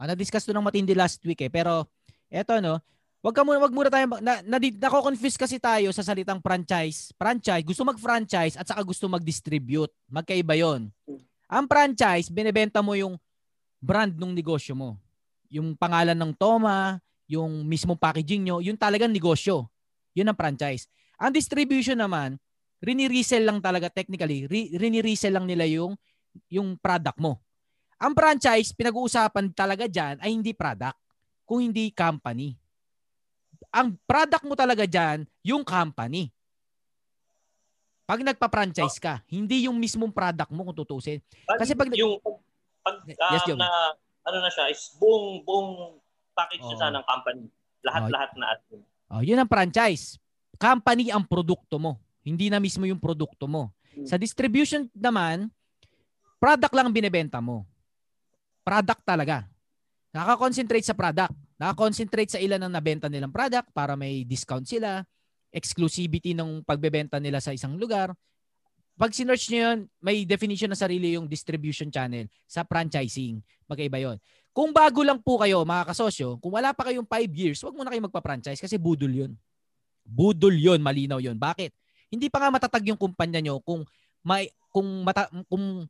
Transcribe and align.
Ah, 0.00 0.08
na-discuss 0.08 0.48
to 0.48 0.56
ng 0.56 0.64
matindi 0.64 0.96
last 0.96 1.20
week 1.28 1.44
eh. 1.44 1.52
Pero 1.52 1.84
eto 2.32 2.56
no, 2.64 2.80
wag 3.20 3.36
ka 3.36 3.44
muna 3.44 3.60
wag 3.60 3.74
muna 3.76 3.92
tayo 3.92 4.08
na, 4.24 4.40
na, 4.40 4.56
nako-confuse 4.56 5.36
kasi 5.36 5.60
tayo 5.60 5.92
sa 5.92 6.00
salitang 6.00 6.40
franchise. 6.40 7.12
Franchise, 7.20 7.68
gusto 7.68 7.84
mag-franchise 7.84 8.56
at 8.56 8.64
saka 8.64 8.80
gusto 8.80 9.04
mag-distribute. 9.12 9.92
Magkaiba 10.08 10.56
'yon. 10.56 10.88
Ang 11.52 11.66
franchise, 11.68 12.32
binebenta 12.32 12.80
mo 12.80 12.96
yung 12.96 13.20
brand 13.76 14.16
ng 14.16 14.32
negosyo 14.32 14.72
mo. 14.72 14.96
Yung 15.52 15.76
pangalan 15.76 16.16
ng 16.16 16.32
Toma, 16.32 16.96
yung 17.28 17.68
mismong 17.68 18.00
packaging 18.00 18.48
nyo, 18.48 18.56
yun 18.64 18.80
talagang 18.80 19.12
negosyo. 19.12 19.68
Yun 20.16 20.32
ang 20.32 20.38
franchise. 20.38 20.88
Ang 21.20 21.36
distribution 21.36 22.00
naman, 22.00 22.40
rini-resell 22.80 23.44
lang 23.44 23.60
talaga 23.60 23.92
technically, 23.92 24.48
rini-resell 24.72 25.36
lang 25.36 25.44
nila 25.44 25.68
yung 25.68 25.92
yung 26.48 26.78
product 26.80 27.20
mo. 27.20 27.42
Ang 28.00 28.16
franchise, 28.16 28.72
pinag-uusapan 28.72 29.52
talaga 29.52 29.84
dyan 29.84 30.16
ay 30.24 30.32
hindi 30.32 30.56
product, 30.56 30.96
kung 31.44 31.60
hindi 31.60 31.92
company. 31.92 32.56
Ang 33.68 34.00
product 34.08 34.44
mo 34.48 34.56
talaga 34.56 34.88
dyan, 34.88 35.28
yung 35.44 35.60
company. 35.60 36.32
Pag 38.08 38.24
nagpa-franchise 38.24 38.96
ka, 38.96 39.20
hindi 39.28 39.68
yung 39.68 39.76
mismong 39.76 40.10
product 40.16 40.48
mo 40.48 40.64
kung 40.64 40.74
tutusin. 40.80 41.20
Kasi 41.44 41.76
pag 41.76 41.92
yung 41.92 42.16
pag 42.80 43.04
uh, 43.04 43.32
yes, 43.36 43.44
na 43.54 43.68
ano 44.24 44.36
na 44.40 44.48
siya 44.48 44.72
is 44.72 44.96
buong 44.96 45.44
buong 45.44 46.00
package 46.32 46.64
oh. 46.64 46.72
siya 46.74 46.88
ng 46.96 47.04
company. 47.04 47.44
Lahat-lahat 47.84 48.30
oh. 48.32 48.38
na 48.40 48.46
at 48.56 48.60
Oh, 49.10 49.22
yun 49.22 49.36
ang 49.36 49.50
franchise. 49.50 50.16
Company 50.56 51.12
ang 51.12 51.26
produkto 51.26 51.76
mo, 51.76 52.00
hindi 52.24 52.48
na 52.48 52.62
mismo 52.62 52.88
yung 52.88 52.98
produkto 52.98 53.44
mo. 53.44 53.74
Hmm. 53.92 54.08
Sa 54.08 54.16
distribution 54.16 54.88
naman, 54.96 55.52
product 56.40 56.72
lang 56.72 56.88
binebenta 56.94 57.42
mo 57.44 57.69
product 58.62 59.02
talaga. 59.04 59.46
Naka-concentrate 60.10 60.86
sa 60.86 60.96
product. 60.96 61.34
Naka-concentrate 61.60 62.30
sa 62.34 62.40
ilan 62.42 62.66
ang 62.66 62.72
nabenta 62.72 63.06
nilang 63.06 63.30
product 63.30 63.70
para 63.70 63.94
may 63.94 64.24
discount 64.26 64.66
sila, 64.66 65.04
exclusivity 65.52 66.32
ng 66.34 66.64
pagbebenta 66.64 67.18
nila 67.22 67.38
sa 67.38 67.54
isang 67.54 67.76
lugar. 67.76 68.14
Pag 69.00 69.16
sinearch 69.16 69.48
nyo 69.48 69.60
yun, 69.64 69.78
may 70.04 70.28
definition 70.28 70.68
na 70.68 70.76
sarili 70.76 71.16
yung 71.16 71.24
distribution 71.24 71.88
channel 71.88 72.28
sa 72.44 72.68
franchising. 72.68 73.40
Magkaiba 73.64 73.96
yun. 73.96 74.16
Kung 74.50 74.74
bago 74.74 75.00
lang 75.06 75.22
po 75.22 75.40
kayo, 75.40 75.62
mga 75.64 75.94
kasosyo, 75.94 76.36
kung 76.42 76.52
wala 76.52 76.74
pa 76.74 76.90
kayong 76.90 77.06
5 77.06 77.32
years, 77.32 77.58
wag 77.64 77.72
muna 77.72 77.88
kayo 77.88 78.02
magpa-franchise 78.04 78.60
kasi 78.60 78.76
budol 78.76 79.08
yun. 79.08 79.32
Budol 80.04 80.52
yun, 80.52 80.82
malinaw 80.82 81.22
yun. 81.22 81.38
Bakit? 81.38 81.70
Hindi 82.10 82.26
pa 82.26 82.42
nga 82.42 82.50
matatag 82.50 82.82
yung 82.90 82.98
kumpanya 82.98 83.38
nyo 83.38 83.62
kung 83.62 83.86
may 84.26 84.50
kung 84.74 85.06
mata, 85.06 85.30
kung 85.46 85.86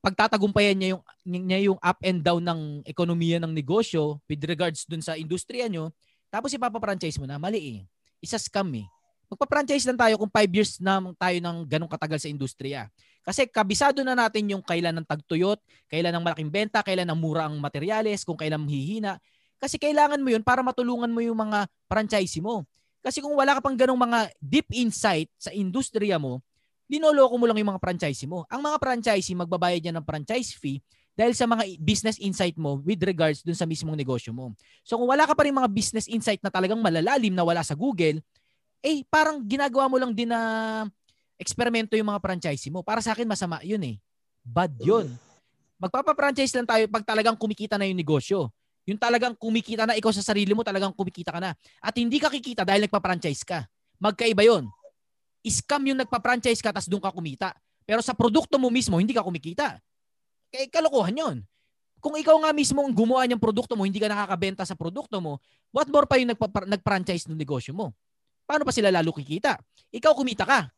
pagtatagumpayan 0.00 0.76
niya 0.76 0.88
yung 0.96 1.02
niya 1.24 1.60
yung 1.72 1.78
up 1.80 1.98
and 2.04 2.20
down 2.20 2.44
ng 2.44 2.60
ekonomiya 2.84 3.40
ng 3.40 3.52
negosyo 3.52 4.20
with 4.28 4.44
regards 4.44 4.84
dun 4.84 5.00
sa 5.00 5.16
industriya 5.16 5.68
nyo, 5.68 5.88
tapos 6.28 6.52
ipapa-franchise 6.52 7.16
mo 7.16 7.24
na, 7.24 7.40
mali 7.40 7.60
eh. 7.60 7.78
Isa 8.20 8.36
scam 8.36 8.68
eh. 8.74 8.86
Magpa-franchise 9.32 9.88
lang 9.88 9.98
tayo 9.98 10.14
kung 10.20 10.28
5 10.28 10.52
years 10.52 10.72
na 10.78 11.00
tayo 11.16 11.38
ng 11.40 11.64
ganong 11.64 11.88
katagal 11.88 12.22
sa 12.22 12.28
industriya. 12.28 12.92
Kasi 13.24 13.48
kabisado 13.48 14.04
na 14.04 14.12
natin 14.12 14.44
yung 14.52 14.60
kailan 14.60 14.92
ng 15.00 15.06
tagtuyot, 15.08 15.56
kailan 15.88 16.12
ng 16.12 16.22
malaking 16.22 16.52
benta, 16.52 16.84
kailan 16.84 17.08
ng 17.08 17.16
mura 17.16 17.48
ang 17.48 17.56
materyales, 17.56 18.20
kung 18.20 18.36
kailan 18.36 18.60
mahihina. 18.60 19.16
Kasi 19.56 19.80
kailangan 19.80 20.20
mo 20.20 20.28
yun 20.28 20.44
para 20.44 20.60
matulungan 20.60 21.08
mo 21.08 21.24
yung 21.24 21.40
mga 21.40 21.64
franchisee 21.88 22.44
mo. 22.44 22.68
Kasi 23.00 23.24
kung 23.24 23.32
wala 23.32 23.56
ka 23.56 23.60
pang 23.64 23.76
ganong 23.76 24.00
mga 24.00 24.28
deep 24.40 24.68
insight 24.76 25.32
sa 25.40 25.48
industriya 25.56 26.20
mo, 26.20 26.44
linoloko 26.88 27.34
mo 27.40 27.44
lang 27.48 27.58
yung 27.60 27.70
mga 27.76 27.82
franchisee 27.82 28.28
mo. 28.28 28.44
Ang 28.52 28.64
mga 28.64 28.76
franchisee, 28.80 29.36
magbabayad 29.36 29.80
niya 29.80 29.94
ng 29.96 30.04
franchise 30.04 30.52
fee 30.56 30.80
dahil 31.14 31.32
sa 31.32 31.46
mga 31.46 31.78
business 31.78 32.18
insight 32.18 32.58
mo 32.58 32.82
with 32.82 32.98
regards 33.06 33.40
dun 33.40 33.54
sa 33.54 33.64
mismong 33.64 33.94
negosyo 33.94 34.34
mo. 34.34 34.50
So 34.82 34.98
kung 34.98 35.08
wala 35.08 35.24
ka 35.24 35.32
pa 35.32 35.46
rin 35.46 35.54
mga 35.54 35.70
business 35.70 36.10
insight 36.10 36.42
na 36.42 36.50
talagang 36.50 36.82
malalalim 36.82 37.32
na 37.32 37.46
wala 37.46 37.62
sa 37.62 37.78
Google, 37.78 38.18
eh 38.84 39.06
parang 39.06 39.40
ginagawa 39.40 39.86
mo 39.88 39.96
lang 39.96 40.12
din 40.12 40.28
na 40.28 40.40
eksperimento 41.38 41.94
yung 41.96 42.10
mga 42.10 42.20
franchisee 42.20 42.74
mo. 42.74 42.82
Para 42.82 43.00
sa 43.00 43.14
akin 43.14 43.24
masama 43.24 43.62
yun 43.62 43.80
eh. 43.86 43.96
Bad 44.44 44.76
yun. 44.82 45.08
Magpapa-franchise 45.80 46.52
lang 46.60 46.68
tayo 46.68 46.84
pag 46.90 47.06
talagang 47.06 47.38
kumikita 47.38 47.80
na 47.80 47.88
yung 47.88 47.96
negosyo. 47.96 48.52
Yung 48.84 49.00
talagang 49.00 49.32
kumikita 49.32 49.88
na 49.88 49.96
ikaw 49.96 50.12
sa 50.12 50.20
sarili 50.20 50.52
mo, 50.52 50.60
talagang 50.60 50.92
kumikita 50.92 51.32
ka 51.32 51.40
na. 51.40 51.56
At 51.80 51.96
hindi 51.96 52.20
ka 52.20 52.28
kikita 52.28 52.68
dahil 52.68 52.84
nagpa-franchise 52.84 53.40
ka. 53.40 53.64
Magkaiba 53.96 54.44
yon 54.44 54.68
scam 55.50 55.84
yung 55.84 56.00
nagpa-franchise 56.00 56.64
ka 56.64 56.72
tapos 56.72 56.88
doon 56.88 57.02
ka 57.04 57.12
kumita. 57.12 57.52
Pero 57.84 58.00
sa 58.00 58.16
produkto 58.16 58.56
mo 58.56 58.72
mismo, 58.72 58.96
hindi 58.96 59.12
ka 59.12 59.20
kumikita. 59.20 59.76
Kaya 60.48 60.64
kalokohan 60.72 61.14
yon. 61.14 61.36
Kung 62.00 62.16
ikaw 62.16 62.36
nga 62.44 62.52
mismo 62.52 62.84
ang 62.84 62.92
gumawa 62.92 63.24
ng 63.24 63.40
produkto 63.40 63.76
mo, 63.76 63.88
hindi 63.88 63.96
ka 63.96 64.08
nakakabenta 64.08 64.64
sa 64.64 64.76
produkto 64.76 65.20
mo, 65.20 65.40
what 65.72 65.88
more 65.88 66.04
pa 66.04 66.20
yung 66.20 66.32
nagpa- 66.32 66.68
nag-franchise 66.68 67.28
ng 67.28 67.36
negosyo 67.36 67.72
mo? 67.72 67.96
Paano 68.44 68.64
pa 68.68 68.72
sila 68.72 68.92
lalo 68.92 69.12
kikita? 69.12 69.56
Ikaw 69.88 70.12
kumita 70.12 70.44
ka 70.44 70.68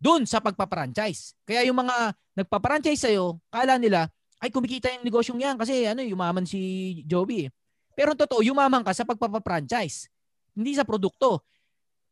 doon 0.00 0.24
sa 0.24 0.40
pagpa-franchise. 0.40 1.36
Kaya 1.44 1.68
yung 1.68 1.76
mga 1.76 2.16
nagpa-franchise 2.40 3.08
sa'yo, 3.08 3.36
kala 3.52 3.76
nila, 3.76 4.08
ay 4.42 4.50
kumikita 4.50 4.90
yung 4.90 5.06
negosyong 5.06 5.38
yan 5.38 5.54
kasi 5.54 5.86
ano, 5.86 6.02
yumaman 6.02 6.42
si 6.42 6.58
Joby. 7.06 7.46
Pero 7.94 8.16
totoo, 8.18 8.42
yumaman 8.42 8.82
ka 8.82 8.90
sa 8.90 9.06
pagpapa-franchise. 9.06 10.10
Hindi 10.56 10.74
sa 10.74 10.82
produkto 10.82 11.46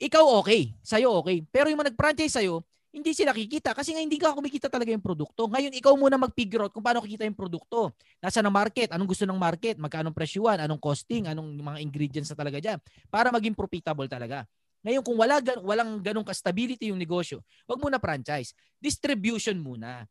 ikaw 0.01 0.25
okay, 0.41 0.73
sa'yo 0.81 1.21
okay. 1.21 1.45
Pero 1.53 1.69
yung 1.69 1.85
mga 1.85 1.93
nag-franchise 1.93 2.41
sa'yo, 2.41 2.65
hindi 2.91 3.15
sila 3.15 3.31
kikita 3.31 3.71
kasi 3.71 3.95
nga 3.95 4.03
hindi 4.03 4.19
ka 4.19 4.35
kumikita 4.35 4.67
talaga 4.67 4.91
yung 4.91 5.05
produkto. 5.05 5.47
Ngayon, 5.47 5.71
ikaw 5.79 5.95
muna 5.95 6.19
mag-figure 6.19 6.67
out 6.67 6.73
kung 6.75 6.83
paano 6.83 6.99
kikita 7.05 7.23
yung 7.23 7.39
produkto. 7.39 7.95
Nasa 8.19 8.43
ng 8.43 8.51
market, 8.51 8.91
anong 8.91 9.15
gusto 9.15 9.23
ng 9.29 9.39
market, 9.39 9.79
magkano 9.79 10.11
presyuan, 10.11 10.59
anong 10.59 10.83
costing, 10.83 11.31
anong 11.31 11.55
mga 11.55 11.79
ingredients 11.87 12.35
na 12.35 12.37
talaga 12.41 12.59
dyan 12.59 12.79
para 13.07 13.31
maging 13.31 13.55
profitable 13.55 14.11
talaga. 14.11 14.43
Ngayon, 14.83 15.03
kung 15.05 15.17
wala, 15.21 15.39
walang 15.61 16.01
ganong 16.03 16.27
ka-stability 16.27 16.91
yung 16.91 16.99
negosyo, 16.99 17.45
wag 17.69 17.79
muna 17.79 18.01
franchise. 18.01 18.57
Distribution 18.81 19.61
muna. 19.61 20.09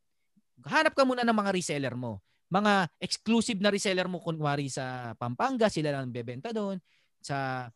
Hanap 0.69 0.93
ka 0.93 1.03
muna 1.03 1.25
ng 1.25 1.35
mga 1.35 1.51
reseller 1.51 1.97
mo. 1.97 2.21
Mga 2.47 2.87
exclusive 3.01 3.59
na 3.59 3.73
reseller 3.73 4.07
mo, 4.07 4.21
kunwari 4.21 4.69
sa 4.71 5.17
Pampanga, 5.17 5.67
sila 5.67 5.91
lang 5.91 6.13
bebenta 6.13 6.53
doon. 6.53 6.79
Sa 7.19 7.67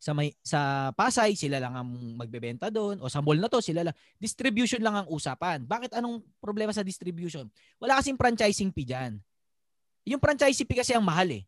sa 0.00 0.16
may 0.16 0.32
sa 0.40 0.90
Pasay 0.96 1.36
sila 1.36 1.60
lang 1.60 1.76
ang 1.76 2.16
magbebenta 2.16 2.72
doon. 2.72 2.98
O 3.04 3.12
sa 3.12 3.20
mall 3.20 3.36
na 3.36 3.52
to 3.52 3.60
sila 3.60 3.84
lang 3.84 3.96
distribution 4.16 4.80
lang 4.80 5.04
ang 5.04 5.08
usapan. 5.12 5.62
Bakit 5.68 6.00
anong 6.00 6.24
problema 6.40 6.72
sa 6.72 6.80
distribution? 6.80 7.44
Wala 7.76 8.00
kasing 8.00 8.16
franchising 8.16 8.72
fee 8.72 8.88
diyan 8.88 9.20
yung 10.08 10.20
franchising 10.20 10.64
fee 10.64 10.80
kasi 10.80 10.92
ang 10.96 11.04
mahal 11.04 11.28
eh. 11.28 11.44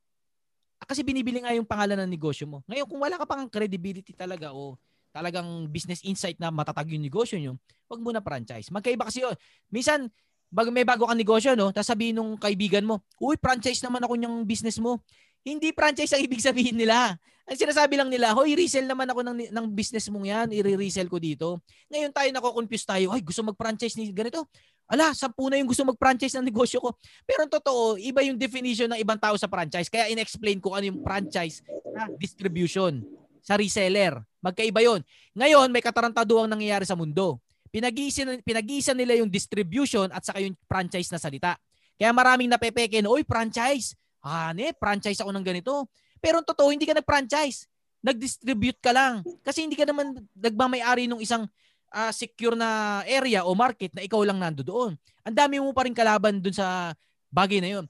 Ah, 0.83 0.87
kasi 0.87 1.07
binibili 1.07 1.39
nga 1.41 1.55
yung 1.55 1.67
pangalan 1.67 2.05
ng 2.05 2.11
negosyo 2.11 2.45
mo. 2.45 2.61
Ngayon 2.67 2.87
kung 2.91 3.01
wala 3.01 3.17
ka 3.17 3.25
pang 3.25 3.47
credibility 3.47 4.12
talaga 4.12 4.51
o 4.51 4.77
talagang 5.15 5.69
business 5.71 6.03
insight 6.03 6.37
na 6.43 6.51
matatag 6.51 6.91
yung 6.91 7.05
negosyo 7.05 7.39
nyo 7.39 7.57
wag 7.87 8.01
mo 8.01 8.11
na 8.11 8.25
franchise. 8.25 8.73
Magkaiba 8.73 9.05
kasi 9.09 9.21
yun. 9.21 9.37
Minsan 9.69 10.09
bag 10.53 10.69
may 10.69 10.85
bago 10.85 11.09
kang 11.09 11.17
negosyo 11.17 11.57
no 11.57 11.73
tapos 11.73 11.89
sabihin 11.89 12.12
nung 12.12 12.37
kaibigan 12.37 12.85
mo 12.85 13.00
uy 13.17 13.41
franchise 13.41 13.81
naman 13.81 14.05
ako 14.05 14.21
yung 14.21 14.44
business 14.44 14.76
mo 14.76 15.00
hindi 15.43 15.75
franchise 15.75 16.15
ang 16.15 16.23
ibig 16.23 16.43
sabihin 16.43 16.79
nila. 16.79 17.19
Ang 17.43 17.59
sinasabi 17.59 17.99
lang 17.99 18.06
nila, 18.06 18.31
hoy, 18.39 18.55
resell 18.55 18.87
naman 18.87 19.11
ako 19.11 19.27
ng, 19.27 19.50
ng 19.50 19.67
business 19.75 20.06
mong 20.06 20.27
yan, 20.27 20.49
i-resell 20.55 21.11
ko 21.11 21.19
dito. 21.19 21.59
Ngayon 21.91 22.15
tayo 22.15 22.29
nako-confuse 22.31 22.87
tayo, 22.87 23.11
ay 23.11 23.21
gusto 23.21 23.43
mag-franchise 23.43 23.99
ni 23.99 24.15
ganito. 24.15 24.47
Ala, 24.87 25.11
sampu 25.11 25.50
na 25.50 25.59
yung 25.59 25.67
gusto 25.67 25.83
mag-franchise 25.83 26.39
ng 26.39 26.47
negosyo 26.47 26.79
ko. 26.79 26.94
Pero 27.27 27.43
ang 27.43 27.50
totoo, 27.50 27.99
iba 27.99 28.23
yung 28.23 28.39
definition 28.39 28.87
ng 28.94 29.00
ibang 29.03 29.19
tao 29.19 29.35
sa 29.35 29.50
franchise. 29.50 29.91
Kaya 29.91 30.06
in-explain 30.15 30.62
ko 30.62 30.79
ano 30.79 30.87
yung 30.94 31.03
franchise 31.03 31.67
na 31.91 32.06
distribution 32.15 33.03
sa 33.43 33.59
reseller. 33.59 34.23
Magkaiba 34.38 34.79
yon. 34.85 35.03
Ngayon, 35.35 35.69
may 35.75 35.83
katarantaduang 35.83 36.47
nangyayari 36.47 36.87
sa 36.87 36.95
mundo. 36.95 37.43
Pinag-iisa, 37.75 38.23
pinag-iisa 38.47 38.93
nila 38.95 39.19
yung 39.19 39.33
distribution 39.33 40.06
at 40.15 40.23
saka 40.23 40.45
yung 40.45 40.55
franchise 40.71 41.11
na 41.11 41.19
salita. 41.19 41.59
Kaya 41.99 42.15
maraming 42.15 42.53
napepeke 42.53 43.03
na, 43.03 43.11
oy, 43.11 43.27
franchise 43.27 43.99
ah, 44.23 44.51
ne, 44.55 44.71
franchise 44.79 45.19
ako 45.21 45.31
ng 45.35 45.45
ganito. 45.45 45.91
Pero 46.23 46.39
ang 46.41 46.47
totoo, 46.47 46.71
hindi 46.71 46.87
ka 46.87 46.95
nag-franchise. 46.95 47.67
Nag-distribute 48.03 48.79
ka 48.79 48.95
lang. 48.95 49.27
Kasi 49.43 49.67
hindi 49.67 49.75
ka 49.75 49.87
naman 49.87 50.15
nagmamay-ari 50.35 51.11
ng 51.11 51.19
isang 51.19 51.47
uh, 51.93 52.13
secure 52.15 52.55
na 52.55 53.03
area 53.07 53.43
o 53.43 53.55
market 53.55 53.91
na 53.95 54.03
ikaw 54.03 54.23
lang 54.23 54.39
nando 54.39 54.63
doon. 54.63 54.95
Ang 55.23 55.37
dami 55.37 55.59
mo 55.59 55.71
pa 55.75 55.87
rin 55.87 55.95
kalaban 55.95 56.39
doon 56.39 56.55
sa 56.55 56.95
bagay 57.31 57.59
na 57.59 57.79
yun. 57.79 57.85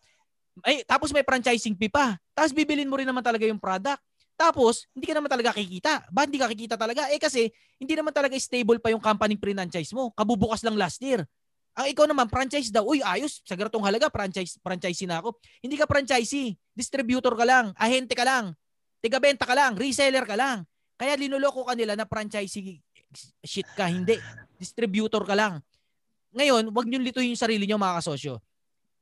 Ay, 0.60 0.84
tapos 0.84 1.12
may 1.12 1.24
franchising 1.24 1.76
fee 1.76 1.88
pa. 1.88 2.16
Tapos 2.36 2.52
bibilin 2.52 2.88
mo 2.88 3.00
rin 3.00 3.08
naman 3.08 3.24
talaga 3.24 3.48
yung 3.48 3.60
product. 3.60 4.00
Tapos, 4.36 4.90
hindi 4.90 5.06
ka 5.06 5.14
naman 5.14 5.30
talaga 5.30 5.54
kikita. 5.54 6.08
Ba 6.10 6.26
hindi 6.26 6.40
ka 6.40 6.50
kikita 6.50 6.74
talaga? 6.74 7.06
Eh 7.14 7.20
kasi, 7.20 7.52
hindi 7.78 7.94
naman 7.94 8.10
talaga 8.10 8.34
stable 8.34 8.82
pa 8.82 8.90
yung 8.90 8.98
company 8.98 9.38
franchise 9.38 9.92
mo. 9.94 10.10
Kabubukas 10.18 10.66
lang 10.66 10.74
last 10.74 10.98
year. 10.98 11.22
Ang 11.72 11.86
ikaw 11.88 12.04
naman, 12.04 12.28
franchise 12.28 12.68
daw. 12.68 12.84
Uy, 12.84 13.00
ayos. 13.00 13.40
Sa 13.48 13.56
ganitong 13.56 13.84
halaga, 13.84 14.12
franchise, 14.12 14.60
franchisee 14.60 15.08
na 15.08 15.24
ako. 15.24 15.40
Hindi 15.64 15.80
ka 15.80 15.88
franchisee. 15.88 16.52
Distributor 16.76 17.32
ka 17.32 17.48
lang. 17.48 17.72
Ahente 17.80 18.12
ka 18.12 18.28
lang. 18.28 18.52
Tigabenta 19.00 19.48
ka 19.48 19.56
lang. 19.56 19.72
Reseller 19.80 20.28
ka 20.28 20.36
lang. 20.36 20.68
Kaya 21.00 21.16
linuloko 21.16 21.64
ka 21.64 21.72
nila 21.72 21.96
na 21.96 22.04
franchisee 22.04 22.84
shit 23.44 23.68
ka. 23.76 23.88
Hindi. 23.88 24.16
Distributor 24.56 25.22
ka 25.24 25.36
lang. 25.36 25.60
Ngayon, 26.32 26.72
wag 26.72 26.86
niyo 26.88 26.98
lituhin 27.02 27.36
yung 27.36 27.40
sarili 27.40 27.68
niyo 27.68 27.76
mga 27.76 28.00
kasosyo. 28.00 28.40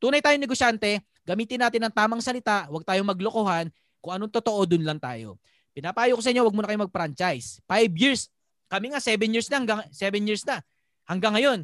Tunay 0.02 0.18
tayong 0.18 0.42
negosyante, 0.42 1.04
gamitin 1.22 1.62
natin 1.62 1.86
ang 1.86 1.94
tamang 1.94 2.22
salita, 2.24 2.66
wag 2.72 2.82
tayong 2.82 3.06
maglokohan, 3.06 3.70
kung 4.00 4.12
anong 4.16 4.32
totoo, 4.32 4.64
dun 4.66 4.82
lang 4.82 4.98
tayo. 4.98 5.38
Pinapayo 5.70 6.18
ko 6.18 6.22
sa 6.24 6.32
inyo, 6.34 6.42
wag 6.42 6.56
muna 6.56 6.66
kayo 6.66 6.80
mag-franchise. 6.82 7.62
Five 7.68 7.92
years. 7.94 8.32
Kami 8.66 8.90
nga, 8.90 8.98
seven 8.98 9.30
years 9.30 9.46
na, 9.46 9.56
hanggang, 9.62 9.80
seven 9.94 10.22
years 10.26 10.42
na. 10.42 10.58
Hanggang 11.06 11.36
ngayon, 11.38 11.58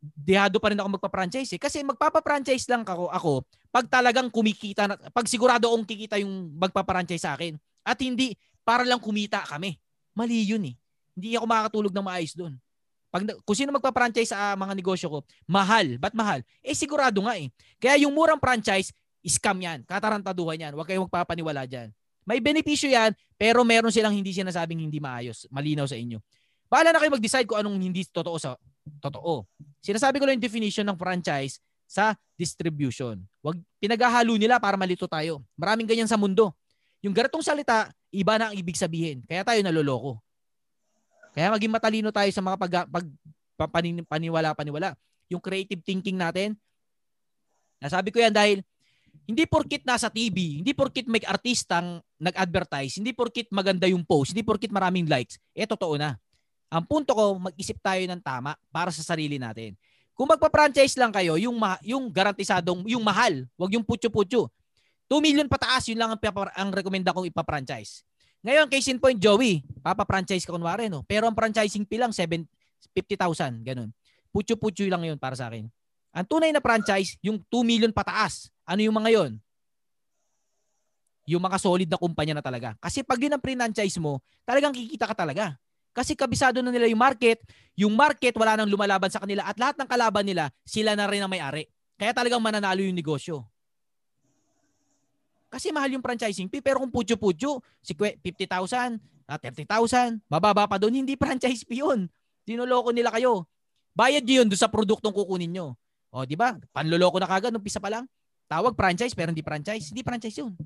dihado 0.00 0.56
pa 0.58 0.72
rin 0.72 0.80
ako 0.80 0.96
magpa-franchise 0.96 1.56
eh. 1.56 1.60
Kasi 1.60 1.84
magpapa-franchise 1.84 2.64
lang 2.68 2.82
ako, 2.82 3.12
ako 3.12 3.32
pag 3.68 3.86
talagang 3.90 4.30
kumikita, 4.32 4.88
na, 4.88 4.94
pag 5.10 5.26
sigurado 5.28 5.68
akong 5.68 5.84
kikita 5.84 6.16
yung 6.20 6.56
magpa-franchise 6.56 7.24
sa 7.24 7.36
akin. 7.36 7.58
At 7.84 8.00
hindi 8.00 8.38
para 8.64 8.82
lang 8.82 8.98
kumita 8.98 9.44
kami. 9.44 9.76
Mali 10.16 10.46
yun 10.46 10.72
eh. 10.72 10.74
Hindi 11.14 11.36
ako 11.36 11.46
makakatulog 11.46 11.92
ng 11.92 12.06
maayos 12.06 12.34
doon. 12.34 12.54
Pag, 13.14 13.30
kung 13.46 13.54
sino 13.54 13.70
magpa-franchise 13.70 14.34
sa 14.34 14.54
uh, 14.54 14.56
mga 14.58 14.74
negosyo 14.74 15.06
ko, 15.06 15.18
mahal. 15.46 16.00
Ba't 16.02 16.16
mahal? 16.16 16.42
Eh 16.64 16.74
sigurado 16.74 17.22
nga 17.22 17.38
eh. 17.38 17.52
Kaya 17.78 18.02
yung 18.02 18.10
murang 18.10 18.42
franchise, 18.42 18.90
scam 19.22 19.60
yan. 19.62 19.86
Katarantaduhan 19.86 20.58
yan. 20.58 20.72
Huwag 20.74 20.90
kayong 20.90 21.06
magpapaniwala 21.06 21.68
dyan. 21.68 21.94
May 22.24 22.40
benepisyo 22.40 22.88
yan, 22.88 23.12
pero 23.36 23.62
meron 23.62 23.92
silang 23.92 24.16
hindi 24.16 24.32
sinasabing 24.32 24.80
hindi 24.80 24.96
maayos. 24.96 25.44
Malinaw 25.52 25.84
sa 25.84 25.94
inyo. 25.94 26.18
Bahala 26.72 26.90
na 26.90 26.98
kayo 26.98 27.12
mag-decide 27.12 27.44
kung 27.44 27.60
anong 27.60 27.78
hindi 27.78 28.02
totoo 28.08 28.40
sa 28.40 28.56
totoo. 29.00 29.48
Sinasabi 29.80 30.20
ko 30.20 30.24
lang 30.24 30.36
yung 30.38 30.46
definition 30.46 30.84
ng 30.88 30.98
franchise 30.98 31.60
sa 31.84 32.16
distribution. 32.34 33.20
Wag 33.44 33.60
pinaghahalo 33.78 34.34
nila 34.36 34.58
para 34.58 34.74
malito 34.74 35.04
tayo. 35.06 35.44
Maraming 35.54 35.88
ganyan 35.88 36.10
sa 36.10 36.18
mundo. 36.18 36.52
Yung 37.04 37.12
ganitong 37.12 37.44
salita, 37.44 37.92
iba 38.08 38.40
na 38.40 38.50
ang 38.50 38.54
ibig 38.56 38.80
sabihin. 38.80 39.20
Kaya 39.28 39.44
tayo 39.44 39.60
naloloko. 39.60 40.20
Kaya 41.36 41.52
maging 41.52 41.72
matalino 41.72 42.08
tayo 42.14 42.30
sa 42.32 42.40
mga 42.40 42.56
pag, 42.56 42.72
pag 42.88 43.70
paniwala 44.08 44.56
paniwala. 44.56 44.96
Yung 45.28 45.42
creative 45.42 45.82
thinking 45.84 46.16
natin. 46.16 46.56
Nasabi 47.82 48.08
ko 48.08 48.22
yan 48.22 48.32
dahil 48.32 48.64
hindi 49.24 49.44
porkit 49.48 49.84
nasa 49.88 50.12
TV, 50.12 50.60
hindi 50.60 50.76
porkit 50.76 51.08
may 51.08 51.22
artistang 51.24 52.00
nag-advertise, 52.20 53.00
hindi 53.00 53.16
porkit 53.16 53.48
maganda 53.48 53.88
yung 53.88 54.04
post, 54.04 54.36
hindi 54.36 54.44
porkit 54.44 54.68
maraming 54.68 55.08
likes, 55.08 55.40
eh 55.56 55.64
totoo 55.64 55.96
na. 55.96 56.16
Ang 56.74 56.82
punto 56.90 57.14
ko, 57.14 57.38
mag-isip 57.38 57.78
tayo 57.78 58.02
ng 58.02 58.18
tama 58.18 58.58
para 58.74 58.90
sa 58.90 59.06
sarili 59.06 59.38
natin. 59.38 59.78
Kung 60.18 60.26
magpa-franchise 60.26 60.98
lang 60.98 61.14
kayo, 61.14 61.38
yung 61.38 61.54
ma- 61.54 61.78
yung 61.86 62.10
garantisadong, 62.10 62.82
yung 62.90 63.02
mahal, 63.02 63.46
wag 63.54 63.70
yung 63.78 63.86
putyo-putyo. 63.86 64.50
2 65.06 65.22
million 65.22 65.46
pataas, 65.46 65.86
yun 65.86 66.02
lang 66.02 66.10
ang, 66.10 66.18
ang 66.58 66.70
recommenda 66.74 67.14
kong 67.14 67.30
ipa-franchise. 67.30 68.02
Ngayon, 68.42 68.66
case 68.66 68.90
in 68.90 68.98
point, 68.98 69.14
Joey, 69.14 69.62
papa-franchise 69.86 70.42
ka 70.42 70.50
kunwari, 70.50 70.90
no? 70.90 71.06
Pero 71.06 71.30
ang 71.30 71.36
franchising 71.38 71.86
fee 71.86 72.02
lang, 72.02 72.10
7, 72.10 72.42
50,000, 72.90 73.62
ganun. 73.62 73.94
Putyo-putyo 74.34 74.90
lang 74.90 75.06
yun 75.06 75.18
para 75.18 75.38
sa 75.38 75.46
akin. 75.46 75.70
Ang 76.10 76.26
tunay 76.26 76.50
na 76.50 76.58
franchise, 76.58 77.14
yung 77.22 77.38
2 77.38 77.62
million 77.62 77.94
pataas. 77.94 78.50
Ano 78.66 78.82
yung 78.82 78.94
mga 78.98 79.14
yon? 79.14 79.32
Yung 81.30 81.42
mga 81.42 81.56
solid 81.62 81.86
na 81.86 81.98
kumpanya 81.98 82.38
na 82.38 82.44
talaga. 82.44 82.74
Kasi 82.82 83.06
pag 83.06 83.22
yun 83.22 83.32
ang 83.32 83.42
franchise 83.42 83.96
mo, 84.02 84.18
talagang 84.42 84.74
kikita 84.74 85.06
ka 85.06 85.14
talaga. 85.14 85.54
Kasi 85.94 86.18
kabisado 86.18 86.58
na 86.58 86.74
nila 86.74 86.90
yung 86.90 86.98
market, 86.98 87.38
yung 87.78 87.94
market 87.94 88.34
wala 88.34 88.58
nang 88.58 88.66
lumalaban 88.66 89.06
sa 89.08 89.22
kanila 89.22 89.46
at 89.46 89.54
lahat 89.54 89.78
ng 89.78 89.86
kalaban 89.86 90.26
nila, 90.26 90.50
sila 90.66 90.98
na 90.98 91.06
rin 91.06 91.22
ang 91.22 91.30
may-ari. 91.30 91.70
Kaya 91.94 92.10
talagang 92.10 92.42
mananalo 92.42 92.82
yung 92.82 92.98
negosyo. 92.98 93.46
Kasi 95.54 95.70
mahal 95.70 95.94
yung 95.94 96.02
franchising 96.02 96.50
fee. 96.50 96.58
Pero 96.58 96.82
kung 96.82 96.90
putyo-putyo, 96.90 97.62
50,000, 97.86 98.98
30,000, 99.30 100.18
mababa 100.26 100.66
pa 100.66 100.82
doon, 100.82 101.06
hindi 101.06 101.14
franchise 101.14 101.62
fee 101.62 101.78
yun. 101.78 102.10
Dinuloko 102.42 102.90
nila 102.90 103.14
kayo. 103.14 103.46
Bayad 103.94 104.26
yun 104.26 104.50
doon 104.50 104.58
sa 104.58 104.66
produktong 104.66 105.14
kukunin 105.14 105.54
nyo. 105.54 105.78
O, 106.10 106.26
di 106.26 106.34
ba? 106.34 106.58
Panloloko 106.74 107.22
na 107.22 107.30
kagad, 107.30 107.54
nung 107.54 107.62
pa 107.62 107.90
lang. 107.90 108.10
Tawag 108.50 108.74
franchise, 108.74 109.14
pero 109.14 109.30
hindi 109.30 109.46
franchise. 109.46 109.94
Hindi 109.94 110.02
franchise 110.02 110.42
yun. 110.42 110.58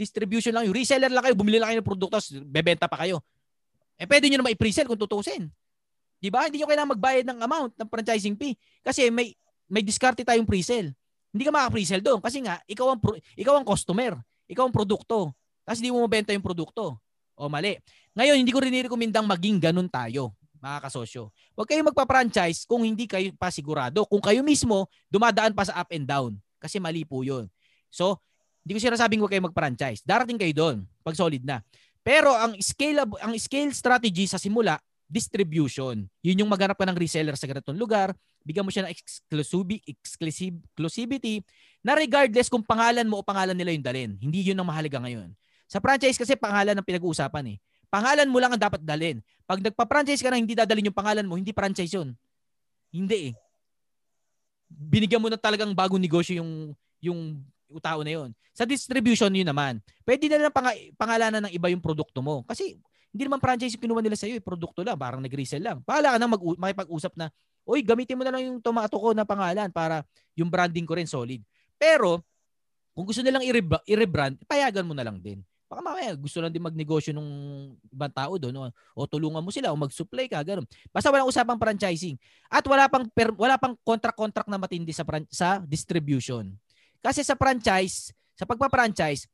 Distribution 0.00 0.56
lang 0.56 0.64
yun. 0.64 0.72
Reseller 0.72 1.12
lang 1.12 1.20
kayo, 1.20 1.36
bumili 1.36 1.60
lang 1.60 1.76
kayo 1.76 1.84
ng 1.84 1.88
produkto, 1.92 2.16
bebenta 2.48 2.88
pa 2.88 3.04
kayo. 3.04 3.20
Eh, 4.00 4.08
pwede 4.08 4.32
nyo 4.32 4.40
naman 4.40 4.56
i-presell 4.56 4.88
kung 4.88 4.96
tutusin. 4.96 5.52
Di 6.16 6.32
ba? 6.32 6.48
Hindi 6.48 6.64
nyo 6.64 6.68
kailangan 6.68 6.90
magbayad 6.96 7.24
ng 7.28 7.38
amount 7.44 7.72
ng 7.76 7.88
franchising 7.88 8.36
fee. 8.40 8.56
Kasi 8.80 9.12
may 9.12 9.36
may 9.68 9.84
diskarte 9.84 10.24
tayong 10.24 10.48
presell. 10.48 10.88
Hindi 11.30 11.44
ka 11.46 11.52
maka-presell 11.52 12.02
doon 12.02 12.18
kasi 12.18 12.42
nga 12.42 12.58
ikaw 12.66 12.96
ang 12.96 13.00
ikaw 13.36 13.54
ang 13.60 13.66
customer. 13.68 14.16
Ikaw 14.50 14.66
ang 14.66 14.74
produkto. 14.74 15.30
Tapos 15.62 15.78
hindi 15.78 15.92
mo 15.92 16.02
mabenta 16.02 16.34
yung 16.34 16.42
produkto. 16.42 16.98
O 17.38 17.46
mali. 17.46 17.78
Ngayon, 18.18 18.36
hindi 18.36 18.52
ko 18.52 18.60
rin 18.60 18.74
nirekomendang 18.74 19.24
maging 19.24 19.62
ganun 19.62 19.88
tayo, 19.88 20.34
mga 20.60 20.90
kasosyo. 20.90 21.32
Huwag 21.54 21.70
kayong 21.70 21.88
magpa-franchise 21.88 22.66
kung 22.66 22.84
hindi 22.84 23.06
kayo 23.06 23.32
pa 23.38 23.48
sigurado. 23.48 24.04
Kung 24.04 24.20
kayo 24.20 24.44
mismo 24.44 24.90
dumadaan 25.08 25.54
pa 25.54 25.64
sa 25.64 25.80
up 25.80 25.88
and 25.94 26.04
down. 26.04 26.36
Kasi 26.60 26.76
mali 26.82 27.06
po 27.06 27.24
yun. 27.24 27.48
So, 27.88 28.20
hindi 28.60 28.76
ko 28.76 28.80
sinasabing 28.82 29.22
huwag 29.24 29.32
kayong 29.32 29.48
mag-franchise. 29.48 30.04
Darating 30.04 30.36
kayo 30.36 30.52
doon 30.52 30.76
pag 31.00 31.16
solid 31.16 31.40
na. 31.46 31.64
Pero 32.00 32.32
ang 32.32 32.56
scale 32.60 33.04
ang 33.04 33.32
scale 33.36 33.72
strategy 33.76 34.24
sa 34.24 34.40
simula, 34.40 34.80
distribution. 35.10 36.06
Yun 36.24 36.46
yung 36.46 36.50
maghanap 36.50 36.78
ka 36.78 36.86
ng 36.86 36.96
reseller 36.96 37.36
sa 37.36 37.44
ganitong 37.50 37.76
lugar, 37.76 38.14
bigyan 38.46 38.64
mo 38.64 38.72
siya 38.72 38.88
ng 38.88 38.92
exclusivity, 38.94 39.82
exclusivity 39.84 41.44
na 41.84 41.92
regardless 41.98 42.48
kung 42.48 42.64
pangalan 42.64 43.04
mo 43.04 43.20
o 43.20 43.26
pangalan 43.26 43.52
nila 43.52 43.74
yung 43.74 43.84
dalin. 43.84 44.10
Hindi 44.16 44.46
yun 44.46 44.56
ang 44.56 44.68
mahalaga 44.68 45.02
ngayon. 45.02 45.34
Sa 45.70 45.78
franchise 45.78 46.16
kasi 46.16 46.34
pangalan 46.34 46.74
ang 46.74 46.86
pinag-uusapan 46.86 47.54
eh. 47.54 47.58
Pangalan 47.90 48.30
mo 48.30 48.38
lang 48.38 48.54
ang 48.54 48.62
dapat 48.62 48.80
dalin. 48.80 49.18
Pag 49.44 49.66
nagpa-franchise 49.66 50.22
ka 50.22 50.30
na 50.30 50.38
hindi 50.38 50.54
dadalin 50.54 50.90
yung 50.90 50.94
pangalan 50.94 51.26
mo, 51.26 51.34
hindi 51.34 51.50
franchise 51.50 51.90
yun. 51.90 52.14
Hindi 52.94 53.30
eh. 53.30 53.32
Binigyan 54.70 55.18
mo 55.18 55.26
na 55.26 55.34
talagang 55.34 55.74
bagong 55.74 55.98
negosyo 55.98 56.38
yung 56.38 56.74
yung 57.02 57.42
tao 57.78 58.02
na 58.02 58.10
yun. 58.10 58.34
Sa 58.50 58.66
distribution 58.66 59.30
yun 59.30 59.46
naman. 59.46 59.78
Pwede 60.02 60.26
na 60.26 60.48
lang 60.48 60.54
pang- 60.54 60.74
pangalanan 60.98 61.46
ng 61.46 61.52
iba 61.54 61.70
yung 61.70 61.78
produkto 61.78 62.18
mo. 62.18 62.42
Kasi 62.42 62.74
hindi 63.10 63.22
naman 63.26 63.38
franchise 63.38 63.74
yung 63.78 63.84
kinuha 63.86 64.02
nila 64.02 64.18
sa 64.18 64.26
iyo, 64.26 64.38
eh, 64.38 64.42
produkto 64.42 64.82
lang, 64.82 64.98
parang 64.98 65.22
nag-resell 65.22 65.62
lang. 65.62 65.78
Pahala 65.82 66.14
ka 66.14 66.18
na 66.18 66.26
mag 66.30 66.42
makipag-usap 66.42 67.12
na, 67.18 67.26
"Oy, 67.66 67.82
gamitin 67.82 68.18
mo 68.18 68.22
na 68.22 68.34
lang 68.34 68.42
yung 68.46 68.58
tomato 68.62 68.94
ko 68.98 69.10
na 69.10 69.26
pangalan 69.26 69.70
para 69.70 70.06
yung 70.38 70.50
branding 70.50 70.86
ko 70.86 70.94
rin 70.94 71.10
solid." 71.10 71.42
Pero 71.74 72.22
kung 72.94 73.06
gusto 73.06 73.22
nilang 73.22 73.42
i-rebrand, 73.86 74.38
payagan 74.46 74.86
mo 74.86 74.94
na 74.94 75.02
lang 75.06 75.18
din. 75.18 75.42
Baka 75.70 75.86
mamaya 75.86 76.10
gusto 76.18 76.42
lang 76.42 76.50
din 76.50 76.66
magnegosyo 76.66 77.14
ng 77.14 77.28
ibang 77.94 78.10
tao 78.10 78.34
doon 78.42 78.50
o, 78.58 78.62
o 78.98 79.06
tulungan 79.06 79.38
mo 79.38 79.54
sila 79.54 79.70
o 79.70 79.78
mag-supply 79.78 80.26
ka 80.26 80.42
ganun. 80.42 80.66
Basta 80.90 81.14
walang 81.14 81.30
usapang 81.30 81.54
franchising 81.62 82.18
at 82.50 82.66
wala 82.66 82.90
pang 82.90 83.06
per, 83.06 83.30
wala 83.38 83.54
pang 83.54 83.78
contract-contract 83.86 84.50
na 84.50 84.58
matindi 84.58 84.90
sa 84.90 85.06
sa 85.30 85.62
distribution. 85.62 86.50
Kasi 87.00 87.24
sa 87.24 87.36
franchise, 87.36 88.12
sa 88.36 88.44
pagpa-franchise, 88.44 89.28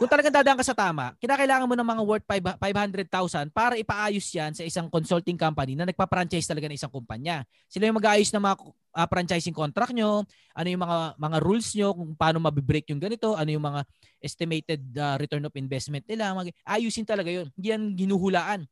kung 0.00 0.08
talagang 0.08 0.32
dadaan 0.32 0.56
ka 0.56 0.64
sa 0.64 0.72
tama, 0.72 1.12
kinakailangan 1.20 1.68
mo 1.68 1.76
ng 1.76 1.84
mga 1.84 2.02
worth 2.08 2.26
500,000 2.56 3.52
para 3.52 3.76
ipaayos 3.76 4.24
yan 4.32 4.56
sa 4.56 4.64
isang 4.64 4.88
consulting 4.88 5.36
company 5.36 5.76
na 5.76 5.84
nagpa-franchise 5.84 6.48
talaga 6.48 6.72
ng 6.72 6.80
isang 6.80 6.88
kumpanya. 6.88 7.44
Sila 7.68 7.84
yung 7.84 8.00
mag-aayos 8.00 8.32
ng 8.32 8.40
mga 8.40 8.56
uh, 8.96 9.06
franchising 9.12 9.52
contract 9.52 9.92
nyo, 9.92 10.24
ano 10.56 10.68
yung 10.72 10.80
mga 10.80 11.20
mga 11.20 11.36
rules 11.44 11.68
nyo, 11.76 11.92
kung 11.92 12.16
paano 12.16 12.40
mabibreak 12.40 12.88
yung 12.88 12.96
ganito, 12.96 13.36
ano 13.36 13.52
yung 13.52 13.60
mga 13.60 13.84
estimated 14.24 14.80
uh, 14.96 15.20
return 15.20 15.44
of 15.44 15.52
investment 15.60 16.08
nila. 16.08 16.32
Mag- 16.32 16.56
ayusin 16.64 17.04
talaga 17.04 17.28
yun. 17.28 17.52
Hindi 17.52 17.68
yan 17.68 17.82
ginuhulaan. 17.92 18.64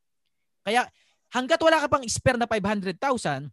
Kaya 0.64 0.88
hanggat 1.28 1.60
wala 1.60 1.76
ka 1.84 1.92
pang 1.92 2.08
spare 2.08 2.40
na 2.40 2.48
500,000, 2.48 3.52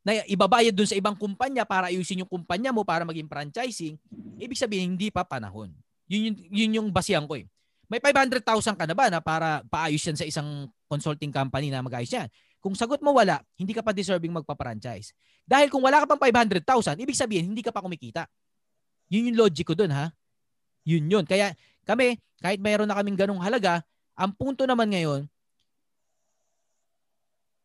na 0.00 0.24
ibabayad 0.24 0.72
dun 0.72 0.88
sa 0.88 0.96
ibang 0.96 1.12
kumpanya 1.12 1.68
para 1.68 1.92
ayusin 1.92 2.24
yung 2.24 2.30
kumpanya 2.30 2.72
mo 2.72 2.84
para 2.84 3.04
maging 3.04 3.28
franchising, 3.28 4.00
ibig 4.40 4.56
sabihin 4.56 4.96
hindi 4.96 5.12
pa 5.12 5.24
panahon. 5.24 5.72
Yun, 6.08 6.32
yun, 6.32 6.34
yun 6.50 6.70
yung 6.80 6.88
basihan 6.88 7.24
ko 7.28 7.36
eh. 7.36 7.44
May 7.90 7.98
500,000 7.98 8.46
ka 8.78 8.84
na 8.86 8.94
ba 8.94 9.10
na 9.10 9.18
para 9.18 9.66
paayos 9.66 10.00
yan 10.00 10.16
sa 10.16 10.24
isang 10.24 10.70
consulting 10.86 11.34
company 11.34 11.74
na 11.74 11.82
mag-ayos 11.82 12.10
yan? 12.10 12.30
Kung 12.62 12.76
sagot 12.76 13.00
mo 13.02 13.16
wala, 13.16 13.40
hindi 13.56 13.72
ka 13.74 13.80
pa 13.82 13.90
deserving 13.90 14.30
magpa-franchise. 14.30 15.16
Dahil 15.48 15.72
kung 15.72 15.82
wala 15.82 16.04
ka 16.04 16.06
pang 16.06 16.20
500,000, 16.20 17.02
ibig 17.02 17.18
sabihin 17.18 17.50
hindi 17.50 17.64
ka 17.64 17.74
pa 17.74 17.82
kumikita. 17.82 18.30
Yun 19.10 19.34
yung 19.34 19.38
logic 19.48 19.66
ko 19.66 19.74
dun 19.74 19.90
ha. 19.90 20.14
Yun 20.86 21.08
yun. 21.08 21.24
Kaya 21.26 21.50
kami, 21.82 22.20
kahit 22.38 22.62
mayroon 22.62 22.86
na 22.86 22.94
kaming 22.94 23.18
ganong 23.18 23.42
halaga, 23.42 23.82
ang 24.14 24.30
punto 24.36 24.62
naman 24.68 24.92
ngayon, 24.92 25.26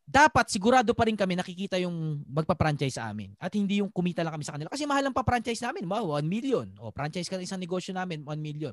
dapat 0.06 0.46
sigurado 0.54 0.94
pa 0.94 1.10
rin 1.10 1.18
kami 1.18 1.34
nakikita 1.34 1.82
yung 1.82 2.22
magpa-franchise 2.30 3.02
sa 3.02 3.10
amin. 3.10 3.34
At 3.42 3.50
hindi 3.58 3.82
yung 3.82 3.90
kumita 3.90 4.22
lang 4.22 4.38
kami 4.38 4.46
sa 4.46 4.54
kanila. 4.54 4.70
Kasi 4.70 4.86
mahal 4.86 5.10
ang 5.10 5.18
pa-franchise 5.18 5.66
namin. 5.66 5.90
Wow 5.90 6.22
1 6.22 6.30
million. 6.30 6.70
O 6.78 6.94
franchise 6.94 7.26
ka 7.26 7.42
ng 7.42 7.46
isang 7.50 7.58
negosyo 7.58 7.90
namin 7.92 8.22
1 8.22 8.38
million. 8.38 8.72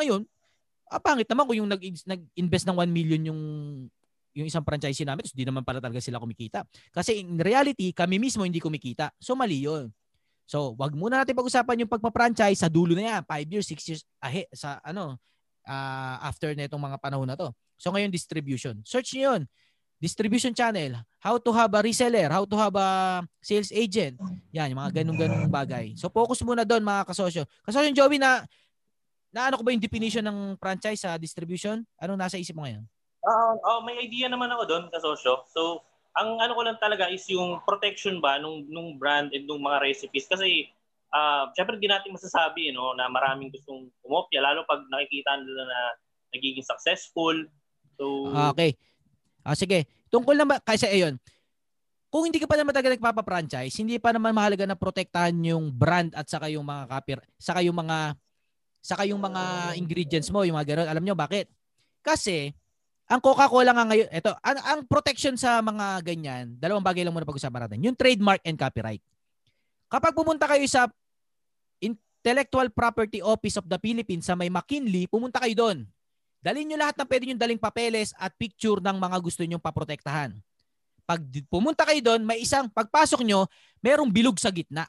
Ngayon 0.00 0.24
ah, 0.88 1.00
pangit 1.04 1.28
naman 1.28 1.44
kung 1.44 1.60
yung 1.60 1.68
nag, 1.68 1.84
nag-invest 1.84 2.64
ng 2.64 2.76
1 2.80 2.88
million 2.88 3.20
yung 3.28 3.40
yung 4.34 4.50
isang 4.50 4.66
franchise 4.66 4.98
namin 5.06 5.22
tapos 5.22 5.36
di 5.36 5.46
naman 5.46 5.62
pala 5.62 5.84
talaga 5.84 6.00
sila 6.00 6.18
kumikita. 6.18 6.64
Kasi 6.90 7.20
in 7.22 7.36
reality 7.38 7.92
kami 7.92 8.16
mismo 8.16 8.42
hindi 8.42 8.58
kumikita. 8.58 9.12
So 9.20 9.36
mali 9.36 9.68
yun. 9.68 9.92
So 10.48 10.72
wag 10.80 10.96
muna 10.96 11.22
natin 11.22 11.36
pag-usapan 11.36 11.84
yung 11.84 11.92
pagpa-franchise. 11.92 12.64
Sa 12.64 12.72
dulo 12.72 12.96
na 12.96 13.20
yan. 13.20 13.22
5 13.28 13.52
years 13.52 13.68
6 13.68 13.84
years 13.92 14.02
ahead 14.16 14.48
sa 14.56 14.80
ano 14.80 15.20
uh, 15.68 16.16
after 16.24 16.56
na 16.56 16.64
itong 16.64 16.80
mga 16.80 16.96
panahon 17.04 17.28
na 17.28 17.36
to. 17.36 17.52
So 17.76 17.92
ngayon 17.92 18.08
distribution. 18.08 18.80
Search 18.80 19.12
niyo 19.12 19.36
yun 19.36 19.44
distribution 20.00 20.52
channel, 20.52 21.00
how 21.22 21.40
to 21.40 21.50
have 21.54 21.72
a 21.72 21.80
reseller, 21.80 22.28
how 22.28 22.44
to 22.44 22.56
have 22.58 22.74
a 22.76 22.88
sales 23.40 23.72
agent. 23.72 24.20
Yan, 24.52 24.74
yung 24.74 24.80
mga 24.80 25.02
ganung-ganung 25.02 25.48
bagay. 25.48 25.96
So 25.96 26.12
focus 26.12 26.44
muna 26.44 26.66
doon 26.66 26.84
mga 26.84 27.08
kasosyo. 27.08 27.48
Kasosyo 27.64 27.94
Joey 27.96 28.20
na 28.20 28.44
na 29.34 29.50
ano 29.50 29.58
ko 29.58 29.66
ba 29.66 29.74
yung 29.74 29.82
definition 29.82 30.22
ng 30.22 30.54
franchise 30.62 31.02
sa 31.02 31.18
distribution? 31.18 31.82
Anong 31.98 32.20
nasa 32.20 32.38
isip 32.38 32.54
mo 32.54 32.62
ngayon? 32.62 32.86
Uh, 33.24 33.56
uh, 33.58 33.80
may 33.82 33.98
idea 34.04 34.30
naman 34.30 34.52
ako 34.52 34.62
doon, 34.68 34.84
kasosyo. 34.92 35.42
So, 35.50 35.82
ang 36.14 36.38
ano 36.38 36.54
ko 36.54 36.62
lang 36.62 36.78
talaga 36.78 37.10
is 37.10 37.26
yung 37.26 37.58
protection 37.66 38.22
ba 38.22 38.38
nung 38.38 38.62
nung 38.70 38.94
brand 38.94 39.34
and 39.34 39.50
nung 39.50 39.66
mga 39.66 39.82
recipes 39.82 40.30
kasi 40.30 40.70
uh, 41.10 41.50
syempre 41.58 41.74
hindi 41.74 41.90
natin 41.90 42.14
masasabi 42.14 42.70
no 42.70 42.94
na 42.94 43.10
maraming 43.10 43.50
gustong 43.50 43.90
kumopya 43.98 44.38
lalo 44.38 44.62
pag 44.70 44.86
nakikita 44.94 45.42
nila 45.42 45.62
na 45.66 45.80
nagiging 46.30 46.62
successful. 46.62 47.34
So 47.98 48.30
Okay. 48.54 48.78
Ah, 49.44 49.54
sige. 49.54 49.84
Tungkol 50.08 50.40
naman, 50.40 50.58
kasi 50.64 50.88
ayun, 50.88 51.20
kung 52.08 52.24
hindi 52.24 52.40
ka 52.40 52.48
pa 52.48 52.56
naman 52.56 52.72
talaga 52.72 52.94
nagpapa-franchise, 52.96 53.74
hindi 53.76 54.00
pa 54.00 54.14
naman 54.14 54.32
mahalaga 54.32 54.64
na 54.64 54.78
protektahan 54.78 55.34
yung 55.44 55.68
brand 55.68 56.14
at 56.16 56.24
saka 56.30 56.48
yung 56.48 56.64
mga 56.64 56.86
copy, 56.86 57.10
saka 57.36 57.60
yung 57.60 57.76
mga 57.76 58.16
saka 58.84 59.02
yung 59.08 59.18
mga 59.18 59.74
ingredients 59.80 60.28
mo, 60.28 60.44
yung 60.44 60.54
mga 60.60 60.76
ganun. 60.76 60.88
Alam 60.92 61.04
nyo 61.08 61.16
bakit? 61.16 61.48
Kasi 62.04 62.52
ang 63.08 63.20
Coca-Cola 63.20 63.72
nga 63.72 63.84
ngayon, 63.88 64.08
ito, 64.12 64.30
ang, 64.44 64.58
ang 64.60 64.80
protection 64.84 65.36
sa 65.36 65.60
mga 65.64 66.04
ganyan, 66.04 66.56
dalawang 66.56 66.84
bagay 66.84 67.04
lang 67.04 67.12
muna 67.12 67.28
pag-usapan 67.28 67.68
natin. 67.68 67.80
Yung 67.84 67.96
trademark 67.96 68.44
and 68.44 68.60
copyright. 68.60 69.00
Kapag 69.88 70.12
pumunta 70.12 70.44
kayo 70.48 70.64
sa 70.68 70.88
Intellectual 71.80 72.72
Property 72.72 73.20
Office 73.20 73.60
of 73.60 73.68
the 73.68 73.76
Philippines 73.80 74.24
sa 74.28 74.36
may 74.36 74.48
McKinley, 74.48 75.08
pumunta 75.08 75.40
kayo 75.40 75.52
doon. 75.56 75.78
Dalhin 76.44 76.68
nyo 76.68 76.76
lahat 76.76 77.00
ng 77.00 77.08
pwede 77.08 77.24
nyo 77.24 77.36
daling 77.40 77.56
papeles 77.56 78.12
at 78.20 78.28
picture 78.36 78.76
ng 78.76 79.00
mga 79.00 79.16
gusto 79.24 79.40
nyo 79.48 79.56
paprotektahan. 79.56 80.36
Pag 81.08 81.24
pumunta 81.48 81.88
kayo 81.88 82.04
doon, 82.04 82.20
may 82.20 82.44
isang, 82.44 82.68
pagpasok 82.68 83.24
nyo, 83.24 83.48
merong 83.80 84.12
bilog 84.12 84.36
sa 84.36 84.52
gitna. 84.52 84.84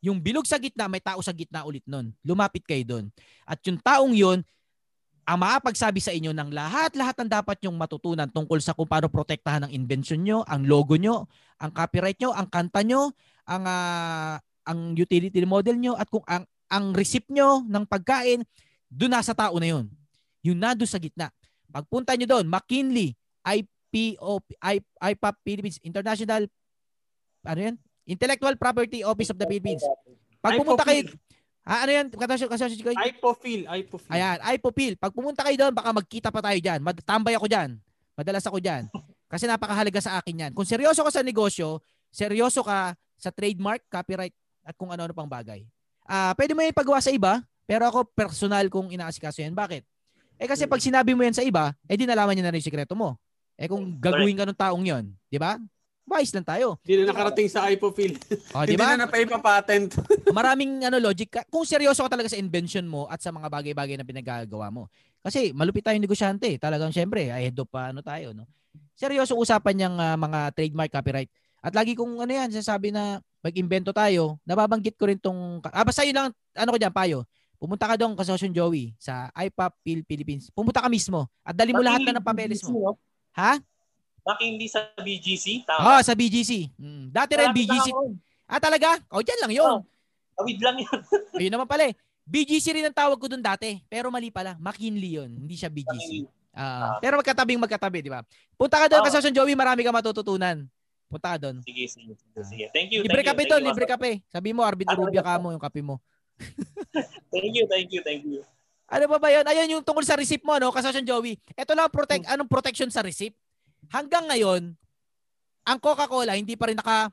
Yung 0.00 0.16
bilog 0.16 0.48
sa 0.48 0.56
gitna, 0.56 0.88
may 0.88 1.04
tao 1.04 1.20
sa 1.20 1.36
gitna 1.36 1.68
ulit 1.68 1.84
nun. 1.84 2.16
Lumapit 2.24 2.64
kayo 2.64 2.80
doon. 2.88 3.04
At 3.44 3.60
yung 3.68 3.76
taong 3.84 4.16
yun, 4.16 4.40
ang 5.28 5.38
makapagsabi 5.44 6.00
sa 6.00 6.08
inyo 6.16 6.32
ng 6.32 6.48
lahat-lahat 6.56 7.20
ng 7.20 7.28
dapat 7.28 7.60
nyong 7.60 7.76
matutunan 7.76 8.28
tungkol 8.32 8.64
sa 8.64 8.72
kung 8.72 8.88
paano 8.88 9.12
protektahan 9.12 9.68
ang 9.68 9.72
invention 9.76 10.24
nyo, 10.24 10.40
ang 10.48 10.64
logo 10.64 10.96
nyo, 10.96 11.28
ang 11.60 11.68
copyright 11.68 12.16
nyo, 12.16 12.32
ang 12.32 12.48
kanta 12.48 12.80
nyo, 12.80 13.12
ang 13.44 13.62
uh, 13.68 14.40
ang 14.64 14.96
utility 14.96 15.44
model 15.44 15.76
nyo, 15.76 15.92
at 16.00 16.08
kung 16.08 16.24
ang, 16.24 16.48
ang 16.72 16.96
receipt 16.96 17.28
nyo 17.28 17.60
ng 17.68 17.84
pagkain, 17.84 18.40
doon 18.88 19.12
nasa 19.12 19.36
tao 19.36 19.60
na 19.60 19.68
yun. 19.68 19.99
Yung 20.44 20.58
nado 20.58 20.84
sa 20.88 20.96
gitna. 20.96 21.28
Pagpunta 21.70 22.16
nyo 22.16 22.26
doon, 22.26 22.46
McKinley, 22.48 23.14
IPO, 23.46 24.42
IPOP 24.98 25.36
Philippines, 25.46 25.78
International, 25.84 26.48
ano 27.46 27.60
yan? 27.60 27.76
Intellectual 28.08 28.56
Property 28.58 29.06
Office 29.06 29.30
of 29.30 29.38
the 29.38 29.46
Philippines. 29.46 29.84
Pag 30.40 30.58
pumunta 30.58 30.82
kayo, 30.82 31.06
ah, 31.62 31.86
ano 31.86 31.90
yan? 31.94 32.06
Kasosyo, 32.10 32.48
kasosyo 32.50 32.82
ko. 32.82 32.90
IPOFIL, 32.96 33.68
IPOFIL. 33.68 34.10
Ayan, 34.10 34.38
IPOFIL. 34.56 34.94
Pag 34.98 35.12
pumunta 35.14 35.46
kayo 35.46 35.56
doon, 35.56 35.72
baka 35.76 35.90
magkita 35.94 36.28
pa 36.32 36.40
tayo 36.42 36.58
dyan. 36.58 36.80
Tambay 37.04 37.36
ako 37.38 37.46
dyan. 37.46 37.78
Madalas 38.18 38.44
ako 38.48 38.58
dyan. 38.58 38.88
Kasi 39.32 39.46
napakahalaga 39.46 40.00
sa 40.02 40.18
akin 40.18 40.48
yan. 40.48 40.52
Kung 40.56 40.66
seryoso 40.66 41.06
ka 41.06 41.12
sa 41.14 41.22
negosyo, 41.22 41.78
seryoso 42.10 42.66
ka 42.66 42.98
sa 43.14 43.30
trademark, 43.30 43.86
copyright, 43.86 44.34
at 44.66 44.74
kung 44.74 44.90
ano-ano 44.90 45.14
pang 45.14 45.30
bagay. 45.30 45.62
Ah, 46.02 46.30
uh, 46.30 46.32
pwede 46.34 46.56
mo 46.56 46.66
yung 46.66 46.74
pagawa 46.74 46.98
sa 46.98 47.14
iba, 47.14 47.38
pero 47.68 47.86
ako 47.86 48.10
personal 48.10 48.66
kung 48.66 48.90
inaasikaso 48.90 49.46
yan. 49.46 49.54
Bakit? 49.54 49.86
Eh 50.40 50.48
kasi 50.48 50.64
pag 50.64 50.80
sinabi 50.80 51.12
mo 51.12 51.20
yan 51.20 51.36
sa 51.36 51.44
iba, 51.44 51.76
eh 51.84 52.00
di 52.00 52.08
nalaman 52.08 52.32
niya 52.32 52.48
na 52.48 52.52
rin 52.56 52.64
yung 52.64 52.68
sikreto 52.72 52.96
mo. 52.96 53.20
Eh 53.60 53.68
kung 53.68 54.00
gagawin 54.00 54.40
ka 54.40 54.48
ng 54.48 54.56
taong 54.56 54.84
yon, 54.88 55.12
di 55.28 55.36
ba? 55.36 55.60
Wise 56.08 56.32
lang 56.32 56.48
tayo. 56.48 56.80
Hindi 56.80 57.04
na 57.04 57.12
nakarating 57.12 57.46
sa 57.52 57.68
iPofil. 57.68 58.16
Oh, 58.56 58.64
di 58.66 58.74
ba? 58.74 58.96
Hindi 58.96 59.04
na 59.04 59.04
napaipa-patent. 59.04 60.00
Maraming 60.38 60.88
ano 60.88 60.96
logic 60.96 61.28
ka. 61.28 61.40
Kung 61.52 61.68
seryoso 61.68 62.00
ka 62.02 62.16
talaga 62.16 62.32
sa 62.32 62.40
invention 62.40 62.88
mo 62.88 63.04
at 63.06 63.20
sa 63.20 63.28
mga 63.30 63.52
bagay-bagay 63.52 64.00
na 64.00 64.08
pinagagawa 64.08 64.72
mo. 64.72 64.88
Kasi 65.20 65.52
malupit 65.52 65.84
tayong 65.84 66.02
negosyante. 66.02 66.56
Talagang 66.56 66.90
syempre, 66.90 67.28
ahead 67.28 67.54
of 67.60 67.68
pa 67.68 67.92
ano 67.92 68.00
tayo, 68.00 68.32
no? 68.32 68.48
Seryoso 68.96 69.36
usapan 69.36 69.76
niyang 69.76 69.96
uh, 70.00 70.16
mga 70.16 70.38
trademark 70.56 70.90
copyright. 70.90 71.30
At 71.60 71.76
lagi 71.76 71.92
kong 71.92 72.16
ano 72.24 72.32
yan, 72.32 72.48
sasabi 72.48 72.88
na 72.88 73.20
mag-imbento 73.44 73.92
tayo, 73.92 74.40
nababanggit 74.48 74.96
ko 74.96 75.04
rin 75.04 75.20
tong, 75.20 75.60
ah, 75.68 75.84
basta 75.84 76.04
yun 76.08 76.16
lang, 76.16 76.28
ano 76.56 76.70
ko 76.72 76.78
dyan, 76.80 76.92
payo. 76.92 77.28
Pumunta 77.60 77.84
ka 77.84 78.00
doon, 78.00 78.16
kasosyon 78.16 78.56
Joey, 78.56 78.96
sa 78.96 79.28
IPOP 79.36 80.08
Philippines. 80.08 80.48
Pumunta 80.48 80.80
ka 80.80 80.88
mismo 80.88 81.28
at 81.44 81.52
dali 81.52 81.76
mo 81.76 81.84
lahat 81.84 82.00
na 82.08 82.16
ng 82.16 82.24
papeles 82.24 82.64
mo. 82.64 82.96
Ha? 83.36 83.60
Bakit 84.24 84.44
hindi 84.48 84.64
sa 84.64 84.88
BGC? 84.96 85.68
Tama. 85.68 85.84
Oh, 85.84 86.00
sa 86.00 86.16
BGC. 86.16 86.72
Hmm. 86.80 87.12
Dati 87.12 87.36
rin 87.36 87.52
BGC. 87.52 87.92
Ah, 88.48 88.56
talaga? 88.56 88.96
O, 89.12 89.20
oh, 89.20 89.22
dyan 89.22 89.40
lang 89.44 89.52
yun. 89.52 89.76
Oh, 89.76 89.84
awid 90.40 90.56
lang 90.64 90.80
yun. 90.80 90.98
Ayun 91.40 91.52
naman 91.52 91.68
pala 91.68 91.92
eh. 91.92 91.94
BGC 92.24 92.80
rin 92.80 92.88
ang 92.88 92.96
tawag 92.96 93.20
ko 93.20 93.28
doon 93.28 93.44
dati. 93.44 93.84
Pero 93.92 94.08
mali 94.08 94.32
pala. 94.32 94.56
McKinley 94.56 95.20
yun. 95.20 95.28
Hindi 95.28 95.60
siya 95.60 95.68
BGC. 95.68 96.24
Uh, 96.50 96.60
uh, 96.60 96.90
pero 97.04 97.20
magkatabing 97.20 97.60
magkatabi, 97.60 98.00
di 98.00 98.10
ba? 98.10 98.24
Punta 98.56 98.80
ka 98.80 98.86
doon, 98.88 99.04
oh. 99.04 99.06
kasosyon 99.06 99.36
Joey, 99.36 99.52
marami 99.52 99.84
ka 99.84 99.92
matututunan. 99.92 100.64
Punta 101.10 101.36
ka 101.36 101.38
doon. 101.42 101.60
Sige, 101.66 101.84
sige, 101.90 102.12
sige. 102.40 102.64
Thank 102.72 102.94
you. 102.94 103.04
Libre 103.04 103.20
thank 103.20 103.36
kape 103.36 103.44
doon, 103.50 103.62
libre 103.62 103.84
kape. 103.84 104.24
Sabi 104.32 104.54
mo, 104.54 104.64
Arbit 104.64 104.88
Rubia 104.94 105.20
ka 105.20 105.36
mo 105.36 105.52
yung 105.52 105.62
kape 105.62 105.82
mo. 105.82 105.98
Thank 107.32 107.52
you, 107.54 107.64
thank 107.68 107.88
you, 107.92 108.00
thank 108.04 108.22
you. 108.24 108.40
Ano 108.90 109.06
ba 109.06 109.22
ba 109.22 109.30
yun? 109.30 109.46
Ayun 109.46 109.78
yung 109.78 109.84
tungkol 109.86 110.02
sa 110.02 110.18
receipt 110.18 110.42
mo, 110.42 110.58
no? 110.58 110.74
Kasosyon 110.74 111.06
Joey. 111.06 111.38
Ito 111.54 111.78
lang 111.78 111.92
protect, 111.94 112.26
hmm. 112.26 112.32
anong 112.34 112.50
protection 112.50 112.90
sa 112.90 113.06
receipt? 113.06 113.38
Hanggang 113.86 114.26
ngayon, 114.26 114.74
ang 115.62 115.78
Coca-Cola 115.78 116.34
hindi 116.34 116.58
pa 116.58 116.66
rin 116.70 116.78
naka 116.78 117.12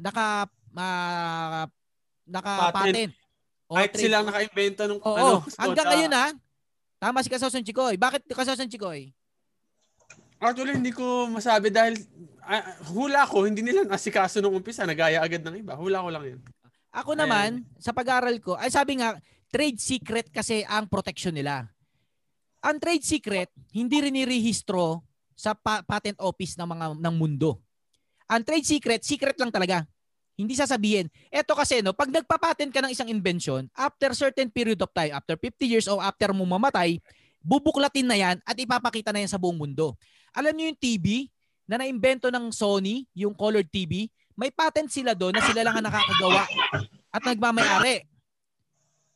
naka 0.00 0.48
uh, 0.72 1.64
naka 2.24 2.52
patent. 2.72 3.12
O 3.70 3.78
Kahit 3.78 3.94
trade. 3.94 4.02
sila 4.08 4.26
naka-invento 4.26 4.82
ng 4.88 4.98
Oo, 4.98 5.14
ano, 5.14 5.34
hanggang 5.62 5.86
ngayon 5.92 6.12
ha. 6.16 6.26
Tama 7.00 7.22
si 7.22 7.30
Kasosyon 7.30 7.64
Chikoy. 7.64 7.94
Bakit 7.96 8.26
Kasosyon 8.26 8.68
Chikoy? 8.68 9.14
Actually, 10.40 10.80
hindi 10.80 10.90
ko 10.90 11.28
masabi 11.28 11.68
dahil 11.68 12.00
uh, 12.48 12.64
hula 12.96 13.28
ko, 13.28 13.44
hindi 13.44 13.60
nila 13.60 13.84
nasikaso 13.84 14.40
nung 14.40 14.56
umpisa. 14.56 14.88
Nagaya 14.88 15.20
agad 15.20 15.44
ng 15.44 15.60
iba. 15.60 15.76
Hula 15.76 16.00
ko 16.00 16.08
lang 16.08 16.24
yun. 16.24 16.40
Ako 16.90 17.14
naman, 17.14 17.62
Ayan. 17.62 17.78
sa 17.78 17.94
pag-aaral 17.94 18.34
ko, 18.42 18.58
ay 18.58 18.70
sabi 18.70 18.98
nga, 18.98 19.14
trade 19.50 19.78
secret 19.78 20.26
kasi 20.30 20.66
ang 20.66 20.90
protection 20.90 21.34
nila. 21.34 21.70
Ang 22.60 22.76
trade 22.82 23.06
secret, 23.06 23.48
hindi 23.70 24.02
rin 24.02 24.14
nirehistro 24.14 25.02
sa 25.38 25.54
pa- 25.56 25.82
patent 25.86 26.18
office 26.20 26.58
ng 26.58 26.68
mga 26.68 26.86
ng 26.98 27.14
mundo. 27.16 27.56
Ang 28.28 28.42
trade 28.44 28.66
secret, 28.66 29.00
secret 29.02 29.38
lang 29.38 29.48
talaga. 29.48 29.86
Hindi 30.36 30.54
sasabihin. 30.56 31.08
Ito 31.32 31.52
kasi 31.56 31.80
no, 31.80 31.92
pag 31.92 32.08
nagpa-patent 32.12 32.70
ka 32.72 32.80
ng 32.84 32.92
isang 32.92 33.08
invention, 33.08 33.66
after 33.76 34.12
certain 34.12 34.48
period 34.48 34.80
of 34.80 34.92
time, 34.92 35.12
after 35.12 35.36
50 35.36 35.66
years 35.66 35.86
o 35.88 36.00
after 36.00 36.32
mo 36.32 36.44
mamatay, 36.44 37.00
bubuklatin 37.40 38.06
na 38.08 38.16
yan 38.16 38.36
at 38.44 38.56
ipapakita 38.56 39.12
na 39.12 39.24
yan 39.24 39.30
sa 39.32 39.40
buong 39.40 39.56
mundo. 39.56 39.96
Alam 40.36 40.52
niyo 40.54 40.64
yung 40.72 40.80
TV 40.80 41.06
na 41.64 41.80
naimbento 41.80 42.28
ng 42.28 42.52
Sony, 42.52 43.08
yung 43.16 43.32
colored 43.32 43.68
TV, 43.68 44.08
may 44.40 44.48
patent 44.48 44.88
sila 44.88 45.12
doon 45.12 45.36
na 45.36 45.44
sila 45.44 45.60
lang 45.60 45.76
ang 45.76 45.84
nakakagawa 45.84 46.48
at 47.12 47.22
nagmamayari. 47.28 48.08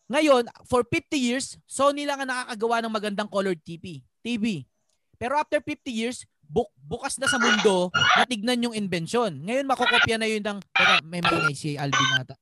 Ngayon, 0.04 0.44
for 0.68 0.84
50 0.84 1.16
years, 1.16 1.56
Sony 1.64 2.04
lang 2.04 2.20
ang 2.20 2.28
nakakagawa 2.28 2.84
ng 2.84 2.92
magandang 2.92 3.30
colored 3.32 3.56
TV. 3.64 4.04
TV. 4.20 4.68
Pero 5.16 5.40
after 5.40 5.64
50 5.64 5.88
years, 5.88 6.28
buk 6.44 6.68
bukas 6.84 7.16
na 7.16 7.24
sa 7.24 7.40
mundo 7.40 7.88
na 7.88 8.28
tignan 8.28 8.68
yung 8.68 8.76
invention. 8.76 9.32
Ngayon, 9.48 9.64
makokopya 9.64 10.20
na 10.20 10.28
yun 10.28 10.44
ng... 10.44 10.60
Teka, 10.60 11.00
may 11.08 11.24
maingay 11.24 11.56
si 11.56 11.80
Alvin 11.80 12.10
nata. 12.12 12.36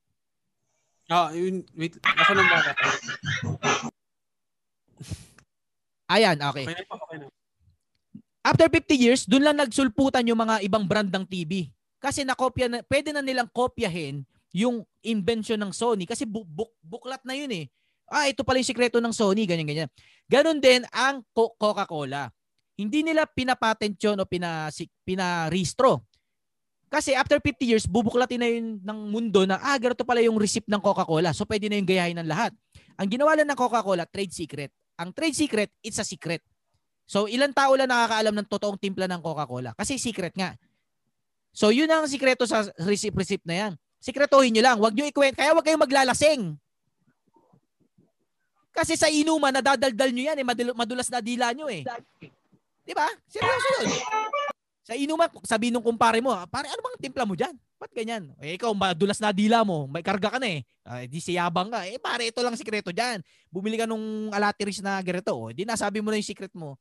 Ah, 1.07 1.31
oh, 1.31 1.35
yun, 1.35 1.63
wait. 1.79 1.95
Ako 2.03 2.31
nang 2.35 2.51
baka. 2.51 2.71
Ayan, 6.11 6.35
okay. 6.35 6.67
okay, 6.67 6.83
okay 6.83 7.15
na. 7.15 7.27
After 8.43 8.67
50 8.67 8.91
years, 8.99 9.21
dun 9.23 9.47
lang 9.47 9.55
nagsulputan 9.55 10.27
yung 10.27 10.43
mga 10.43 10.67
ibang 10.67 10.83
brand 10.83 11.07
ng 11.07 11.23
TV. 11.23 11.71
Kasi 12.03 12.27
nakopya 12.27 12.67
na, 12.67 12.83
pwede 12.91 13.15
na 13.15 13.23
nilang 13.23 13.47
kopyahin 13.47 14.27
yung 14.51 14.83
invention 14.99 15.55
ng 15.55 15.71
Sony 15.71 16.03
kasi 16.03 16.27
bu- 16.27 16.43
bu- 16.43 16.75
buklat 16.83 17.23
na 17.23 17.31
yun 17.31 17.47
eh. 17.55 17.71
Ah, 18.11 18.27
ito 18.27 18.43
pala 18.43 18.59
yung 18.59 18.67
sikreto 18.67 18.99
ng 18.99 19.15
Sony, 19.15 19.47
ganyan 19.47 19.63
ganyan. 19.63 19.89
Ganon 20.27 20.59
din 20.59 20.83
ang 20.91 21.23
Co- 21.31 21.55
Coca-Cola. 21.55 22.27
Hindi 22.75 23.07
nila 23.07 23.23
pinapatent 23.23 23.95
yun 23.95 24.19
o 24.19 24.27
pina, 24.27 24.67
pinarehistro. 25.07 26.03
Kasi 26.91 27.15
after 27.17 27.41
50 27.41 27.65
years, 27.65 27.85
bubuklatin 27.89 28.37
na 28.37 28.49
yun 28.51 28.77
ng 28.83 28.99
mundo 29.09 29.47
na, 29.49 29.57
ah, 29.57 29.79
ganito 29.79 30.05
pala 30.05 30.21
yung 30.21 30.37
receipt 30.37 30.67
ng 30.69 30.77
Coca-Cola. 30.77 31.33
So, 31.33 31.47
pwede 31.49 31.65
na 31.65 31.79
yung 31.79 31.89
gayahin 31.89 32.19
ng 32.21 32.29
lahat. 32.29 32.53
Ang 33.01 33.09
ginawa 33.09 33.33
lang 33.33 33.49
ng 33.49 33.57
Coca-Cola, 33.57 34.05
trade 34.05 34.29
secret. 34.29 34.69
Ang 35.01 35.09
trade 35.09 35.33
secret, 35.33 35.73
it's 35.81 35.97
a 35.97 36.05
secret. 36.05 36.45
So, 37.09 37.25
ilang 37.25 37.49
tao 37.49 37.73
lang 37.73 37.89
nakakaalam 37.89 38.37
ng 38.37 38.45
totoong 38.45 38.77
timpla 38.77 39.09
ng 39.09 39.25
Coca-Cola? 39.25 39.73
Kasi 39.73 39.97
secret 39.97 40.37
nga. 40.37 40.53
So, 41.53 41.69
yun 41.69 41.85
ang 41.85 42.09
sikreto 42.09 42.49
sa 42.49 42.65
receipt-receipt 42.81 43.45
na 43.45 43.55
yan. 43.55 43.73
Sikretohin 44.01 44.51
nyo 44.51 44.63
lang. 44.65 44.77
Huwag 44.81 44.97
nyo 44.97 45.05
ikwento. 45.05 45.37
Kaya 45.37 45.53
huwag 45.53 45.63
kayong 45.63 45.85
maglalasing. 45.85 46.41
Kasi 48.73 48.97
sa 48.97 49.05
inuman, 49.07 49.53
nadadaldal 49.53 50.09
nyo 50.09 50.23
yan. 50.33 50.37
Eh. 50.41 50.45
Madulas 50.73 51.07
na 51.13 51.21
dila 51.21 51.53
nyo 51.53 51.69
eh. 51.69 51.85
Di 52.83 52.91
ba? 52.97 53.05
Seryoso 53.29 53.69
yun. 53.79 53.89
Sa 54.83 54.93
inuman, 54.99 55.31
sabi 55.47 55.71
nung 55.71 55.85
kumpare 55.85 56.19
mo, 56.19 56.35
pare, 56.51 56.67
ano 56.67 56.81
bang 56.83 56.99
timpla 57.07 57.23
mo 57.23 57.39
dyan? 57.39 57.55
Ba't 57.79 57.95
ganyan? 57.95 58.35
Eh, 58.43 58.59
ikaw, 58.59 58.75
madulas 58.75 59.15
na 59.23 59.31
dila 59.31 59.63
mo, 59.63 59.87
may 59.87 60.03
karga 60.03 60.35
ka 60.35 60.39
na 60.43 60.59
eh. 60.59 60.67
Uh, 60.83 61.07
di 61.07 61.23
siyabang 61.23 61.71
ka. 61.71 61.87
Eh, 61.87 61.95
pare, 61.95 62.27
ito 62.27 62.43
lang 62.43 62.59
sikreto 62.59 62.91
dyan. 62.91 63.23
Bumili 63.47 63.79
ka 63.79 63.87
nung 63.87 64.27
alatiris 64.35 64.83
na 64.83 64.99
ganito. 64.99 65.31
Oh, 65.31 65.55
di 65.55 65.63
nasabi 65.63 66.03
mo 66.03 66.11
na 66.11 66.19
yung 66.19 66.27
secret 66.27 66.51
mo. 66.51 66.75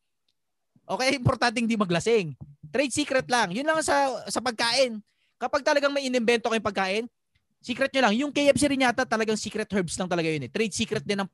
Okay, 0.82 1.14
importante 1.14 1.62
hindi 1.62 1.78
maglasing. 1.78 2.34
Trade 2.72 2.92
secret 2.92 3.26
lang. 3.28 3.52
Yun 3.52 3.68
lang 3.68 3.84
sa, 3.84 4.24
sa 4.26 4.40
pagkain. 4.40 4.98
Kapag 5.36 5.60
talagang 5.60 5.92
may 5.92 6.08
inimbento 6.08 6.48
kayong 6.48 6.64
pagkain, 6.64 7.04
secret 7.60 7.92
nyo 7.92 8.02
lang. 8.08 8.14
Yung 8.16 8.32
KFC 8.32 8.72
rin 8.72 8.82
yata 8.82 9.04
talagang 9.04 9.36
secret 9.36 9.68
herbs 9.68 10.00
lang 10.00 10.08
talaga 10.08 10.32
yun 10.32 10.48
eh. 10.48 10.50
Trade 10.50 10.72
secret 10.72 11.04
din 11.04 11.20
ang, 11.20 11.28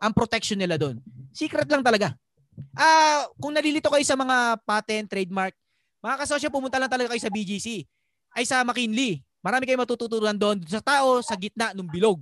ang 0.00 0.12
protection 0.16 0.56
nila 0.56 0.80
doon. 0.80 0.96
Secret 1.36 1.68
lang 1.68 1.84
talaga. 1.84 2.16
Ah, 2.72 3.28
kung 3.36 3.52
nalilito 3.52 3.92
kayo 3.92 4.02
sa 4.02 4.16
mga 4.16 4.58
patent, 4.64 5.06
trademark, 5.06 5.54
mga 6.00 6.16
kasosyo, 6.24 6.48
pumunta 6.48 6.80
lang 6.80 6.88
talaga 6.88 7.12
kayo 7.12 7.20
sa 7.20 7.32
BGC. 7.32 7.84
Ay 8.32 8.48
sa 8.48 8.64
McKinley. 8.64 9.20
Marami 9.40 9.64
kayong 9.68 9.84
matututunan 9.84 10.36
doon 10.36 10.60
sa 10.64 10.80
tao 10.80 11.20
sa 11.20 11.36
gitna 11.36 11.72
ng 11.76 11.88
bilog. 11.88 12.20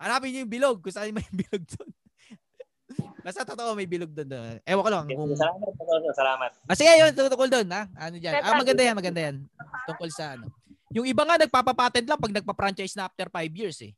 Hanapin 0.00 0.32
niyo 0.34 0.46
yung 0.46 0.52
bilog 0.52 0.76
kung 0.82 0.94
saan 0.94 1.14
may 1.14 1.26
bilog 1.40 1.62
doon. 1.66 1.90
Basta 3.20 3.44
totoo 3.44 3.76
may 3.76 3.84
bilog 3.84 4.10
doon. 4.12 4.28
doon. 4.28 4.56
Ewan 4.64 4.82
ko 4.82 4.90
lang. 4.90 5.04
Kung... 5.08 5.32
Salamat. 5.36 5.70
Salamat. 6.16 6.50
Ah, 6.64 6.76
sige, 6.76 6.90
yun. 6.90 7.12
Tungkol 7.12 7.50
doon. 7.52 7.66
Ha? 7.68 7.82
Ano 8.08 8.16
dyan? 8.16 8.32
Ah, 8.40 8.56
maganda 8.56 8.82
yan. 8.82 8.96
Maganda 8.96 9.20
yan. 9.20 9.36
Tungkol 9.84 10.08
sa 10.12 10.34
ano. 10.36 10.48
Yung 10.90 11.06
iba 11.06 11.22
nga 11.22 11.38
nagpapapatent 11.38 12.06
lang 12.08 12.18
pag 12.18 12.34
nagpa-franchise 12.34 12.98
na 12.98 13.06
after 13.06 13.30
5 13.30 13.46
years 13.54 13.78
eh. 13.86 13.92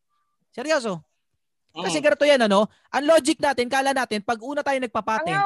Seryoso. 0.52 1.00
Kasi 1.72 1.98
mm. 1.98 2.04
ganito 2.04 2.24
yan 2.28 2.40
ano. 2.44 2.68
Ang 2.92 3.04
logic 3.08 3.40
natin, 3.40 3.66
kala 3.72 3.96
natin, 3.96 4.20
pag 4.20 4.36
una 4.44 4.60
tayo 4.60 4.76
nagpapatent, 4.76 5.40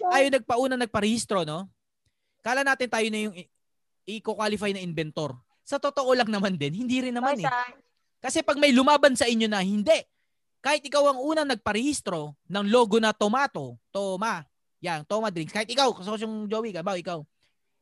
tayo 0.00 0.26
nagpauna 0.32 0.80
nagparehistro, 0.80 1.44
no? 1.44 1.68
Kala 2.40 2.64
natin 2.64 2.88
tayo 2.88 3.06
na 3.12 3.20
yung 3.20 3.36
i-qualify 4.08 4.72
na 4.72 4.80
inventor. 4.80 5.36
Sa 5.60 5.76
totoo 5.76 6.16
lang 6.16 6.32
naman 6.32 6.56
din, 6.56 6.72
hindi 6.72 7.04
rin 7.04 7.12
naman 7.12 7.36
eh. 7.36 7.50
Kasi 8.22 8.40
pag 8.40 8.56
may 8.56 8.72
lumaban 8.72 9.12
sa 9.12 9.28
inyo 9.28 9.44
na 9.44 9.60
hindi, 9.60 10.00
kahit 10.66 10.82
ikaw 10.82 11.14
ang 11.14 11.22
unang 11.22 11.46
nagparehistro 11.46 12.34
ng 12.50 12.66
logo 12.66 12.98
na 12.98 13.14
tomato, 13.14 13.78
toma, 13.94 14.42
yan, 14.82 15.06
toma 15.06 15.30
drinks, 15.30 15.54
kahit 15.54 15.70
ikaw, 15.70 15.94
kasi 15.94 16.26
yung 16.26 16.50
Joey 16.50 16.74
ka, 16.74 16.82
ba, 16.82 16.98
ikaw. 16.98 17.22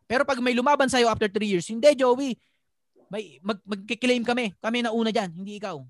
Pero 0.04 0.28
pag 0.28 0.36
may 0.44 0.52
lumaban 0.52 0.92
sa'yo 0.92 1.08
after 1.08 1.32
3 1.32 1.48
years, 1.48 1.64
hindi 1.72 1.88
Joey, 1.96 2.36
may 3.08 3.40
mag, 3.40 3.56
magkiklaim 3.64 4.20
kami, 4.20 4.52
kami 4.60 4.84
na 4.84 4.92
una 4.92 5.08
diyan, 5.08 5.32
hindi 5.32 5.56
ikaw. 5.56 5.80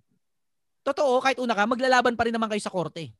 Totoo, 0.87 1.19
kahit 1.19 1.43
una 1.43 1.59
ka, 1.59 1.67
maglalaban 1.67 2.15
pa 2.15 2.31
rin 2.31 2.35
naman 2.39 2.47
kayo 2.47 2.63
sa 2.63 2.71
korte. 2.71 3.11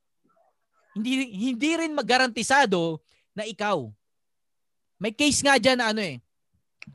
Hindi 0.95 1.35
hindi 1.35 1.75
rin 1.75 1.91
magarantisado 1.91 3.03
na 3.35 3.43
ikaw 3.43 3.91
may 5.05 5.13
case 5.13 5.43
nga 5.43 5.59
dyan 5.59 5.79
na 5.83 5.91
ano 5.91 6.01
eh. 6.01 6.23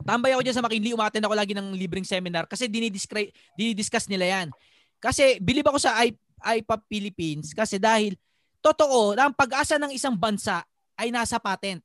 Tambay 0.06 0.32
ako 0.32 0.42
dyan 0.42 0.56
sa 0.56 0.64
McKinley, 0.64 0.94
umaten 0.94 1.22
ako 1.22 1.34
lagi 1.34 1.52
ng 1.54 1.74
libreng 1.74 2.06
seminar 2.06 2.46
kasi 2.46 2.70
dinidiscuss, 2.70 4.06
nila 4.10 4.26
yan. 4.26 4.48
Kasi 5.02 5.38
bilib 5.38 5.66
ako 5.66 5.78
sa 5.78 5.98
IPAP 6.40 6.80
Philippines 6.88 7.46
kasi 7.52 7.76
dahil 7.76 8.16
totoo 8.60 9.16
na 9.16 9.28
ang 9.28 9.34
pag-asa 9.34 9.80
ng 9.80 9.92
isang 9.92 10.16
bansa 10.16 10.64
ay 10.96 11.08
nasa 11.08 11.40
patent. 11.40 11.80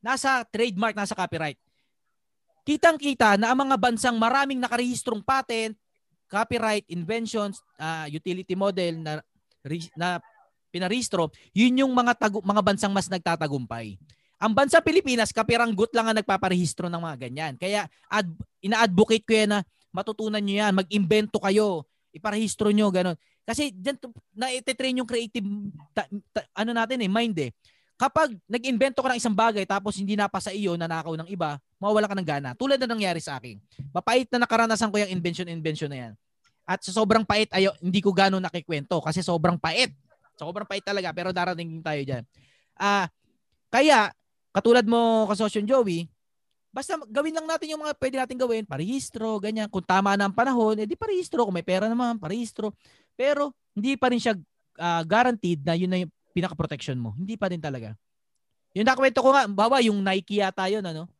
Nasa 0.00 0.46
trademark, 0.46 0.94
nasa 0.96 1.14
copyright. 1.14 1.58
Kitang-kita 2.64 3.36
na 3.36 3.50
ang 3.52 3.58
mga 3.66 3.76
bansang 3.76 4.16
maraming 4.16 4.62
nakarehistrong 4.62 5.20
patent, 5.20 5.74
copyright, 6.30 6.86
inventions, 6.86 7.58
uh, 7.76 8.06
utility 8.06 8.54
model 8.54 8.94
na 9.02 9.12
na 9.98 10.22
pinarehistro, 10.70 11.28
yun 11.50 11.84
yung 11.84 11.92
mga 11.92 12.14
tagu- 12.16 12.44
mga 12.46 12.62
bansang 12.62 12.94
mas 12.94 13.10
nagtatagumpay. 13.10 13.98
Ang 14.40 14.56
bansa 14.56 14.80
Pilipinas, 14.80 15.34
kapiranggut 15.34 15.92
lang 15.92 16.08
ang 16.08 16.16
nagpaparehistro 16.16 16.88
ng 16.88 17.02
mga 17.02 17.16
ganyan. 17.28 17.52
Kaya 17.60 17.84
ad, 18.08 18.30
ina-advocate 18.64 19.26
ko 19.26 19.36
yan 19.36 19.50
na 19.52 19.60
matutunan 19.92 20.40
nyo 20.40 20.54
yan, 20.64 20.72
mag-imbento 20.72 21.36
kayo, 21.42 21.84
iparehistro 22.14 22.72
nyo, 22.72 22.88
ganun. 22.88 23.18
Kasi 23.44 23.74
dyan 23.74 23.96
na-train 24.36 25.00
yung 25.00 25.08
creative 25.08 25.44
ta, 25.92 26.06
ta, 26.30 26.40
ano 26.54 26.70
natin 26.76 27.02
eh, 27.02 27.10
mind 27.10 27.36
eh. 27.38 27.50
Kapag 28.00 28.32
nag-invento 28.48 29.04
ka 29.04 29.12
ng 29.12 29.20
isang 29.20 29.36
bagay 29.36 29.68
tapos 29.68 30.00
hindi 30.00 30.16
na 30.16 30.24
pa 30.24 30.40
sa 30.40 30.48
iyo, 30.48 30.72
nanakaw 30.72 31.20
ng 31.20 31.28
iba, 31.28 31.60
mawala 31.76 32.08
ka 32.08 32.16
ng 32.16 32.24
gana. 32.24 32.50
Tulad 32.56 32.80
na 32.80 32.88
nangyari 32.88 33.20
sa 33.20 33.36
akin. 33.36 33.60
Mapait 33.92 34.24
na 34.32 34.48
nakaranasan 34.48 34.88
ko 34.88 34.96
yung 34.96 35.12
invention-invention 35.12 35.92
na 35.92 35.98
yan. 36.08 36.12
At 36.64 36.80
sa 36.80 36.96
sobrang 36.96 37.26
pait, 37.26 37.50
ayo, 37.52 37.76
hindi 37.82 38.00
ko 38.00 38.14
gano'n 38.14 38.40
nakikwento 38.40 39.02
kasi 39.04 39.20
sobrang 39.20 39.60
pait. 39.60 39.92
Sobrang 40.38 40.64
pait 40.64 40.80
talaga 40.80 41.12
pero 41.12 41.28
darating 41.34 41.84
tayo 41.84 42.00
dyan. 42.00 42.24
Ah, 42.80 43.04
uh, 43.04 43.06
kaya 43.68 44.08
katulad 44.56 44.88
mo 44.88 45.28
kasosyon 45.28 45.68
Joey, 45.68 46.08
basta 46.70 46.94
gawin 47.10 47.34
lang 47.34 47.46
natin 47.50 47.74
yung 47.74 47.82
mga 47.82 47.94
pwede 47.98 48.16
natin 48.22 48.36
gawin, 48.38 48.62
parehistro, 48.62 49.42
ganyan. 49.42 49.66
Kung 49.66 49.82
tama 49.82 50.14
na 50.14 50.30
ang 50.30 50.34
panahon, 50.34 50.78
edi 50.78 50.94
parehistro. 50.94 51.42
Kung 51.42 51.54
may 51.54 51.66
pera 51.66 51.90
naman, 51.90 52.16
parehistro. 52.16 52.74
Pero 53.18 53.50
hindi 53.74 53.98
pa 53.98 54.10
rin 54.10 54.22
siya 54.22 54.38
uh, 54.78 55.02
guaranteed 55.02 55.66
na 55.66 55.74
yun 55.74 55.90
na 55.90 55.98
yung 56.06 56.12
pinaka-protection 56.30 56.96
mo. 56.96 57.12
Hindi 57.18 57.34
pa 57.34 57.50
rin 57.50 57.58
talaga. 57.58 57.98
Yung 58.72 58.86
nakwento 58.86 59.18
ko 59.18 59.34
nga, 59.34 59.50
bawa 59.50 59.82
yung 59.82 59.98
Nike 59.98 60.38
yata 60.38 60.70
yun, 60.70 60.86
ano? 60.86 61.10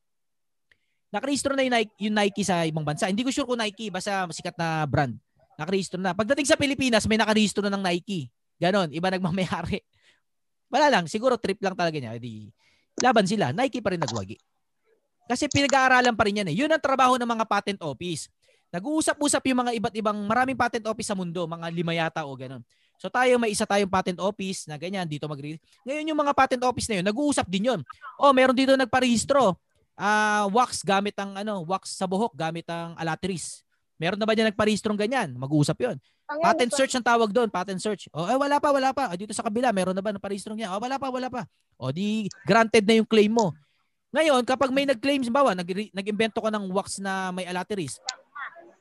Nakarehistro 1.11 1.59
na 1.59 1.67
yung 1.67 1.75
Nike, 1.75 1.93
yung 1.99 2.15
Nike 2.15 2.43
sa 2.47 2.63
ibang 2.63 2.87
bansa. 2.87 3.11
Hindi 3.11 3.27
ko 3.27 3.35
sure 3.35 3.47
kung 3.47 3.59
Nike, 3.59 3.91
basta 3.91 4.31
sikat 4.31 4.55
na 4.55 4.87
brand. 4.87 5.19
Nakarehistro 5.59 5.99
na. 5.99 6.15
Pagdating 6.15 6.47
sa 6.47 6.55
Pilipinas, 6.55 7.11
may 7.11 7.19
nakarehistro 7.19 7.67
na 7.67 7.75
ng 7.75 7.83
Nike. 7.83 8.31
Ganon, 8.63 8.95
iba 8.95 9.11
nagmamayari. 9.11 9.83
Wala 10.71 10.87
lang, 10.87 11.11
siguro 11.11 11.35
trip 11.35 11.59
lang 11.59 11.75
talaga 11.75 11.99
niya. 11.99 12.15
Di, 12.23 12.47
laban 13.03 13.27
sila, 13.27 13.51
Nike 13.51 13.83
pa 13.83 13.91
rin 13.91 13.99
nagwagi. 13.99 14.39
Kasi 15.31 15.47
pinag-aaralan 15.47 16.11
pa 16.19 16.27
rin 16.27 16.43
yan 16.43 16.49
eh. 16.51 16.57
Yun 16.59 16.75
ang 16.75 16.83
trabaho 16.83 17.15
ng 17.15 17.31
mga 17.39 17.47
patent 17.47 17.79
office. 17.87 18.27
Nag-uusap-usap 18.75 19.43
yung 19.47 19.63
mga 19.63 19.73
iba't 19.79 19.95
ibang 19.95 20.19
maraming 20.27 20.59
patent 20.59 20.83
office 20.91 21.07
sa 21.07 21.15
mundo, 21.15 21.47
mga 21.47 21.71
lima 21.71 21.95
yata 21.95 22.27
o 22.27 22.35
ganun. 22.35 22.67
So 22.99 23.07
tayo 23.07 23.39
may 23.39 23.55
isa 23.55 23.63
tayong 23.63 23.89
patent 23.89 24.19
office 24.19 24.67
na 24.67 24.75
ganyan 24.75 25.07
dito 25.07 25.31
mag 25.31 25.39
Ngayon 25.39 26.05
yung 26.11 26.19
mga 26.19 26.35
patent 26.35 26.63
office 26.67 26.91
na 26.91 26.99
yun, 26.99 27.07
nag-uusap 27.07 27.47
din 27.47 27.71
yun. 27.71 27.81
Oh, 28.19 28.35
meron 28.35 28.59
dito 28.59 28.75
nagparehistro. 28.75 29.55
Uh, 29.95 30.51
wax 30.51 30.83
gamit 30.83 31.15
ang 31.15 31.39
ano, 31.39 31.63
wax 31.63 31.95
sa 31.95 32.11
buhok 32.11 32.35
gamit 32.35 32.67
ang 32.67 32.99
alateris. 32.99 33.63
Meron 34.01 34.19
na 34.19 34.27
ba 34.27 34.35
diyan 34.35 34.51
nagparehistrong 34.51 34.99
ganyan? 34.99 35.37
Mag-uusap 35.37 35.77
'yon. 35.77 36.01
Patent 36.41 36.73
search 36.73 36.95
ang 36.95 37.05
tawag 37.05 37.35
doon, 37.35 37.51
patent 37.51 37.83
search. 37.83 38.07
Oh, 38.15 38.25
eh, 38.25 38.39
wala 38.39 38.63
pa, 38.63 38.71
wala 38.71 38.95
pa. 38.95 39.11
Dito 39.19 39.35
sa 39.35 39.43
kabila, 39.43 39.75
meron 39.75 39.93
na 39.93 40.01
ba 40.01 40.15
ng 40.15 40.23
parehistrong 40.23 40.57
yan? 40.63 40.71
Oh, 40.73 40.79
wala 40.79 40.97
pa, 40.97 41.11
wala 41.11 41.27
pa. 41.27 41.43
O 41.75 41.91
di 41.91 42.31
granted 42.47 42.87
na 42.87 43.03
yung 43.03 43.09
claim 43.09 43.29
mo. 43.35 43.51
Ngayon, 44.11 44.43
kapag 44.43 44.75
may 44.75 44.83
nag-claim, 44.87 45.23
bawa, 45.31 45.55
nag- 45.55 45.95
nag-invento 45.95 46.43
ka 46.43 46.51
ng 46.51 46.67
wax 46.75 46.99
na 46.99 47.31
may 47.31 47.47
alateris, 47.47 48.03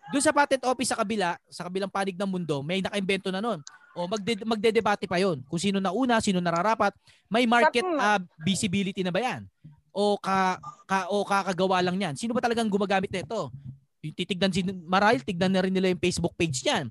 doon 0.09 0.25
sa 0.25 0.33
patent 0.33 0.65
office 0.65 0.89
sa 0.89 0.97
kabila, 0.97 1.37
sa 1.53 1.69
kabilang 1.69 1.89
panig 1.89 2.17
ng 2.17 2.25
mundo, 2.25 2.65
may 2.65 2.81
naka-invento 2.81 3.29
na 3.29 3.37
noon. 3.37 3.61
O 3.93 4.09
magde- 4.09 4.41
magde-debate 4.41 5.05
pa 5.05 5.21
yon 5.21 5.45
kung 5.45 5.61
sino 5.61 5.77
na 5.77 5.93
una, 5.93 6.17
sino 6.17 6.41
nararapat. 6.41 6.97
May 7.29 7.45
market 7.45 7.85
uh, 7.85 8.17
visibility 8.41 9.05
na 9.05 9.13
ba 9.13 9.21
yan? 9.21 9.45
O 9.93 10.17
ka, 10.17 10.57
ka 10.89 11.09
o 11.13 11.21
kakagawa 11.21 11.85
lang 11.85 11.97
yan? 11.97 12.13
Sino 12.17 12.33
ba 12.33 12.41
talagang 12.41 12.69
gumagamit 12.69 13.13
nito? 13.13 13.53
Titignan 14.01 14.49
si 14.49 14.65
Marahil, 14.65 15.21
tignan 15.21 15.53
na 15.53 15.61
rin 15.61 15.73
nila 15.73 15.93
yung 15.93 16.01
Facebook 16.01 16.33
page 16.33 16.65
niyan 16.65 16.89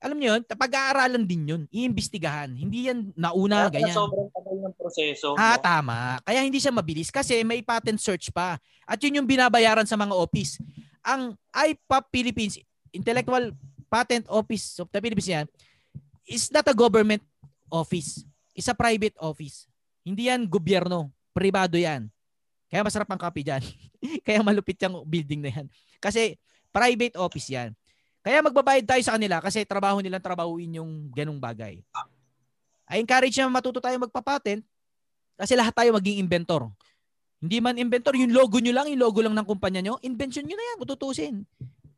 alam 0.00 0.16
niyo 0.16 0.32
yun, 0.32 0.42
pag-aaralan 0.48 1.28
din 1.28 1.44
yun, 1.44 1.62
iimbestigahan. 1.68 2.48
Hindi 2.56 2.88
yan 2.88 3.12
nauna, 3.12 3.68
Kaya 3.68 3.84
ganyan. 3.84 3.96
sobrang 4.00 4.32
tagal 4.32 4.56
ng 4.56 4.74
proseso. 4.74 5.36
Ah, 5.36 5.60
no? 5.60 5.62
tama. 5.62 5.96
Kaya 6.24 6.40
hindi 6.40 6.56
siya 6.56 6.72
mabilis 6.72 7.12
kasi 7.12 7.44
may 7.44 7.60
patent 7.60 8.00
search 8.00 8.32
pa. 8.32 8.56
At 8.88 8.96
yun 9.04 9.20
yung 9.20 9.28
binabayaran 9.28 9.84
sa 9.84 10.00
mga 10.00 10.16
office. 10.16 10.56
Ang 11.04 11.36
IPAP 11.52 12.04
Philippines, 12.08 12.54
Intellectual 12.96 13.52
Patent 13.92 14.24
Office 14.32 14.80
of 14.80 14.88
the 14.88 15.04
Philippines 15.04 15.28
yan, 15.28 15.46
is 16.24 16.48
not 16.48 16.64
a 16.64 16.72
government 16.72 17.20
office. 17.68 18.24
It's 18.56 18.72
a 18.72 18.74
private 18.74 19.20
office. 19.20 19.68
Hindi 20.00 20.32
yan 20.32 20.48
gobyerno. 20.48 21.12
Privado 21.36 21.76
yan. 21.76 22.08
Kaya 22.72 22.80
masarap 22.80 23.10
ang 23.12 23.20
copy 23.20 23.44
dyan. 23.44 23.60
Kaya 24.26 24.40
malupit 24.40 24.80
yung 24.80 25.04
building 25.04 25.44
na 25.44 25.50
yan. 25.52 25.66
Kasi 26.00 26.40
private 26.72 27.20
office 27.20 27.52
yan. 27.52 27.76
Kaya 28.20 28.44
magbabayad 28.44 28.84
tayo 28.84 29.00
sa 29.00 29.16
kanila 29.16 29.40
kasi 29.40 29.64
trabaho 29.64 29.98
nilang 29.98 30.20
trabahuin 30.20 30.76
yung 30.76 31.08
ganung 31.08 31.40
bagay. 31.40 31.80
I 32.84 33.00
encourage 33.00 33.32
na 33.34 33.48
matuto 33.48 33.80
tayo 33.80 33.96
magpapatent 33.96 34.60
kasi 35.34 35.56
lahat 35.56 35.72
tayo 35.72 35.96
maging 35.96 36.20
inventor. 36.20 36.68
Hindi 37.40 37.56
man 37.58 37.80
inventor, 37.80 38.12
yung 38.12 38.36
logo 38.36 38.60
nyo 38.60 38.76
lang, 38.76 38.92
yung 38.92 39.00
logo 39.00 39.24
lang 39.24 39.32
ng 39.32 39.48
kumpanya 39.48 39.80
nyo, 39.80 39.96
invention 40.04 40.44
nyo 40.44 40.52
na 40.52 40.66
yan, 40.66 40.76
kututusin. 40.76 41.34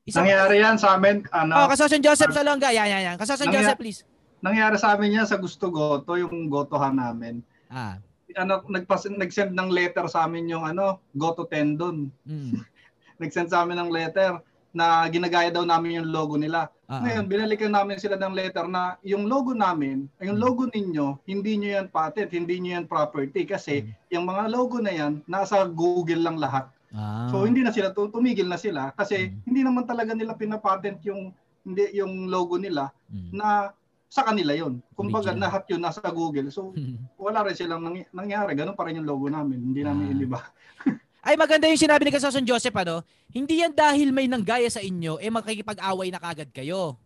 Isa, 0.06 0.22
nangyari 0.22 0.62
yan 0.62 0.78
sa 0.78 0.94
amin, 0.94 1.26
ano, 1.34 1.58
oh, 1.58 1.66
Kasosyon 1.66 1.98
Joseph 1.98 2.30
Salonga, 2.30 2.70
yan, 2.70 2.86
yan, 2.86 3.02
yan. 3.04 3.16
Kasosyon 3.18 3.50
Nangyari- 3.50 3.66
Joseph, 3.66 3.80
please. 3.82 4.00
nangyari 4.38 4.78
sa 4.78 4.94
amin 4.94 5.18
yan 5.18 5.26
sa 5.26 5.38
Gusto 5.38 5.74
Goto, 5.74 6.14
yung 6.14 6.46
gotohan 6.46 6.94
namin. 6.94 7.42
Ah, 7.66 7.98
Ano, 8.32 8.62
nagpas, 8.64 9.04
nag-send 9.04 9.50
ng 9.50 9.68
letter 9.68 10.06
sa 10.06 10.24
amin 10.24 10.46
yung 10.46 10.62
ano, 10.62 11.02
Goto 11.10 11.42
Tendon. 11.44 12.06
mm, 12.22 12.54
Nag-send 13.20 13.50
sa 13.50 13.66
amin 13.66 13.76
ng 13.76 13.90
letter 13.90 14.38
na 14.72 15.04
ginagaya 15.06 15.48
daw 15.48 15.62
namin 15.62 16.00
yung 16.00 16.08
logo 16.08 16.34
nila. 16.34 16.72
ah, 16.86 16.98
Ngayon, 16.98 17.24
binalikan 17.26 17.70
namin 17.70 17.96
sila 17.96 18.16
ng 18.16 18.32
letter 18.32 18.64
na 18.66 18.96
yung 19.02 19.24
logo 19.24 19.52
namin, 19.52 20.08
yung 20.18 20.36
logo 20.36 20.64
ninyo, 20.66 21.20
hindi 21.24 21.56
nyo 21.56 21.68
yan 21.74 21.86
patent, 21.88 22.28
hindi 22.28 22.56
nyo 22.58 22.70
yan 22.74 22.86
property 22.86 23.44
kasi 23.44 23.84
yung 24.08 24.24
mga 24.24 24.48
logo 24.48 24.76
na 24.78 24.90
yan, 24.90 25.20
nasa 25.26 25.64
Google 25.64 26.20
lang 26.20 26.36
lahat. 26.36 26.68
ah. 26.90 27.28
So 27.28 27.44
hindi 27.44 27.60
na 27.60 27.70
sila 27.70 27.88
tu- 27.90 28.08
tumigil 28.08 28.44
na 28.44 28.56
sila 28.56 28.92
kasi 28.92 29.28
Mm. 29.28 29.36
hindi 29.46 29.60
naman 29.62 29.84
talaga 29.84 30.12
nila 30.12 30.32
pinapatent 30.34 31.00
yung 31.02 31.32
hindi 31.62 31.88
yung 31.94 32.26
logo 32.26 32.56
nila 32.56 32.92
Mm. 33.06 33.28
na 33.30 33.72
sa 34.08 34.22
kanila 34.22 34.52
yon. 34.52 34.76
Kumbaga 34.92 35.32
lahat 35.32 35.64
yun 35.68 35.80
nasa 35.80 36.04
Google. 36.04 36.48
So 36.48 36.76
wala 37.16 37.40
rin 37.42 37.56
silang 37.56 37.80
nangy- 37.80 38.08
nangyari. 38.10 38.52
Ganun 38.52 38.76
pa 38.76 38.84
rin 38.84 38.96
yung 38.96 39.08
logo 39.08 39.24
namin. 39.26 39.56
Hindi 39.62 39.80
namin 39.80 40.04
Ah. 40.04 40.12
iniba. 40.12 40.40
Ay 41.22 41.38
maganda 41.38 41.70
yung 41.70 41.78
sinabi 41.78 42.02
ni 42.02 42.10
Kasosyon 42.10 42.42
Joseph 42.42 42.74
ano, 42.74 43.06
hindi 43.30 43.62
yan 43.62 43.70
dahil 43.70 44.10
may 44.10 44.26
nanggaya 44.26 44.66
sa 44.66 44.82
inyo 44.82 45.22
eh 45.22 45.30
makikipag-away 45.30 46.10
na 46.10 46.18
kagad 46.18 46.50
kayo. 46.50 46.98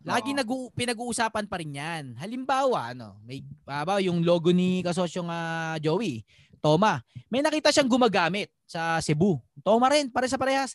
Lagi 0.00 0.32
nag 0.32 0.48
pinag-uusapan 0.72 1.44
pa 1.44 1.60
rin 1.60 1.76
yan. 1.76 2.16
Halimbawa, 2.16 2.96
ano, 2.96 3.20
may 3.28 3.44
baba 3.68 4.00
yung 4.00 4.24
logo 4.24 4.56
ni 4.56 4.80
kasosyong 4.80 5.28
ah, 5.28 5.76
Joey, 5.84 6.24
Toma. 6.64 7.04
May 7.28 7.44
nakita 7.44 7.68
siyang 7.68 7.92
gumagamit 7.92 8.48
sa 8.64 9.04
Cebu. 9.04 9.36
Toma 9.60 9.92
rin, 9.92 10.08
pare 10.08 10.32
sa 10.32 10.40
parehas. 10.40 10.72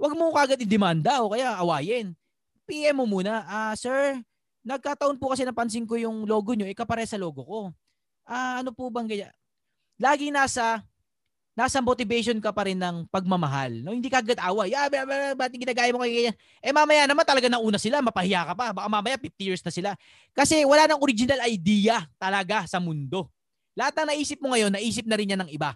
Huwag 0.00 0.16
mo 0.16 0.32
kagad 0.32 0.56
i-demanda 0.56 1.20
o 1.20 1.36
kaya 1.36 1.52
awayin. 1.60 2.16
PM 2.64 2.96
mo 2.96 3.04
muna, 3.04 3.44
ah, 3.44 3.76
sir, 3.76 4.24
nagkataon 4.64 5.20
po 5.20 5.36
kasi 5.36 5.44
napansin 5.44 5.84
ko 5.84 6.00
yung 6.00 6.24
logo 6.24 6.56
nyo, 6.56 6.64
ikapare 6.64 7.04
sa 7.04 7.20
logo 7.20 7.44
ko. 7.44 7.60
Ah, 8.24 8.64
ano 8.64 8.72
po 8.72 8.88
bang 8.88 9.04
ganyan? 9.04 9.34
Lagi 10.00 10.32
nasa 10.32 10.80
nasa 11.56 11.80
motivation 11.80 12.36
ka 12.36 12.52
pa 12.52 12.68
rin 12.68 12.76
ng 12.76 13.08
pagmamahal. 13.08 13.80
No, 13.80 13.96
hindi 13.96 14.12
ka 14.12 14.20
agad 14.20 14.36
away. 14.44 14.76
Ah, 14.76 14.92
ba, 14.92 15.08
ba, 15.08 15.16
ba't 15.32 15.52
ginagaya 15.56 15.88
mo 15.88 16.04
kay 16.04 16.12
ganyan? 16.12 16.36
Eh 16.60 16.68
mamaya 16.68 17.08
naman 17.08 17.24
talaga 17.24 17.48
nauna 17.48 17.80
sila, 17.80 18.04
mapahiya 18.04 18.44
ka 18.44 18.54
pa. 18.54 18.76
Baka 18.76 18.88
mamaya 18.92 19.16
50 19.16 19.40
years 19.40 19.64
na 19.64 19.72
sila. 19.72 19.90
Kasi 20.36 20.68
wala 20.68 20.84
nang 20.84 21.00
original 21.00 21.40
idea 21.48 22.04
talaga 22.20 22.68
sa 22.68 22.76
mundo. 22.76 23.32
Lahat 23.72 23.96
na 23.96 24.12
naisip 24.12 24.36
mo 24.44 24.52
ngayon, 24.52 24.68
naisip 24.68 25.08
na 25.08 25.16
rin 25.16 25.32
yan 25.32 25.40
ng 25.48 25.50
iba. 25.56 25.72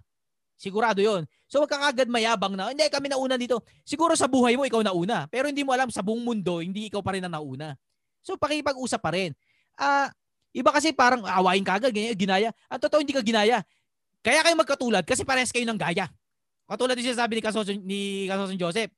Sigurado 0.61 1.01
yon. 1.01 1.25
So 1.49 1.65
wag 1.65 1.73
ka 1.73 1.81
kagad 1.81 2.13
mayabang 2.13 2.53
na, 2.53 2.69
hindi 2.69 2.85
kami 2.93 3.09
nauna 3.09 3.41
dito. 3.41 3.65
Siguro 3.81 4.13
sa 4.13 4.29
buhay 4.29 4.61
mo 4.61 4.69
ikaw 4.69 4.85
nauna, 4.85 5.25
pero 5.33 5.49
hindi 5.49 5.65
mo 5.65 5.73
alam 5.73 5.89
sa 5.89 6.05
buong 6.05 6.21
mundo, 6.21 6.61
hindi 6.61 6.93
ikaw 6.93 7.01
pa 7.01 7.17
rin 7.17 7.25
ang 7.25 7.33
nauna. 7.33 7.73
So 8.21 8.37
pakipag-usap 8.37 9.01
pa 9.01 9.17
rin. 9.17 9.33
Ah, 9.81 10.13
iba 10.53 10.69
kasi 10.69 10.93
parang 10.93 11.25
awayin 11.25 11.65
ka 11.65 11.81
agad, 11.81 11.89
ganyan, 11.89 12.13
ginaya. 12.13 12.49
Ang 12.69 12.81
totoo 12.85 13.01
hindi 13.01 13.17
ka 13.17 13.25
ginaya. 13.25 13.65
Kaya 14.21 14.45
kayo 14.45 14.57
magkatulad 14.57 15.05
kasi 15.09 15.25
parehas 15.25 15.53
kayo 15.53 15.65
ng 15.65 15.81
gaya. 15.81 16.09
Katulad 16.69 16.95
din 16.95 17.11
sinasabi 17.11 17.41
ni 17.41 17.43
Kasoson, 17.43 17.77
ni 17.83 18.01
Kasoson 18.31 18.59
Joseph, 18.61 18.93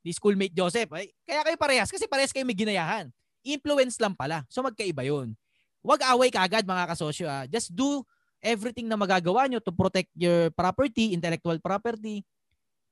ni 0.00 0.10
schoolmate 0.14 0.54
Joseph. 0.54 0.88
Ay, 0.94 1.12
kaya 1.26 1.44
kayo 1.44 1.56
parehas 1.58 1.90
kasi 1.90 2.06
parehas 2.06 2.32
kayo 2.32 2.46
may 2.46 2.56
ginayahan. 2.56 3.10
Influence 3.42 3.98
lang 3.98 4.14
pala. 4.14 4.46
So 4.48 4.62
magkaiba 4.62 5.04
yun. 5.04 5.34
Huwag 5.82 6.02
away 6.08 6.30
ka 6.30 6.42
agad 6.42 6.66
mga 6.66 6.84
kasosyo. 6.94 7.26
Ah. 7.30 7.46
Just 7.46 7.74
do 7.74 8.02
everything 8.42 8.86
na 8.86 8.98
magagawa 8.98 9.46
nyo 9.46 9.58
to 9.62 9.74
protect 9.74 10.10
your 10.14 10.50
property, 10.54 11.14
intellectual 11.14 11.58
property. 11.58 12.22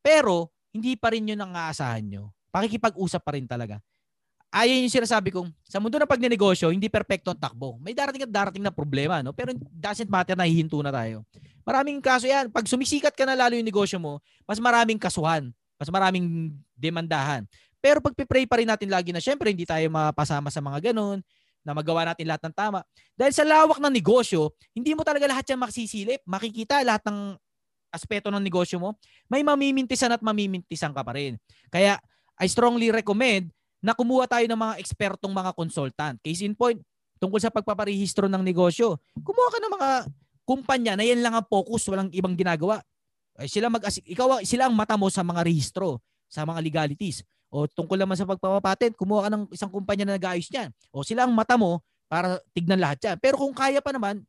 Pero, 0.02 0.50
hindi 0.70 0.94
pa 0.94 1.10
rin 1.10 1.26
yun 1.26 1.40
ang 1.40 1.54
aasahan 1.54 2.04
nyo. 2.06 2.30
Pakikipag-usap 2.54 3.22
pa 3.22 3.34
rin 3.34 3.46
talaga. 3.48 3.82
Ayan 4.54 4.86
yung 4.86 4.94
sinasabi 4.94 5.34
kong, 5.34 5.50
sa 5.66 5.82
mundo 5.82 5.98
ng 5.98 6.08
pagnenegosyo, 6.08 6.70
hindi 6.70 6.86
perpekto 6.86 7.34
ang 7.34 7.40
takbo. 7.40 7.76
May 7.82 7.92
darating 7.92 8.24
at 8.24 8.32
darating 8.32 8.62
na 8.62 8.70
problema, 8.70 9.18
no? 9.20 9.34
Pero 9.34 9.52
doesn't 9.56 10.08
matter, 10.08 10.38
nahihinto 10.38 10.78
na 10.80 10.94
tayo. 10.94 11.26
Maraming 11.66 11.98
kaso 11.98 12.30
yan. 12.30 12.46
Pag 12.48 12.70
sumisikat 12.70 13.12
ka 13.12 13.26
na 13.26 13.34
lalo 13.34 13.58
yung 13.58 13.66
negosyo 13.66 13.98
mo, 13.98 14.22
mas 14.46 14.62
maraming 14.62 14.96
kasuhan. 14.96 15.50
Mas 15.76 15.90
maraming 15.90 16.54
demandahan. 16.78 17.42
Pero 17.82 17.98
pag 17.98 18.14
pray 18.14 18.46
pa 18.46 18.62
rin 18.62 18.70
natin 18.70 18.88
lagi 18.88 19.10
na 19.10 19.18
syempre 19.18 19.50
hindi 19.50 19.66
tayo 19.66 19.84
mapasama 19.90 20.48
sa 20.48 20.62
mga 20.62 20.94
ganun, 20.94 21.20
na 21.66 21.74
magawa 21.74 22.06
natin 22.06 22.30
lahat 22.30 22.46
ng 22.46 22.54
tama. 22.54 22.86
Dahil 23.18 23.34
sa 23.34 23.42
lawak 23.42 23.82
ng 23.82 23.90
negosyo, 23.90 24.54
hindi 24.70 24.94
mo 24.94 25.02
talaga 25.02 25.26
lahat 25.26 25.50
yan 25.50 25.58
maksisilip. 25.58 26.22
Makikita 26.22 26.78
lahat 26.86 27.02
ng 27.10 27.34
aspeto 27.90 28.30
ng 28.30 28.38
negosyo 28.38 28.78
mo. 28.78 28.94
May 29.26 29.42
mamimintisan 29.42 30.14
at 30.14 30.22
mamimintisan 30.22 30.94
ka 30.94 31.02
pa 31.02 31.18
rin. 31.18 31.34
Kaya 31.66 31.98
I 32.38 32.46
strongly 32.46 32.94
recommend 32.94 33.50
na 33.82 33.98
kumuha 33.98 34.30
tayo 34.30 34.46
ng 34.46 34.54
mga 34.54 34.74
ekspertong 34.78 35.34
mga 35.34 35.50
consultant. 35.58 36.16
Case 36.22 36.46
in 36.46 36.54
point, 36.54 36.78
tungkol 37.18 37.42
sa 37.42 37.50
pagpaparehistro 37.50 38.30
ng 38.30 38.46
negosyo. 38.46 39.02
Kumuha 39.18 39.48
ka 39.50 39.58
ng 39.58 39.72
mga 39.74 39.88
kumpanya 40.46 40.94
na 40.94 41.02
yan 41.02 41.20
lang 41.20 41.34
ang 41.34 41.44
focus, 41.44 41.90
walang 41.90 42.08
ibang 42.14 42.38
ginagawa. 42.38 42.80
Ay, 43.36 43.50
sila 43.50 43.68
mag 43.68 43.84
ikaw 43.84 44.40
sila 44.46 44.70
ang 44.70 44.74
mata 44.78 44.96
mo 44.96 45.10
sa 45.12 45.20
mga 45.20 45.44
rehistro, 45.44 46.00
sa 46.30 46.46
mga 46.46 46.62
legalities. 46.62 47.20
O 47.50 47.66
tungkol 47.68 47.98
naman 47.98 48.16
sa 48.16 48.24
pagpapapatent, 48.24 48.96
kumuha 48.96 49.28
ka 49.28 49.30
ng 49.34 49.42
isang 49.52 49.70
kumpanya 49.70 50.08
na 50.08 50.14
nag-aayos 50.16 50.48
niyan. 50.48 50.70
O 50.94 51.04
sila 51.04 51.28
ang 51.28 51.34
mata 51.34 51.58
mo 51.58 51.82
para 52.06 52.40
tignan 52.54 52.78
lahat 52.78 52.98
yan. 53.02 53.16
Pero 53.18 53.36
kung 53.36 53.52
kaya 53.52 53.82
pa 53.82 53.90
naman, 53.90 54.22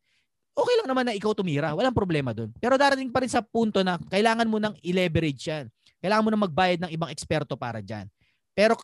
okay 0.58 0.74
lang 0.82 0.88
naman 0.90 1.06
na 1.06 1.14
ikaw 1.14 1.32
tumira. 1.38 1.74
Walang 1.78 1.94
problema 1.94 2.34
doon. 2.34 2.50
Pero 2.58 2.76
darating 2.76 3.14
pa 3.14 3.22
rin 3.22 3.32
sa 3.32 3.46
punto 3.46 3.82
na 3.86 4.02
kailangan 4.10 4.50
mo 4.50 4.58
nang 4.58 4.74
i-leverage 4.82 5.50
yan. 5.50 5.66
Kailangan 6.02 6.24
mo 6.26 6.30
nang 6.34 6.44
magbayad 6.46 6.80
ng 6.86 6.92
ibang 6.94 7.10
eksperto 7.10 7.58
para 7.58 7.82
dyan. 7.82 8.10
Pero 8.58 8.78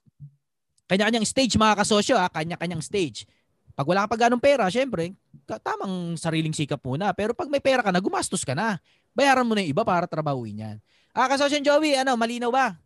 kanya-kanyang 0.90 1.26
stage 1.26 1.58
mga 1.58 1.78
kasosyo, 1.82 2.16
ha? 2.18 2.30
kanya-kanyang 2.30 2.82
stage. 2.82 3.26
Pag 3.74 3.90
wala 3.90 4.06
ka 4.06 4.14
pa 4.14 4.18
ganong 4.30 4.42
pera, 4.42 4.70
syempre, 4.70 5.18
tamang 5.66 6.14
sariling 6.14 6.54
sikap 6.54 6.78
muna. 6.86 7.10
Pero 7.18 7.34
pag 7.34 7.50
may 7.50 7.62
pera 7.62 7.82
ka 7.82 7.90
na, 7.90 7.98
gumastos 7.98 8.46
ka 8.46 8.54
na. 8.54 8.78
Bayaran 9.18 9.46
mo 9.46 9.58
na 9.58 9.66
yung 9.66 9.74
iba 9.74 9.82
para 9.82 10.06
trabahuin 10.06 10.62
yan. 10.62 10.78
Ah, 11.14 11.30
kasosyo 11.30 11.62
Joey, 11.62 11.98
ano, 11.98 12.14
malinaw 12.18 12.50
ba? 12.54 12.78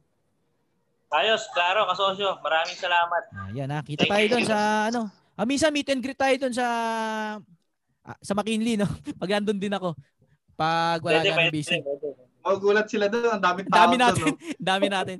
Ayos, 1.11 1.47
klaro, 1.55 1.87
kasosyo. 1.87 2.39
Maraming 2.43 2.75
salamat. 2.75 3.23
Ah, 3.31 3.49
yan 3.55 3.71
ha. 3.71 3.79
Kita 3.79 4.03
tayo 4.03 4.25
doon 4.27 4.43
sa 4.43 4.57
ano. 4.91 5.07
Ah, 5.39 5.47
minsan 5.47 5.71
meet 5.71 5.87
and 5.91 6.03
greet 6.03 6.19
tayo 6.19 6.35
doon 6.35 6.51
sa 6.55 6.67
ah, 8.03 8.19
sa 8.19 8.35
McKinley, 8.35 8.75
no? 8.75 8.87
Pag 9.21 9.39
andun 9.39 9.59
din 9.59 9.71
ako. 9.71 9.95
Pag 10.59 10.99
wala 10.99 11.23
Pwede, 11.23 11.31
ka 11.31 11.37
pwede, 11.39 11.51
busy. 11.55 11.79
pwede. 11.79 12.26
Magugulat 12.47 12.87
sila 12.87 13.11
doon. 13.11 13.27
Ang 13.27 13.43
daming 13.43 13.67
tao 13.67 13.75
dami 13.83 13.95
doon, 13.95 14.03
natin. 14.07 14.23
no? 14.23 14.31
Ang 14.39 14.67
dami 14.71 14.85
natin. 14.87 15.15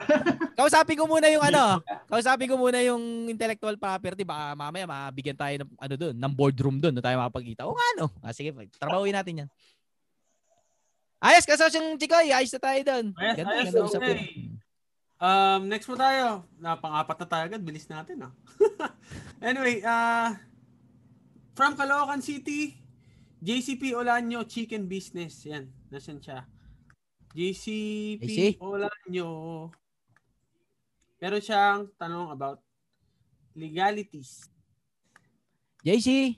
Kausapin 0.56 0.96
ko 0.96 1.04
muna 1.06 1.28
yung 1.28 1.44
ano. 1.44 1.84
Kausapin 2.10 2.48
ko 2.48 2.56
muna 2.56 2.80
yung 2.80 3.28
intellectual 3.28 3.76
property. 3.76 4.24
Baka 4.24 4.56
mamaya 4.56 4.88
mabigyan 4.88 5.36
tayo 5.36 5.60
ng 5.60 5.70
ano 5.76 5.94
doon, 6.00 6.16
ng 6.16 6.34
boardroom 6.34 6.80
doon 6.80 6.96
na 6.96 7.04
tayo 7.04 7.20
makapagkita. 7.20 7.68
O 7.68 7.76
nga 7.76 7.88
no. 8.00 8.08
Ah, 8.24 8.32
sige, 8.32 8.56
trabahuin 8.80 9.12
natin 9.12 9.44
yan. 9.44 9.50
Ayos, 11.20 11.44
kasosyong 11.44 12.00
Chikoy. 12.00 12.32
Ayos 12.32 12.54
na 12.56 12.62
tayo 12.64 12.80
doon. 12.86 13.06
Ayos, 13.12 13.36
Ganda, 13.36 13.52
ayos, 13.52 13.66
ganda 13.74 13.82
usapin. 13.84 14.16
okay. 14.16 14.32
Um, 15.18 15.62
next 15.66 15.90
po 15.90 15.98
tayo. 15.98 16.46
Na 16.62 16.78
pang-apat 16.78 17.18
na 17.20 17.28
tayo 17.28 17.44
agad. 17.50 17.62
Bilis 17.66 17.90
natin, 17.90 18.22
ah. 18.22 18.34
anyway, 19.50 19.82
uh, 19.82 20.38
from 21.58 21.74
Caloocan 21.74 22.22
City, 22.22 22.78
JCP 23.42 23.98
Olanyo 23.98 24.46
Chicken 24.46 24.86
Business. 24.86 25.42
Yan, 25.50 25.66
nasan 25.90 26.22
siya? 26.22 26.46
JCP 27.38 28.22
JC? 28.26 28.40
Olanyo. 28.58 29.30
Meron 31.22 31.42
siyang 31.42 31.86
tanong 31.94 32.34
about 32.34 32.58
legalities. 33.54 34.50
JC, 35.86 36.38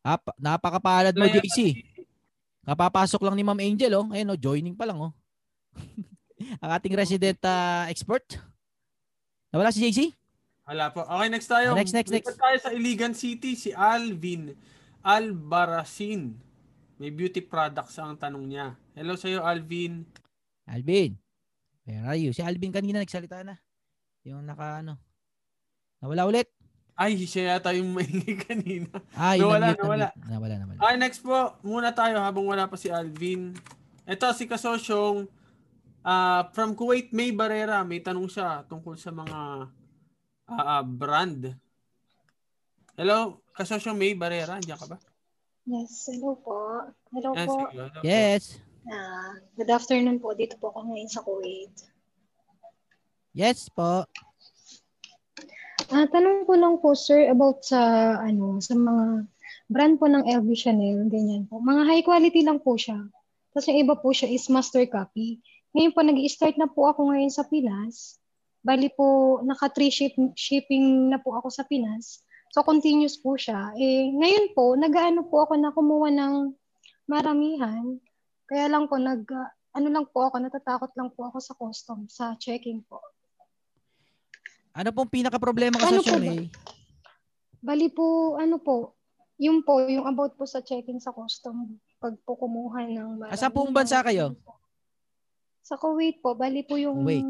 ap- 0.00 0.36
napakapalad 0.40 1.12
mo, 1.12 1.28
JC. 1.28 1.84
Kapapasok 2.64 3.20
lang 3.28 3.36
ni 3.36 3.44
Ma'am 3.44 3.60
Angel, 3.60 3.92
oh. 4.00 4.08
Ayun, 4.08 4.32
oh, 4.32 4.40
joining 4.40 4.72
pa 4.72 4.88
lang, 4.88 4.96
oh. 4.96 5.12
Ang 6.64 6.70
ating 6.72 6.96
resident 6.96 7.36
ah, 7.44 7.84
expert. 7.92 8.40
Nawala 9.52 9.72
si 9.72 9.84
JC? 9.84 10.08
Wala 10.64 10.88
po. 10.88 11.04
Okay, 11.04 11.28
next 11.28 11.48
tayo. 11.52 11.76
Ah, 11.76 11.76
next, 11.76 11.92
next, 11.92 12.08
next. 12.08 12.32
Lipat 12.32 12.40
tayo 12.40 12.56
sa 12.64 12.70
Iligan 12.72 13.12
City, 13.12 13.52
si 13.52 13.76
Alvin 13.76 14.56
Albarasin. 15.04 16.32
May 16.96 17.12
beauty 17.12 17.44
products 17.44 18.00
ang 18.00 18.16
tanong 18.16 18.44
niya. 18.48 18.72
Hello 18.94 19.18
sa'yo, 19.18 19.42
Alvin. 19.42 20.06
Alvin. 20.70 21.18
Where 21.82 22.06
are 22.06 22.14
you? 22.14 22.30
Si 22.30 22.46
Alvin 22.46 22.70
kanina 22.70 23.02
nagsalita 23.02 23.42
na. 23.42 23.58
Yung 24.22 24.46
naka, 24.46 24.86
ano. 24.86 25.02
Nawala 25.98 26.30
ulit. 26.30 26.46
Ay, 26.94 27.18
siya 27.26 27.58
yata 27.58 27.74
yung 27.74 27.90
maingay 27.90 28.38
kanina. 28.46 28.94
Yung 29.34 29.50
Nawala, 29.50 29.74
nawala. 29.74 30.08
Nawala, 30.30 30.54
nawala. 30.62 30.78
Okay, 30.78 30.96
next 31.02 31.26
po. 31.26 31.58
Muna 31.66 31.90
tayo 31.90 32.22
habang 32.22 32.46
wala 32.46 32.70
pa 32.70 32.78
si 32.78 32.86
Alvin. 32.86 33.58
Ito, 34.06 34.30
si 34.30 34.46
Kasosyong 34.46 35.26
ah, 36.06 36.46
from 36.54 36.78
Kuwait, 36.78 37.10
May 37.10 37.34
Barrera. 37.34 37.82
May 37.82 37.98
tanong 37.98 38.30
siya 38.30 38.62
tungkol 38.70 38.94
sa 38.94 39.10
mga 39.10 39.38
ah, 40.54 40.78
ah, 40.78 40.84
brand. 40.86 41.50
Hello, 42.94 43.42
Kasosyong 43.58 43.98
May 43.98 44.14
Barrera. 44.14 44.54
Andiyan 44.62 44.78
ka 44.78 44.86
ba? 44.86 45.02
Yes, 45.66 46.06
hello 46.14 46.38
po. 46.38 46.78
Hello 47.10 47.34
Yan, 47.34 47.48
po. 47.50 47.58
hello 47.74 47.90
po. 47.90 48.06
Ah, 48.84 49.40
good 49.56 49.72
afternoon 49.72 50.20
po. 50.20 50.36
Dito 50.36 50.60
po 50.60 50.68
ako 50.68 50.92
ngayon 50.92 51.08
sa 51.08 51.24
Kuwait. 51.24 51.72
Yes 53.32 53.72
po. 53.72 54.04
Ah, 55.88 56.06
tanong 56.12 56.44
ko 56.44 56.52
lang 56.52 56.76
po 56.84 56.92
sir 56.92 57.32
about 57.32 57.64
sa 57.64 57.80
ano, 58.20 58.60
sa 58.60 58.76
mga 58.76 59.24
brand 59.72 59.96
po 59.96 60.04
ng 60.04 60.28
LV 60.28 60.48
Chanel, 60.52 61.08
ganyan 61.08 61.48
po. 61.48 61.64
Mga 61.64 61.82
high 61.88 62.04
quality 62.04 62.44
lang 62.44 62.60
po 62.60 62.76
siya. 62.76 63.00
Tapos 63.56 63.64
yung 63.72 63.80
iba 63.80 63.96
po 63.96 64.12
siya 64.12 64.28
is 64.28 64.52
master 64.52 64.84
copy. 64.84 65.40
Ngayon 65.72 65.92
po 65.96 66.00
nag-start 66.04 66.60
na 66.60 66.68
po 66.68 66.84
ako 66.92 67.08
ngayon 67.08 67.32
sa 67.32 67.48
Pinas. 67.48 68.20
Bali 68.60 68.92
po 68.92 69.40
naka 69.48 69.72
3 69.72 69.88
ship, 69.88 70.14
shipping 70.36 71.08
na 71.08 71.16
po 71.16 71.32
ako 71.40 71.48
sa 71.48 71.64
Pinas. 71.64 72.20
So 72.52 72.60
continuous 72.60 73.16
po 73.16 73.40
siya. 73.40 73.72
Eh 73.80 74.12
ngayon 74.12 74.52
po 74.52 74.76
nagaano 74.76 75.24
po 75.24 75.48
ako 75.48 75.56
na 75.56 75.72
kumuha 75.72 76.12
ng 76.12 76.52
maramihan. 77.08 77.96
Kaya 78.44 78.68
lang 78.68 78.84
po 78.86 79.00
nag 79.00 79.24
uh, 79.24 79.48
ano 79.74 79.88
lang 79.90 80.04
po 80.06 80.28
ako 80.28 80.36
natatakot 80.38 80.92
lang 80.94 81.10
po 81.12 81.26
ako 81.26 81.38
sa 81.40 81.56
custom 81.56 82.06
sa 82.06 82.36
checking 82.36 82.84
po. 82.84 83.00
Ano 84.74 84.90
pong 84.90 85.10
pinaka 85.10 85.38
problema 85.38 85.78
ka 85.78 85.86
Ano 85.88 86.02
sa? 86.02 86.18
May? 86.18 86.50
Bali 87.64 87.88
po 87.88 88.36
ano 88.36 88.60
po 88.60 88.98
yung 89.40 89.66
po 89.66 89.82
yung 89.82 90.06
about 90.06 90.36
po 90.38 90.46
sa 90.46 90.62
checking 90.62 91.00
sa 91.02 91.10
custom 91.10 91.80
pag 91.98 92.14
po 92.22 92.36
kumuha 92.36 92.84
ng 92.86 93.24
Ah, 93.26 93.38
saan 93.38 93.54
pong 93.54 93.72
bansa 93.72 94.04
kayo? 94.04 94.36
Sa 95.64 95.80
Kuwait 95.80 96.20
po. 96.20 96.36
Bali 96.36 96.60
po 96.60 96.76
yung 96.76 97.00
Kuwait. 97.02 97.24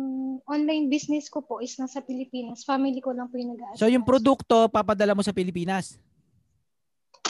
online 0.50 0.90
business 0.90 1.31
ko 1.31 1.40
po 1.40 1.62
is 1.62 1.79
nasa 1.79 2.03
Pilipinas. 2.03 2.66
Family 2.66 2.98
ko 2.98 3.14
lang 3.14 3.31
po 3.31 3.38
yung 3.38 3.55
nag 3.55 3.79
So 3.79 3.87
yung 3.87 4.03
produkto 4.03 4.66
papadala 4.66 5.14
mo 5.14 5.22
sa 5.22 5.31
Pilipinas. 5.31 5.96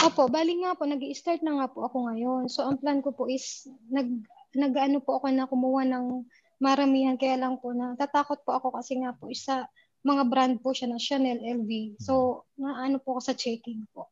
Opo, 0.02 0.26
bali 0.26 0.58
nga 0.64 0.74
po, 0.74 0.88
nag 0.88 0.98
start 1.14 1.46
na 1.46 1.62
nga 1.62 1.66
po 1.70 1.86
ako 1.86 2.10
ngayon. 2.10 2.42
So, 2.50 2.66
ang 2.66 2.82
plan 2.82 2.98
ko 2.98 3.14
po 3.14 3.30
is, 3.30 3.70
nag, 3.86 4.10
nag-ano 4.56 4.98
po 4.98 5.22
ako 5.22 5.30
na 5.30 5.46
kumuha 5.46 5.86
ng 5.86 6.26
maramihan. 6.58 7.14
Kaya 7.14 7.38
lang 7.38 7.62
po, 7.62 7.70
na 7.70 7.94
tatakot 7.94 8.42
po 8.42 8.58
ako 8.58 8.74
kasi 8.74 8.98
nga 8.98 9.14
po, 9.14 9.30
isa, 9.30 9.70
mga 10.04 10.22
brand 10.28 10.54
po 10.60 10.74
siya 10.74 10.90
ng 10.90 11.00
Chanel, 11.00 11.38
LV. 11.40 12.02
So, 12.02 12.44
naano 12.58 12.98
po 12.98 13.16
ako 13.16 13.20
sa 13.32 13.34
checking 13.38 13.86
po. 13.94 14.10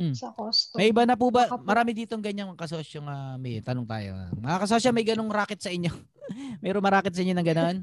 Mm. 0.00 0.14
Sa 0.16 0.32
cost. 0.32 0.72
May 0.78 0.94
iba 0.94 1.04
na 1.04 1.18
po 1.18 1.28
ba? 1.28 1.44
Baka 1.44 1.60
po. 1.60 1.66
Marami 1.66 1.92
ditong 1.92 2.22
ganyang 2.24 2.56
kasosyo 2.56 3.04
nga 3.04 3.36
may 3.36 3.60
tanong 3.60 3.84
tayo. 3.84 4.16
Mga 4.38 4.58
kasosyo, 4.64 4.88
may 4.96 5.04
ganong 5.04 5.28
racket 5.28 5.60
sa 5.60 5.68
inyo. 5.68 5.92
Mayroong 6.62 6.84
maraket 6.84 7.12
sa 7.12 7.20
inyo 7.20 7.34
ng 7.36 7.48
ganon? 7.48 7.76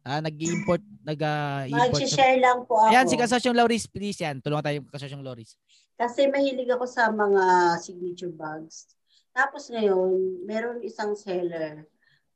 Ah, 0.00 0.20
nag-import, 0.24 0.80
nag-import. 1.04 1.92
Mag-share 1.92 2.40
lang 2.40 2.64
po 2.64 2.80
ako. 2.80 2.88
Ayan, 2.88 3.04
si 3.08 3.20
kasosyong 3.20 3.56
Lauris, 3.56 3.84
please 3.84 4.16
yan. 4.20 4.40
Tulungan 4.40 4.64
tayo 4.64 4.78
kasosyong 4.88 5.20
Lauris. 5.20 5.60
Kasi 6.00 6.32
mahilig 6.32 6.72
ako 6.72 6.88
sa 6.88 7.12
mga 7.12 7.76
signature 7.76 8.32
bags. 8.32 8.88
Tapos 9.36 9.68
ngayon, 9.68 10.40
meron 10.48 10.80
isang 10.80 11.12
seller 11.12 11.84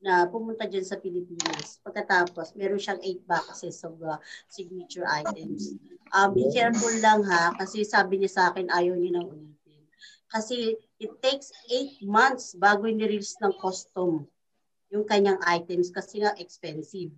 na 0.04 0.28
pumunta 0.28 0.68
dyan 0.68 0.84
sa 0.84 1.00
Pilipinas. 1.00 1.80
Pagkatapos, 1.80 2.52
meron 2.60 2.76
siyang 2.76 3.00
8 3.00 3.24
boxes 3.24 3.80
of 3.88 3.96
uh, 4.04 4.20
signature 4.52 5.08
items. 5.08 5.80
Um, 6.12 6.36
be 6.36 6.44
careful 6.52 6.92
lang 7.00 7.24
ha, 7.24 7.56
kasi 7.56 7.88
sabi 7.88 8.20
niya 8.20 8.36
sa 8.36 8.42
akin, 8.52 8.68
ayaw 8.68 9.00
niya 9.00 9.16
nang 9.16 9.32
ulitin. 9.32 9.80
Kasi 10.28 10.76
it 11.00 11.12
takes 11.24 11.48
8 11.72 12.04
months 12.04 12.52
bago 12.60 12.84
nirelease 12.84 13.40
ng 13.40 13.56
custom 13.56 14.28
yung 14.92 15.08
kanyang 15.08 15.40
items 15.48 15.88
kasi 15.88 16.20
nga 16.20 16.36
expensive. 16.36 17.16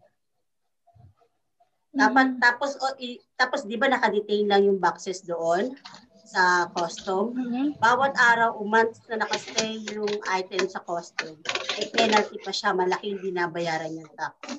Dapat 1.91 2.39
tapos 2.39 2.79
o, 2.79 2.95
i, 3.03 3.19
tapos 3.35 3.65
'di 3.65 3.77
ba 3.81 3.89
naka-detain 3.89 4.47
lang 4.49 4.69
yung 4.69 4.77
boxes 4.77 5.25
doon 5.25 5.73
sa 6.27 6.67
custom. 6.75 7.31
Mhm. 7.33 7.79
Bawat 7.79 8.19
araw 8.19 8.59
o 8.59 8.67
month 8.67 8.99
na 9.07 9.23
nakastay 9.23 9.79
yung 9.95 10.11
item 10.27 10.67
sa 10.67 10.83
custom, 10.83 11.39
may 11.79 11.87
penalty 11.89 12.37
pa 12.43 12.51
siya, 12.51 12.75
malaki 12.75 13.15
yung 13.15 13.23
binabayaran 13.23 13.95
niyang 13.95 14.11
tax. 14.13 14.59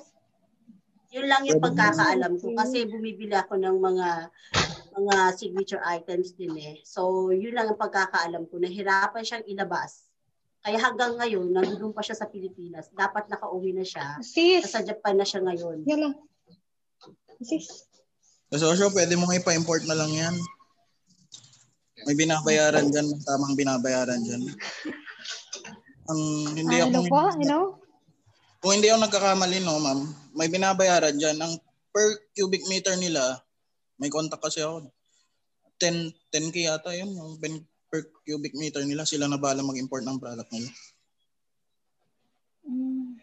Yun 1.08 1.24
lang 1.24 1.44
yung 1.44 1.60
pagkakaalam 1.60 2.36
ko 2.36 2.52
kasi 2.52 2.84
bumibili 2.84 3.32
ako 3.32 3.56
ng 3.56 3.76
mga 3.80 4.08
mga 4.98 5.16
signature 5.32 5.80
items 5.86 6.34
din 6.34 6.52
eh. 6.58 6.76
So, 6.82 7.30
yun 7.30 7.54
lang 7.54 7.70
ang 7.70 7.80
pagkakaalam 7.80 8.44
ko. 8.50 8.58
Nahirapan 8.58 9.22
siyang 9.22 9.46
ilabas. 9.46 10.04
Kaya 10.58 10.76
hanggang 10.76 11.14
ngayon, 11.16 11.54
nandun 11.54 11.94
pa 11.94 12.02
siya 12.02 12.18
sa 12.18 12.26
Pilipinas. 12.26 12.90
Dapat 12.92 13.30
nakauwi 13.30 13.72
na 13.72 13.86
siya. 13.86 14.18
Sis, 14.20 14.66
Nasa 14.66 14.82
Japan 14.82 15.16
na 15.16 15.24
siya 15.24 15.40
ngayon. 15.40 15.86
yan 15.86 16.00
lang. 16.02 16.14
Sis, 17.40 17.86
Kasosyo, 18.48 18.88
pwede 18.90 19.12
mong 19.14 19.38
ipa-import 19.38 19.84
na 19.84 19.94
lang 19.94 20.08
yan. 20.10 20.34
May 22.08 22.16
binabayaran 22.16 22.88
dyan, 22.88 23.04
may 23.04 23.20
tamang 23.20 23.52
binabayaran 23.52 24.24
dyan. 24.24 24.48
Ang 26.08 26.20
hindi 26.56 26.80
ah, 26.80 26.88
hello 26.88 27.04
ako, 27.04 27.12
po, 27.12 27.22
hello? 27.36 27.60
kung 28.64 28.80
hindi 28.80 28.88
ako 28.88 29.04
nagkakamali, 29.04 29.60
no, 29.60 29.76
ma'am, 29.76 30.00
may 30.32 30.48
binabayaran 30.48 31.20
dyan. 31.20 31.36
Ang 31.36 31.60
per 31.92 32.32
cubic 32.32 32.64
meter 32.64 32.96
nila, 32.96 33.36
may 34.00 34.08
contact 34.08 34.40
kasi 34.40 34.64
ako. 34.64 34.88
10, 35.76 36.08
10k 36.32 36.56
yata 36.64 36.96
yun, 36.96 37.12
yung 37.12 37.36
ben- 37.36 37.68
per 37.92 38.08
cubic 38.24 38.56
meter 38.56 38.88
nila, 38.88 39.04
sila 39.04 39.28
na 39.28 39.36
bala 39.36 39.60
mag-import 39.60 40.00
ng 40.00 40.16
product 40.16 40.48
nila. 40.48 40.70
Mm. 42.64 43.20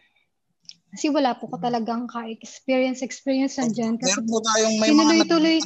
Kasi 0.96 1.12
wala 1.12 1.36
po 1.36 1.52
ko 1.52 1.60
talagang 1.60 2.08
ka-experience, 2.08 3.04
experience 3.04 3.60
na 3.60 3.68
dyan. 3.68 4.00
Kasi 4.00 4.16
Meron 4.16 4.26
po 4.32 4.38
tayong 4.40 4.74
may 4.80 4.88
mga... 4.88 4.92
tinuloy-tuloy, 4.96 5.58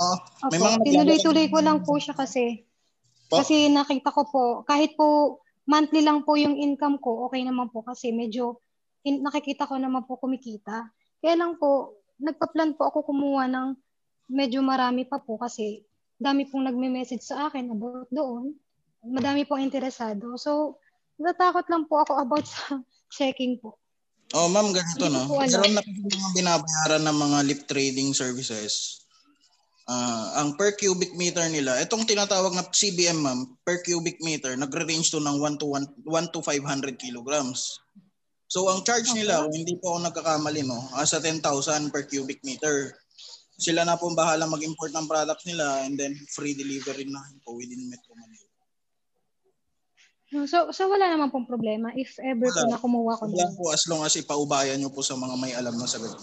Oh, 0.00 0.16
may 0.48 0.56
Opo, 0.56 0.64
mga 0.64 0.78
tinuloy-tuloy 0.88 1.46
ko 1.52 1.58
lang 1.60 1.78
po 1.84 2.00
siya 2.00 2.16
kasi. 2.16 2.64
Po? 3.28 3.44
Kasi 3.44 3.68
nakita 3.68 4.08
ko 4.08 4.24
po, 4.24 4.44
kahit 4.64 4.96
po 4.96 5.38
monthly 5.68 6.00
lang 6.00 6.24
po 6.24 6.40
yung 6.40 6.56
income 6.56 6.96
ko, 6.96 7.28
okay 7.28 7.44
naman 7.44 7.68
po 7.68 7.84
kasi 7.84 8.08
medyo 8.08 8.64
in, 9.04 9.20
nakikita 9.20 9.68
ko 9.68 9.76
naman 9.76 10.08
po 10.08 10.16
kumikita. 10.16 10.88
Kaya 11.20 11.36
lang 11.36 11.60
po, 11.60 12.00
nagpa-plan 12.16 12.80
po 12.80 12.88
ako 12.88 13.12
kumuha 13.12 13.44
ng 13.52 13.68
medyo 14.32 14.64
marami 14.64 15.04
pa 15.04 15.20
po 15.20 15.36
kasi 15.36 15.84
dami 16.16 16.48
pong 16.48 16.72
nagme-message 16.72 17.20
sa 17.20 17.52
akin 17.52 17.68
about 17.68 18.08
doon. 18.08 18.56
Madami 19.04 19.44
pong 19.44 19.64
interesado. 19.64 20.36
So, 20.40 20.80
natatakot 21.20 21.68
lang 21.68 21.84
po 21.88 22.00
ako 22.00 22.12
about 22.24 22.48
sa 22.48 22.80
checking 23.16 23.60
po. 23.60 23.79
Oh, 24.30 24.46
ma'am, 24.46 24.70
ganito 24.70 25.10
no. 25.10 25.26
alam. 25.26 25.42
Meron 25.42 25.74
na 25.74 25.82
kasi 25.82 26.06
mga 26.06 26.30
binabayaran 26.38 27.02
ng 27.02 27.18
mga 27.18 27.38
lip 27.50 27.60
trading 27.66 28.14
services. 28.14 29.02
Ah, 29.90 30.38
ang 30.38 30.54
per 30.54 30.78
cubic 30.78 31.18
meter 31.18 31.50
nila, 31.50 31.82
itong 31.82 32.06
tinatawag 32.06 32.54
na 32.54 32.62
CBM, 32.62 33.18
ma'am, 33.18 33.58
per 33.66 33.82
cubic 33.82 34.22
meter, 34.22 34.54
nagre-range 34.54 35.10
to 35.10 35.18
ng 35.18 35.42
1 35.42 35.58
to 35.58 35.66
1, 35.66 36.06
1 36.06 36.30
to 36.30 36.38
500 36.46 36.94
kilograms. 36.94 37.82
So, 38.46 38.70
ang 38.70 38.86
charge 38.86 39.10
nila, 39.18 39.42
kung 39.46 39.54
hindi 39.54 39.74
po 39.82 39.94
ako 39.94 40.10
nagkakamali, 40.10 40.62
no, 40.62 40.78
asa 40.94 41.18
10,000 41.18 41.90
per 41.90 42.06
cubic 42.06 42.38
meter. 42.46 42.94
Sila 43.58 43.82
na 43.82 43.98
po 43.98 44.10
bahala 44.14 44.46
mag-import 44.46 44.94
ng 44.94 45.10
products 45.10 45.46
nila 45.50 45.82
and 45.82 45.98
then 45.98 46.14
free 46.30 46.54
delivery 46.54 47.06
na 47.10 47.18
po 47.42 47.58
within 47.58 47.82
Metro 47.90 48.14
Manila. 48.14 48.39
So, 50.30 50.70
so 50.70 50.86
wala 50.86 51.10
naman 51.10 51.34
pong 51.34 51.50
problema 51.50 51.90
if 51.98 52.14
ever 52.22 52.46
po 52.54 52.62
Wala. 52.62 52.70
na 52.70 52.78
kumuha 52.78 53.18
ko 53.18 53.26
Wala 53.26 53.50
po 53.50 53.74
as 53.74 53.82
long 53.90 54.06
as 54.06 54.14
ipaubayan 54.14 54.78
nyo 54.78 54.94
po 54.94 55.02
sa 55.02 55.18
mga 55.18 55.34
may 55.34 55.50
alam 55.58 55.74
na 55.74 55.90
sagot. 55.90 56.14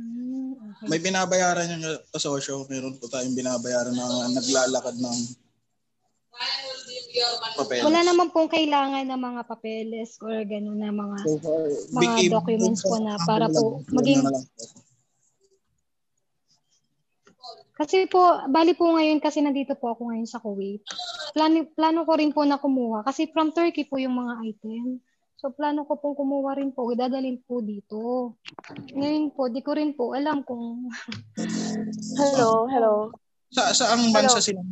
Hmm, 0.00 0.56
okay. 0.72 0.88
May 0.88 1.00
binabayaran 1.04 1.68
yung 1.68 1.84
kasosyo. 2.08 2.64
Meron 2.72 2.96
po 2.96 3.12
tayong 3.12 3.36
binabayaran 3.36 3.92
na 3.92 4.08
naglalakad 4.32 4.96
ng 4.96 5.18
papeles. 7.60 7.84
Wala 7.84 8.00
naman 8.00 8.32
pong 8.32 8.48
kailangan 8.48 9.04
ng 9.04 9.20
mga 9.20 9.40
papeles 9.44 10.16
or 10.24 10.32
gano'n 10.48 10.80
na 10.80 10.90
mga 10.96 11.16
So 11.20 11.30
mga 11.92 12.16
big- 12.24 12.32
documents 12.32 12.80
po 12.80 12.96
na 12.96 13.20
para 13.20 13.52
po 13.52 13.84
maging 13.92 14.24
po. 14.24 14.40
Kasi 17.72 18.04
po 18.04 18.44
bali 18.52 18.76
po 18.76 18.92
ngayon 18.92 19.16
kasi 19.18 19.40
nandito 19.40 19.72
po 19.80 19.96
ako 19.96 20.12
ngayon 20.12 20.28
sa 20.28 20.38
Kuwait. 20.44 20.84
Plano 21.32 21.64
plano 21.72 22.04
ko 22.04 22.12
rin 22.20 22.30
po 22.30 22.44
na 22.44 22.60
kumuha 22.60 23.00
kasi 23.00 23.32
from 23.32 23.50
Turkey 23.56 23.88
po 23.88 23.96
yung 23.96 24.20
mga 24.20 24.44
item. 24.44 25.00
So 25.40 25.50
plano 25.50 25.82
ko 25.88 25.98
pong 25.98 26.14
kumuha 26.14 26.60
rin 26.60 26.70
po, 26.70 26.92
dadalhin 26.94 27.42
po 27.42 27.58
dito. 27.58 28.32
Ngayon 28.94 29.34
po, 29.34 29.50
di 29.50 29.58
ko 29.58 29.74
rin 29.74 29.90
po 29.96 30.14
alam 30.14 30.46
kung 30.46 30.86
Hello, 32.20 32.70
hello. 32.70 33.10
Sa 33.50 33.74
saang 33.74 34.14
bansa 34.14 34.38
Hello. 34.38 34.46
sila? 34.46 34.62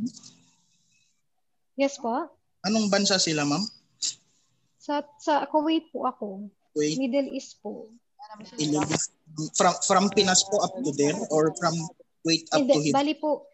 Yes 1.75 1.97
po. 1.99 2.29
Anong 2.63 2.93
bansa 2.93 3.17
sila, 3.17 3.49
ma'am? 3.49 3.65
Sa 4.77 5.01
sa 5.19 5.49
Kuwait 5.49 5.89
po 5.91 6.05
ako. 6.05 6.47
Wait, 6.77 7.01
Middle 7.01 7.33
East 7.33 7.59
po. 7.65 7.89
From 9.57 9.75
from 9.89 10.05
Pinas 10.13 10.45
po 10.47 10.63
up 10.63 10.77
to 10.85 10.93
there 10.95 11.17
or 11.35 11.51
from 11.59 11.75
wait 12.25 12.47
up 12.53 12.61
to 12.61 12.67
Hindi, 12.67 12.91
here? 12.91 12.95
bali 12.95 13.15
po, 13.17 13.49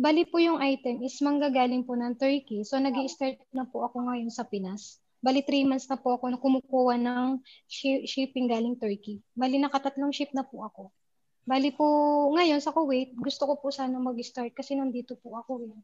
bali 0.00 0.22
po 0.24 0.36
yung 0.40 0.58
item 0.60 1.04
is 1.04 1.20
manggagaling 1.20 1.84
po 1.84 1.96
ng 1.96 2.16
Turkey. 2.16 2.64
So 2.64 2.80
nag 2.80 2.96
start 3.08 3.40
na 3.52 3.68
po 3.68 3.84
ako 3.84 4.08
ngayon 4.08 4.32
sa 4.32 4.48
Pinas. 4.48 5.00
Bali 5.20 5.44
3 5.44 5.68
months 5.68 5.84
na 5.92 6.00
po 6.00 6.16
ako 6.16 6.32
na 6.32 6.40
kumukuha 6.40 6.96
ng 6.96 7.44
shi- 7.68 8.08
shipping 8.08 8.48
galing 8.48 8.80
Turkey. 8.80 9.20
Bali 9.36 9.60
nakatatlong 9.60 10.16
ship 10.16 10.32
na 10.32 10.48
po 10.48 10.64
ako. 10.64 10.88
Bali 11.44 11.72
po 11.76 11.84
ngayon 12.32 12.60
sa 12.64 12.72
Kuwait, 12.72 13.12
gusto 13.16 13.44
ko 13.44 13.60
po 13.60 13.68
sana 13.68 14.00
mag-start 14.00 14.56
kasi 14.56 14.76
nandito 14.76 15.20
po 15.20 15.36
ako. 15.36 15.68
Eh. 15.68 15.76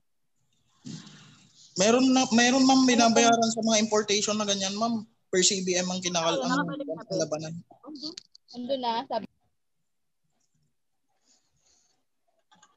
Meron 1.77 2.09
na 2.17 2.25
meron 2.33 2.65
ma'am 2.65 2.89
binabayaran 2.89 3.51
sa 3.53 3.61
mga 3.61 3.85
importation 3.85 4.37
na 4.41 4.49
ganyan 4.49 4.73
ma'am. 4.81 5.05
Per 5.29 5.43
CBM 5.45 5.91
ang 5.91 6.01
kinakal 6.01 6.41
ang 6.41 6.65
labanan. 7.13 7.55
Ando 8.57 8.75
na, 8.81 9.05
sabi. 9.05 9.27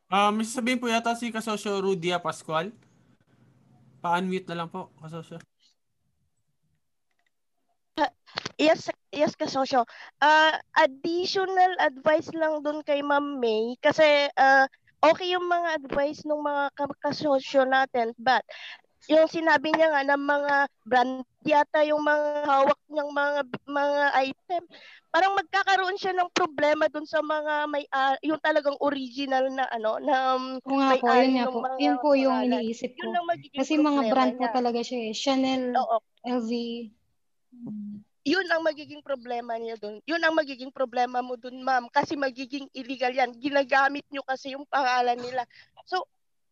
Ah, 0.09 0.33
may 0.33 0.41
sasabihin 0.41 0.81
po 0.81 0.89
yata 0.89 1.13
si 1.13 1.29
Kasosyo 1.29 1.85
Rudia 1.85 2.17
Pascual. 2.17 2.73
Pa-unmute 4.01 4.49
na 4.49 4.65
lang 4.65 4.69
po, 4.73 4.89
Kasosyo. 4.97 5.37
Yes, 8.59 8.91
yes 9.15 9.33
kasosyo. 9.39 9.87
Uh, 10.21 10.53
additional 10.77 11.73
advice 11.79 12.29
lang 12.35 12.61
dun 12.61 12.83
kay 12.83 12.99
Ma'am 12.99 13.39
May 13.39 13.79
kasi 13.79 14.27
uh, 14.35 14.67
okay 14.99 15.31
yung 15.31 15.47
mga 15.47 15.79
advice 15.79 16.27
ng 16.27 16.43
mga 16.43 16.63
kasosyo 16.99 17.63
natin 17.65 18.11
but 18.19 18.43
yung 19.07 19.29
sinabi 19.31 19.71
niya 19.71 19.87
nga 19.95 20.03
ng 20.03 20.23
mga 20.27 20.55
brand 20.83 21.13
yata 21.47 21.79
yung 21.87 22.03
mga 22.03 22.43
hawak 22.43 22.79
niyang 22.91 23.11
mga 23.15 23.41
mga 23.63 24.05
item 24.27 24.63
parang 25.09 25.33
magkakaroon 25.33 25.97
siya 25.97 26.13
ng 26.13 26.29
problema 26.35 26.85
dun 26.91 27.07
sa 27.07 27.23
mga 27.23 27.65
may 27.65 27.87
uh, 27.89 28.13
yung 28.21 28.37
talagang 28.43 28.77
original 28.77 29.49
na 29.49 29.65
ano 29.73 29.97
na 29.97 30.15
um, 30.37 30.45
Oo 30.61 30.77
nga 30.77 30.89
may 30.93 31.01
po, 31.01 31.09
yun 31.09 31.47
po. 31.49 31.59
Yun 31.81 31.97
po 31.97 32.09
yung 32.13 32.35
pangalan. 32.37 32.61
iniisip 32.61 32.91
ko. 32.93 33.09
Yun 33.09 33.15
Kasi 33.57 33.73
mga 33.81 34.01
brand 34.13 34.33
po 34.37 34.45
niya. 34.45 34.53
talaga 34.53 34.79
siya 34.85 34.99
eh. 35.09 35.13
Chanel, 35.17 35.73
Oo. 35.73 35.97
LV. 36.27 36.51
yun 38.21 38.45
ang 38.53 38.61
magiging 38.61 39.01
problema 39.01 39.57
niya 39.57 39.81
doon. 39.81 39.97
Yun 40.05 40.21
ang 40.21 40.37
magiging 40.37 40.69
problema 40.69 41.25
mo 41.25 41.33
doon, 41.33 41.57
ma'am. 41.65 41.89
Kasi 41.89 42.13
magiging 42.13 42.69
illegal 42.77 43.09
yan. 43.09 43.33
Ginagamit 43.33 44.05
nyo 44.13 44.21
kasi 44.21 44.53
yung 44.53 44.69
pangalan 44.69 45.17
nila. 45.17 45.41
So, 45.89 46.05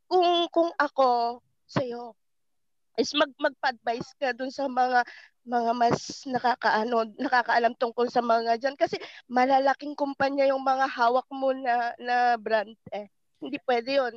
kung 0.09 0.49
kung 0.49 0.73
ako 0.73 1.37
sa'yo, 1.69 2.17
is 2.97 3.13
mag 3.13 3.29
magpa-advise 3.37 4.09
ka 4.17 4.33
doon 4.33 4.49
sa 4.49 4.65
mga 4.65 5.05
mga 5.47 5.71
mas 5.77 6.27
nakakaano, 6.27 7.07
nakakaalam 7.15 7.71
tungkol 7.79 8.11
sa 8.11 8.19
mga 8.19 8.59
diyan 8.59 8.75
kasi 8.75 8.99
malalaking 9.31 9.95
kumpanya 9.95 10.43
yung 10.51 10.59
mga 10.59 10.89
hawak 10.91 11.23
mo 11.31 11.55
na 11.55 11.95
na 12.01 12.35
brand 12.35 12.75
eh. 12.91 13.07
Hindi 13.39 13.61
pwede 13.63 14.01
'yon. 14.01 14.15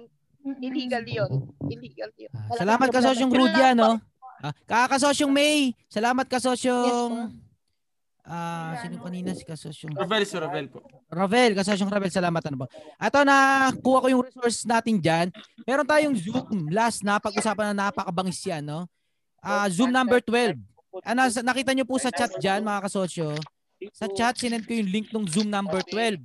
Illegal 0.65 1.05
'yon. 1.07 1.31
Illegal 1.69 2.11
'yon. 2.17 2.33
Ah, 2.35 2.57
Salamat 2.59 2.89
kasosyong 2.91 3.31
Rudia, 3.31 3.77
no? 3.77 4.01
Ah, 4.41 4.57
kakasosyong 4.67 5.31
May. 5.31 5.77
Salamat 5.93 6.25
kasosyong 6.27 7.31
Ah, 8.25 8.77
sino 8.85 9.01
kanina 9.01 9.33
si 9.33 9.43
kasosyong 9.43 9.97
Ravel, 9.97 10.23
si 10.29 10.37
Ravel 10.37 10.67
po. 10.69 10.85
Ravel, 11.09 11.57
kasosyong 11.57 11.91
Ravel, 11.91 12.13
salamat 12.13 12.43
ano 12.47 12.57
ba. 12.63 12.67
Ato 13.01 13.25
na 13.25 13.69
kuha 13.81 14.05
ko 14.05 14.09
yung 14.13 14.23
resource 14.23 14.69
natin 14.69 15.01
diyan. 15.01 15.33
Meron 15.65 15.89
tayong 15.89 16.17
Zoom 16.17 16.69
last 16.71 17.01
na 17.03 17.19
pag-usapan 17.19 17.73
na 17.73 17.89
napakabangis 17.89 18.39
yan, 18.45 18.63
no? 18.63 18.85
Ah, 19.41 19.67
Zoom 19.73 19.89
number 19.91 20.21
12. 20.21 20.61
Ano, 21.03 21.27
sa- 21.33 21.43
nakita 21.43 21.73
niyo 21.73 21.89
po 21.89 21.97
sa 21.97 22.13
chat 22.13 22.31
diyan, 22.37 22.61
mga 22.61 22.87
kasosyo. 22.87 23.35
Sa 23.97 24.07
chat 24.13 24.37
sinend 24.37 24.69
ko 24.69 24.77
yung 24.77 24.91
link 24.93 25.09
ng 25.09 25.25
Zoom 25.25 25.49
number 25.49 25.81
12. 25.89 26.21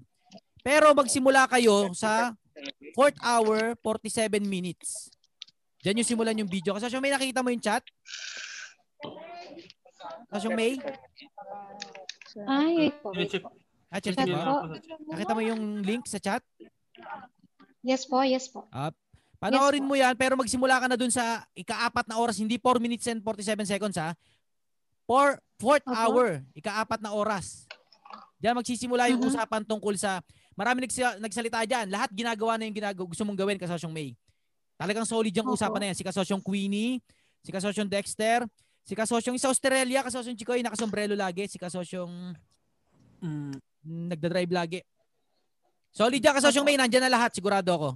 Pero 0.60 0.91
magsimula 0.91 1.47
kayo 1.47 1.93
sa 1.95 2.36
4th 2.97 3.19
hour 3.23 3.77
47 3.79 4.43
minutes. 4.43 5.08
Diyan 5.86 6.01
yung 6.01 6.10
simulan 6.10 6.39
yung 6.41 6.49
video. 6.49 6.73
Kasosyo, 6.73 6.97
may 6.97 7.13
nakita 7.13 7.45
mo 7.45 7.53
yung 7.53 7.62
chat? 7.62 7.86
Kasosyo 10.36 10.52
May? 10.52 10.76
Ay, 12.43 12.91
po. 13.00 13.15
Sine-check. 13.15 13.48
Ah, 13.88 14.04
chat 14.04 14.12
Chat 14.12 14.28
mo? 14.28 14.36
po. 14.36 14.76
Nakita 15.15 15.32
mo 15.32 15.39
yung 15.39 15.80
link 15.80 16.04
sa 16.04 16.19
chat? 16.19 16.43
Yes 17.80 18.04
po, 18.04 18.19
yes 18.19 18.52
po. 18.52 18.67
Ah, 18.67 18.91
panoorin 19.39 19.88
mo 19.88 19.95
yan 19.95 20.12
pero 20.19 20.36
magsimula 20.36 20.84
ka 20.84 20.91
na 20.91 21.00
dun 21.00 21.08
sa 21.08 21.48
ikaapat 21.56 22.12
na 22.12 22.19
oras, 22.19 22.36
hindi 22.36 22.60
4 22.60 22.84
minutes 22.84 23.08
and 23.08 23.24
47 23.24 23.63
seconds 23.63 23.95
ha. 23.95 24.12
4 25.08 25.39
fourth 25.56 25.88
Opo. 25.88 25.95
hour, 25.95 26.43
ikaapat 26.52 27.00
na 27.00 27.15
oras. 27.15 27.63
Diyan 28.36 28.60
magsisimula 28.60 29.08
yung 29.08 29.24
Mhm. 29.24 29.32
usapan 29.32 29.63
tungkol 29.63 29.95
sa 29.95 30.19
marami 30.60 30.84
nagsa- 30.84 31.15
nagsalita 31.15 31.63
diyan. 31.63 31.88
Lahat 31.88 32.12
ginagawa 32.12 32.60
na 32.60 32.67
yung 32.67 32.76
ginagawa 32.76 33.08
gusto 33.08 33.24
mong 33.24 33.39
gawin 33.39 33.56
kasosyong 33.56 33.95
May. 33.95 34.12
Talagang 34.76 35.08
solid 35.08 35.32
yung 35.32 35.48
Opo. 35.48 35.56
usapan 35.56 35.80
na 35.80 35.88
yan. 35.93 35.95
Si 35.95 36.04
kasosyong 36.04 36.43
Queenie, 36.43 37.00
si 37.39 37.54
kasosyong 37.56 37.88
Dexter, 37.88 38.43
si 38.86 38.93
kasosyong 38.93 39.41
sa 39.41 39.50
Australia, 39.50 40.06
kasosyong 40.06 40.38
Chikoy, 40.38 40.62
nakasombrelo 40.62 41.17
lagi, 41.17 41.50
si 41.50 41.58
kasosyong 41.58 42.38
Mm. 43.26 43.58
nagda-drive 44.13 44.54
lagi. 44.54 44.80
Solid 45.89 46.21
yan 46.21 46.38
kasosyong 46.38 46.67
May, 46.67 46.78
nandiyan 46.78 47.10
na 47.10 47.15
lahat, 47.17 47.34
sigurado 47.34 47.74
ako. 47.74 47.89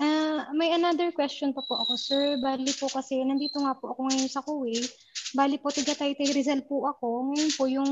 Ah, 0.00 0.48
may 0.56 0.72
another 0.72 1.12
question 1.12 1.52
pa 1.52 1.60
po 1.68 1.76
ako, 1.76 2.00
sir. 2.00 2.40
Bali 2.40 2.72
po 2.72 2.88
kasi 2.88 3.20
nandito 3.20 3.60
nga 3.60 3.76
po 3.76 3.92
ako 3.92 4.08
ngayon 4.08 4.30
sa 4.30 4.40
Kuwait. 4.40 4.88
Bali 5.36 5.60
po 5.60 5.68
tiga 5.68 5.92
Taytay 5.92 6.32
Rizal 6.32 6.64
po 6.64 6.88
ako. 6.88 7.34
Ngayon 7.34 7.50
po 7.52 7.64
yung 7.68 7.90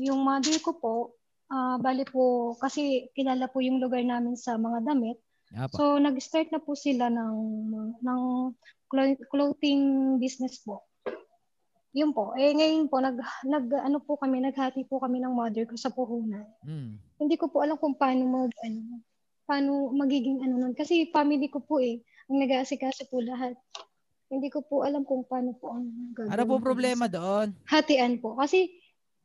yung 0.00 0.20
mother 0.26 0.58
ko 0.64 0.74
po, 0.74 0.94
ah 1.52 1.76
bali 1.78 2.02
po 2.08 2.56
kasi 2.58 3.06
kilala 3.14 3.46
po 3.46 3.62
yung 3.62 3.78
lugar 3.78 4.02
namin 4.02 4.34
sa 4.34 4.58
mga 4.58 4.82
damit. 4.82 5.20
Apo. 5.54 5.76
So 5.76 5.82
nag-start 6.02 6.50
na 6.50 6.58
po 6.58 6.74
sila 6.74 7.12
ng 7.12 7.36
ng 8.00 8.20
clo- 8.90 9.22
clothing 9.30 10.16
business 10.18 10.58
po. 10.66 10.82
Yun 11.90 12.14
po. 12.14 12.30
Eh 12.38 12.54
ngayon 12.54 12.86
po 12.86 13.02
nag 13.02 13.18
nag 13.42 13.66
ano 13.74 13.98
po 13.98 14.14
kami, 14.14 14.38
naghati 14.38 14.86
po 14.86 15.02
kami 15.02 15.18
ng 15.18 15.34
mother 15.34 15.66
ko 15.66 15.74
sa 15.74 15.90
puhunan 15.90 16.46
Hmm. 16.62 17.02
hindi 17.18 17.34
ko 17.34 17.50
po 17.50 17.66
alam 17.66 17.74
kung 17.76 17.98
paano 17.98 18.22
mag 18.30 18.50
ano, 18.62 19.02
paano 19.44 19.90
magiging 19.90 20.46
ano 20.46 20.54
nun. 20.56 20.74
Kasi 20.78 21.10
family 21.10 21.50
ko 21.50 21.58
po 21.58 21.82
eh, 21.82 21.98
ang 22.30 22.38
nag-aasikaso 22.38 23.10
po 23.10 23.18
lahat. 23.18 23.58
Hindi 24.30 24.46
ko 24.46 24.62
po 24.62 24.86
alam 24.86 25.02
kung 25.02 25.26
paano 25.26 25.58
po 25.58 25.74
ang 25.74 26.14
gagawin. 26.14 26.30
Ano 26.38 26.46
po 26.46 26.62
problema 26.62 27.10
doon? 27.10 27.50
Hatian 27.66 28.22
po. 28.22 28.38
Kasi 28.38 28.70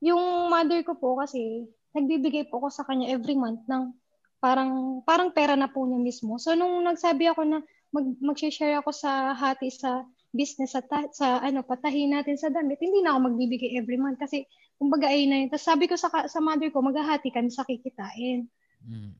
yung 0.01 0.49
mother 0.49 0.81
ko 0.81 0.97
po 0.97 1.21
kasi 1.21 1.69
nagbibigay 1.93 2.49
po 2.49 2.57
ako 2.57 2.67
sa 2.73 2.83
kanya 2.89 3.13
every 3.13 3.37
month 3.37 3.61
ng 3.69 3.93
parang 4.41 5.01
parang 5.05 5.29
pera 5.29 5.53
na 5.53 5.69
po 5.69 5.85
niya 5.85 6.01
mismo. 6.01 6.41
So 6.41 6.57
nung 6.57 6.81
nagsabi 6.81 7.29
ako 7.29 7.41
na 7.45 7.61
mag 7.93 8.05
mag-share 8.19 8.81
ako 8.81 8.89
sa 8.91 9.31
hati 9.37 9.69
sa 9.69 10.03
business 10.35 10.75
sa 10.75 10.83
ta- 10.83 11.09
sa 11.15 11.39
ano 11.39 11.63
patahin 11.63 12.11
natin 12.11 12.35
sa 12.35 12.51
damit, 12.51 12.77
hindi 12.83 12.99
na 12.99 13.15
ako 13.15 13.31
magbibigay 13.31 13.79
every 13.79 13.95
month 13.95 14.19
kasi 14.19 14.43
kumbaga 14.75 15.07
ay 15.07 15.25
na 15.25 15.39
yun. 15.41 15.49
Tapos 15.49 15.65
sabi 15.65 15.87
ko 15.87 15.95
sa 15.95 16.11
sa 16.27 16.39
mother 16.43 16.69
ko, 16.69 16.83
maghahati 16.83 17.31
kami 17.31 17.47
sa 17.47 17.63
kikitain. 17.63 18.51
Hmm. 18.83 19.15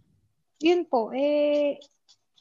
Yun 0.60 0.88
po, 0.88 1.16
eh, 1.16 1.80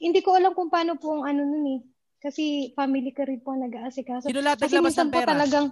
hindi 0.02 0.20
ko 0.20 0.34
alam 0.34 0.52
kung 0.52 0.70
paano 0.70 0.98
po 0.98 1.14
ang 1.14 1.30
ano 1.30 1.46
nun 1.46 1.66
eh. 1.78 1.80
Kasi 2.18 2.72
family 2.72 3.12
ka 3.12 3.28
rin 3.28 3.38
po 3.44 3.52
nag-aasikaso. 3.52 4.32
Sino 4.32 4.40
lahat 4.40 4.64
Kasi 4.64 4.80
minsan 4.80 5.12
po 5.12 5.20
talagang 5.20 5.68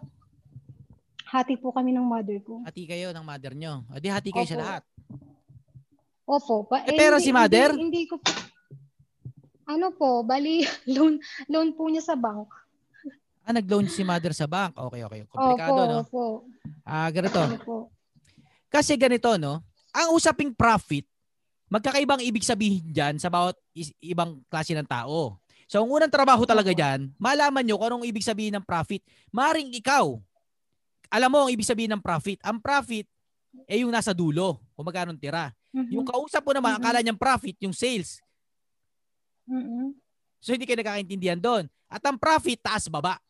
hati 1.33 1.57
po 1.57 1.73
kami 1.73 1.97
ng 1.97 2.05
mother 2.05 2.45
ko. 2.45 2.61
Hati 2.61 2.85
kayo 2.85 3.09
ng 3.17 3.25
mother 3.25 3.57
nyo. 3.57 3.89
O 3.89 3.97
di 3.97 4.13
hati 4.13 4.29
kayo 4.29 4.45
sa 4.45 4.57
Opo. 4.57 4.61
lahat. 4.61 4.83
Opo. 6.29 6.55
Pa, 6.69 6.85
Eh, 6.85 6.93
pero 6.93 7.17
si 7.17 7.33
mother? 7.33 7.73
Hindi, 7.73 7.89
hindi 7.89 8.03
ko 8.05 8.21
po. 8.21 8.29
Ano 9.65 9.97
po, 9.97 10.21
bali, 10.29 10.61
loan, 10.93 11.17
loan 11.49 11.73
po 11.73 11.89
niya 11.89 12.05
sa 12.05 12.21
bank. 12.21 12.53
Ah, 13.43 13.51
nag-loan 13.51 13.91
si 13.91 14.07
mother 14.07 14.31
sa 14.31 14.47
bank. 14.47 14.79
Okay, 14.79 15.03
okay. 15.03 15.21
Komplikado, 15.27 15.75
opo, 15.75 15.83
no? 15.83 15.99
opo. 16.07 16.23
Ah, 16.87 17.11
ganito. 17.11 17.43
Opo. 17.43 17.77
Kasi 18.71 18.95
ganito, 18.95 19.35
no? 19.35 19.67
Ang 19.91 20.15
usaping 20.15 20.55
profit, 20.55 21.03
magkakaibang 21.67 22.23
ibig 22.23 22.47
sabihin 22.47 22.87
dyan 22.89 23.19
sa 23.19 23.27
bawat 23.29 23.59
is- 23.75 23.93
ibang 23.99 24.39
klase 24.47 24.73
ng 24.73 24.87
tao. 24.87 25.37
So, 25.67 25.83
ang 25.83 25.91
unang 25.91 26.13
trabaho 26.13 26.45
talaga 26.47 26.71
dyan, 26.71 27.11
malaman 27.19 27.65
nyo 27.65 27.81
kung 27.81 27.89
anong 27.91 28.07
ibig 28.07 28.23
sabihin 28.23 28.55
ng 28.55 28.65
profit. 28.65 29.03
Maring 29.33 29.73
ikaw, 29.75 30.21
alam 31.09 31.29
mo 31.33 31.45
ang 31.45 31.51
ibig 31.51 31.67
sabihin 31.67 31.93
ng 31.93 32.03
profit. 32.05 32.39
Ang 32.45 32.61
profit, 32.61 33.09
eh 33.67 33.83
yung 33.83 33.91
nasa 33.93 34.13
dulo, 34.15 34.61
kung 34.77 34.85
magkano 34.87 35.13
tira. 35.17 35.51
Mhm. 35.73 35.91
Yung 35.93 36.07
kausap 36.07 36.45
mo 36.45 36.53
naman, 36.53 36.77
Mhm. 36.77 36.79
akala 36.79 36.99
niyang 37.01 37.21
profit, 37.21 37.57
yung 37.59 37.73
sales. 37.73 38.21
Mhm. 39.49 39.97
So, 40.39 40.53
hindi 40.53 40.65
kayo 40.65 40.79
nagkakaintindihan 40.79 41.41
doon. 41.41 41.67
At 41.89 42.01
ang 42.05 42.17
profit, 42.17 42.61
taas-baba. 42.61 43.21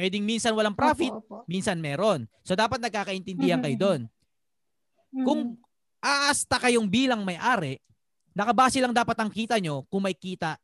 Pwedeng 0.00 0.24
minsan 0.24 0.56
walang 0.56 0.72
profit, 0.72 1.12
Opo, 1.12 1.44
opo. 1.44 1.44
minsan 1.44 1.76
meron. 1.76 2.24
So, 2.40 2.56
dapat 2.56 2.80
nagkakaintindihan 2.80 3.60
Mhm, 3.60 3.64
kayo 3.68 3.76
doon. 3.76 4.00
Mhm. 5.12 5.24
Kung 5.28 5.40
aasta 6.00 6.56
kayong 6.56 6.88
bilang 6.88 7.20
may-ari, 7.20 7.76
nakabase 8.32 8.80
lang 8.80 8.96
dapat 8.96 9.12
ang 9.20 9.28
kita 9.28 9.60
nyo 9.60 9.84
kung 9.86 10.00
may 10.00 10.16
kita. 10.16 10.56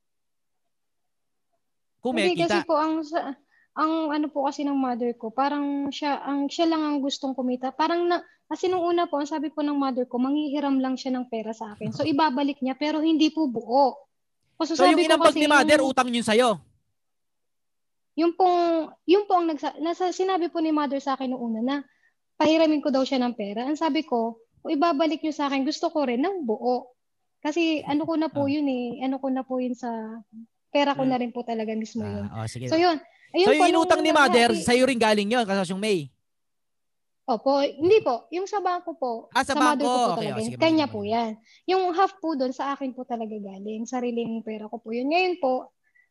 Kung 2.00 2.16
may 2.16 2.32
Hindi 2.32 2.48
kasi 2.48 2.62
kita. 2.62 2.64
po 2.64 2.80
ang 2.80 3.02
sa 3.02 3.36
ang 3.76 4.08
ano 4.08 4.32
po 4.32 4.48
kasi 4.48 4.64
ng 4.64 4.72
mother 4.72 5.12
ko, 5.12 5.28
parang 5.28 5.92
siya 5.92 6.24
ang 6.24 6.48
siya 6.48 6.64
lang 6.64 6.80
ang 6.80 6.96
gustong 7.04 7.36
kumita. 7.36 7.68
Parang 7.68 8.08
na 8.08 8.24
kasi 8.46 8.72
nung 8.72 8.80
una 8.80 9.04
po, 9.04 9.20
ang 9.20 9.28
sabi 9.28 9.52
po 9.52 9.60
ng 9.60 9.76
mother 9.76 10.06
ko, 10.06 10.16
manghihiram 10.16 10.80
lang 10.80 10.96
siya 10.96 11.12
ng 11.12 11.28
pera 11.28 11.52
sa 11.52 11.76
akin. 11.76 11.92
So 11.92 12.00
ibabalik 12.08 12.64
niya 12.64 12.72
pero 12.72 13.04
hindi 13.04 13.28
po 13.28 13.44
buo. 13.44 14.00
Kasi 14.56 14.72
So, 14.72 14.88
yung 14.88 14.96
sabi 14.96 15.04
ko 15.04 15.08
inampag 15.12 15.28
kasi 15.28 15.40
ni 15.44 15.48
mother, 15.50 15.78
yung- 15.78 15.90
utang 15.92 16.08
yun 16.08 16.24
sa'yo. 16.24 16.56
Yung 18.16 18.32
pong, 18.32 18.58
yung 19.04 19.24
pong 19.24 19.44
nagsa, 19.46 19.76
nasa, 19.78 20.08
sinabi 20.08 20.48
po 20.48 20.58
ni 20.58 20.72
mother 20.72 20.98
sa 20.98 21.14
akin 21.14 21.28
noong 21.28 21.44
una 21.46 21.60
na 21.60 21.76
pahiramin 22.34 22.80
ko 22.80 22.88
daw 22.88 23.00
siya 23.00 23.16
ng 23.18 23.32
pera. 23.32 23.62
Ang 23.62 23.76
sabi 23.76 24.02
ko, 24.02 24.40
kung 24.58 24.72
ibabalik 24.72 25.20
niyo 25.20 25.30
sa 25.30 25.46
akin, 25.46 25.62
gusto 25.62 25.88
ko 25.88 26.02
rin 26.02 26.18
ng 26.18 26.42
buo. 26.42 26.96
Kasi 27.38 27.80
ano 27.82 28.02
ko 28.02 28.16
na 28.16 28.26
po 28.26 28.44
Ah. 28.44 28.50
yun 28.50 28.66
eh, 28.66 29.00
ano 29.00 29.16
ko 29.16 29.28
na 29.28 29.40
po 29.40 29.56
yun 29.56 29.72
sa, 29.72 29.92
pera 30.68 30.92
ko 30.92 31.04
Hmm. 31.04 31.10
na 31.10 31.18
rin 31.18 31.30
po 31.30 31.40
talaga 31.40 31.72
mismo 31.72 32.02
yun. 32.02 32.26
Ah, 32.26 32.42
oh, 32.42 32.46
sige. 32.46 32.66
So 32.66 32.74
yun, 32.74 32.98
Ayun 33.28 33.42
So 33.42 33.52
po, 33.52 33.58
yung 33.58 33.68
inutang 33.74 34.00
ni 34.00 34.10
mother, 34.10 34.48
nag- 34.48 34.62
sa'yo 34.62 34.86
rin 34.86 34.96
galing 34.96 35.28
yun, 35.28 35.44
kasosyong 35.44 35.76
May. 35.78 36.08
Opo, 37.26 37.58
hindi 37.58 37.98
po. 38.00 38.30
Yung 38.30 38.46
sa 38.46 38.62
bangko 38.62 38.94
po, 38.94 39.12
Ah, 39.30 39.42
sa 39.42 39.52
mother 39.52 39.82
bangko. 39.82 39.82
ko 39.84 39.98
po 39.98 40.06
Okay, 40.14 40.14
talaga. 40.22 40.30
oh, 40.30 40.38
yun. 40.38 40.46
sige, 40.46 40.56
Kanya 40.56 40.86
po 40.86 40.98
yan. 41.02 41.30
Yung 41.66 41.90
half 41.90 42.12
po 42.16 42.28
doon 42.32 42.54
sa 42.54 42.70
akin 42.70 42.94
po 42.94 43.02
talaga 43.02 43.34
galing. 43.34 43.82
Sariling 43.82 44.40
pera 44.40 44.70
ko 44.70 44.78
po 44.78 44.88
yun. 44.88 45.10
Ngayon 45.10 45.34
po, 45.36 45.66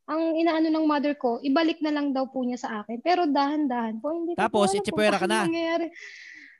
ang 0.05 0.37
inaano 0.37 0.69
ng 0.69 0.85
mother 0.85 1.17
ko, 1.17 1.41
ibalik 1.41 1.81
na 1.81 1.89
lang 1.89 2.13
daw 2.13 2.29
po 2.29 2.45
niya 2.45 2.61
sa 2.61 2.69
akin. 2.81 3.01
Pero 3.01 3.25
dahan-dahan 3.25 3.97
po, 3.97 4.13
hindi 4.13 4.37
ko 4.37 4.39
Tapos, 4.39 4.69
po 4.69 5.01
alam 5.01 5.17
kung 5.17 5.21
ka 5.25 5.27
na. 5.29 5.39
nangyayari. 5.49 5.87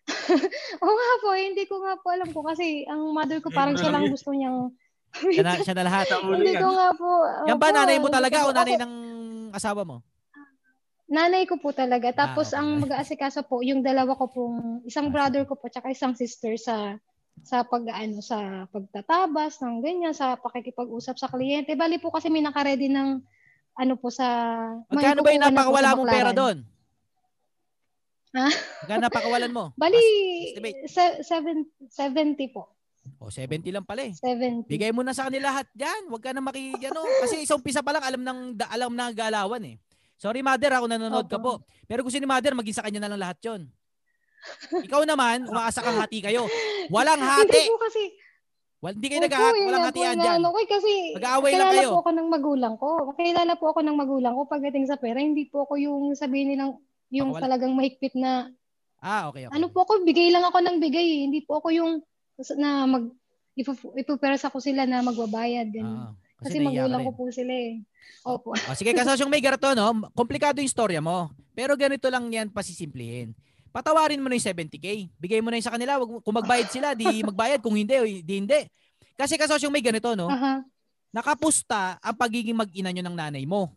Oo 0.82 0.93
nga 0.93 1.12
po, 1.22 1.30
hindi 1.34 1.64
ko 1.66 1.76
nga 1.82 1.93
po 1.98 2.08
alam 2.14 2.30
po 2.30 2.39
kasi 2.46 2.86
ang 2.86 3.10
mother 3.14 3.41
ko 3.41 3.50
parang 3.50 3.74
siya 3.74 3.89
lang 3.89 4.06
gusto 4.10 4.34
niyang 4.34 4.70
Siya 5.34 5.48
na, 5.48 5.54
siya 5.64 5.76
na 5.78 5.86
lahat. 5.88 6.06
hindi 6.12 6.54
ko 6.60 6.70
nga 6.76 6.89
po. 6.91 7.10
Yan 7.48 7.56
ba, 7.56 7.72
nanay 7.72 7.98
mo 8.04 8.12
talaga 8.12 8.43
ko 8.43 8.52
o 8.52 8.56
nanay 8.56 8.76
ng 8.76 8.93
asawa 9.56 9.88
mo? 9.88 10.04
Nanay 11.08 11.48
ko 11.48 11.56
po 11.56 11.72
talaga. 11.72 12.12
Tapos 12.12 12.52
okay. 12.52 12.60
ang 12.60 12.84
mag-aasikaso 12.84 13.48
po, 13.48 13.64
yung 13.64 13.80
dalawa 13.80 14.18
ko 14.18 14.28
pong, 14.28 14.84
isang 14.84 15.14
brother 15.14 15.48
ko 15.48 15.56
po, 15.56 15.72
tsaka 15.72 15.93
isang 15.93 16.18
sister 16.18 16.60
sa 16.60 17.00
sa 17.43 17.68
pag 17.68 17.84
ano 17.91 18.24
sa 18.24 18.64
pagtatabas 18.72 19.60
ng 19.60 19.84
ganyan 19.84 20.16
sa 20.16 20.39
pakikipag-usap 20.39 21.16
sa 21.20 21.28
kliyente. 21.28 21.76
Bali 21.76 22.00
po 22.00 22.12
kasi 22.12 22.32
may 22.32 22.43
naka-ready 22.43 22.88
ng 22.88 23.20
ano 23.76 23.93
po 23.95 24.07
sa 24.07 24.26
Magkano 24.88 25.19
ba 25.19 25.32
yung 25.32 25.45
napakawala 25.45 25.89
mong 25.93 26.09
pera 26.09 26.32
doon? 26.32 26.57
Ha? 28.36 28.47
Magkano 28.84 29.01
napakawalan 29.07 29.51
mo? 29.51 29.63
Bali 29.76 29.99
se- 30.88 31.23
seven, 31.23 31.63
70 31.88 32.51
po. 32.51 32.71
O, 33.21 33.30
70 33.30 33.69
lang 33.69 33.86
pala 33.86 34.09
eh. 34.09 34.13
70. 34.17 34.65
Bigay 34.65 34.89
mo 34.89 35.05
na 35.05 35.13
sa 35.13 35.30
kanila 35.30 35.53
lahat 35.53 35.69
diyan. 35.71 36.09
Huwag 36.09 36.23
ka 36.26 36.34
na 36.34 36.41
maki 36.41 36.73
ano, 36.89 37.05
kasi 37.21 37.45
isang 37.45 37.61
umpisa 37.61 37.86
pa 37.86 37.93
lang 37.93 38.03
alam 38.03 38.21
ng 38.23 38.39
alam 38.65 38.91
na 38.91 39.13
galawan 39.13 39.61
eh. 39.63 39.76
Sorry 40.17 40.41
mother, 40.41 40.73
ako 40.73 40.89
nanonood 40.89 41.28
ka 41.30 41.38
po. 41.38 41.61
Pero 41.86 42.01
gusto 42.01 42.17
ni 42.17 42.26
mother 42.26 42.55
maging 42.57 42.76
sa 42.76 42.84
kanya 42.84 43.05
na 43.05 43.13
lang 43.13 43.21
lahat 43.21 43.38
'yon. 43.45 43.61
Ikaw 44.86 45.05
naman, 45.05 45.45
umaasa 45.45 45.82
kang 45.82 45.97
hati 45.97 46.21
kayo. 46.21 46.45
Walang 46.89 47.19
Hindi 47.45 47.49
hati. 47.51 47.61
po 47.69 47.78
kasi 47.78 48.01
Wal, 48.80 48.93
hindi 48.93 49.07
kayo 49.07 49.23
yun 49.55 49.65
walang 49.65 49.88
hatian 49.88 50.15
diyan. 50.15 50.38
Ano 50.38 50.51
eh, 50.53 50.67
kasi 50.67 50.91
Mag-aaway 51.15 51.51
lang 51.53 51.69
kayo. 51.73 51.89
po 51.91 51.99
ako 52.01 52.11
ng 52.11 52.28
magulang 52.30 52.76
ko. 52.76 52.88
Kilala 53.13 53.53
po 53.55 53.65
ako 53.71 53.80
ng 53.82 53.97
magulang 53.97 54.34
ko 54.34 54.41
pagdating 54.45 54.86
sa 54.86 54.95
pera. 54.95 55.17
Hindi 55.17 55.47
po 55.47 55.63
ako 55.63 55.73
yung 55.76 56.13
sabihin 56.13 56.53
nilang 56.53 56.78
yung 57.09 57.32
Pakawala. 57.32 57.43
talagang 57.45 57.73
mahigpit 57.73 58.13
na 58.13 58.51
Ah, 58.99 59.30
okay, 59.30 59.45
okay. 59.45 59.53
ano 59.53 59.69
po 59.69 59.86
ako, 59.86 60.01
bigay 60.01 60.30
lang 60.30 60.41
ako 60.41 60.59
ng 60.59 60.78
bigay. 60.80 61.05
eh. 61.05 61.21
Hindi 61.23 61.39
po 61.39 61.57
ako 61.57 61.69
yung 61.69 61.91
na 62.57 62.84
mag 62.84 63.05
ipu- 63.53 63.93
ipupersa 63.93 64.49
ko 64.49 64.59
sila 64.59 64.84
na 64.84 64.99
magbabayad. 64.99 65.69
Ganun. 65.69 65.99
Ah, 66.01 66.13
kasi 66.41 66.57
naiiyak 66.57 66.65
ka 66.65 66.78
magulang 66.82 67.01
ko 67.05 67.11
po 67.13 67.23
sila 67.30 67.53
eh. 67.53 67.73
Opo. 68.23 68.53
O, 68.53 68.73
sige, 68.73 68.91
kasasyong 68.91 69.30
may 69.30 69.39
garato, 69.39 69.71
no? 69.71 70.09
Komplikado 70.11 70.57
yung 70.57 70.67
storya 70.67 70.99
mo. 70.99 71.30
Pero 71.53 71.73
ganito 71.73 72.09
lang 72.09 72.26
yan 72.28 72.49
pasisimplihin. 72.49 73.38
Patawarin 73.76 74.23
mo 74.23 74.32
na 74.32 74.39
yung 74.39 74.47
70k. 74.55 75.11
Bigay 75.19 75.43
mo 75.43 75.51
na 75.51 75.59
yung 75.59 75.67
sa 75.67 75.76
kanila. 75.76 75.99
Wag, 75.99 76.23
kung 76.23 76.36
magbayad 76.39 76.71
sila, 76.71 76.95
di 76.95 77.03
magbayad. 77.28 77.59
Kung 77.59 77.76
hindi, 77.76 77.91
o 77.99 78.07
di 78.07 78.36
hindi. 78.39 78.63
Kasi 79.19 79.36
kasasyong 79.36 79.73
may 79.76 79.84
ganito, 79.84 80.15
no? 80.15 80.32
Aha. 80.32 80.63
Nakapusta 81.11 81.99
ang 81.99 82.15
pagiging 82.15 82.55
mag-ina 82.55 82.95
nyo 82.95 83.03
ng 83.03 83.17
nanay 83.19 83.43
mo. 83.43 83.76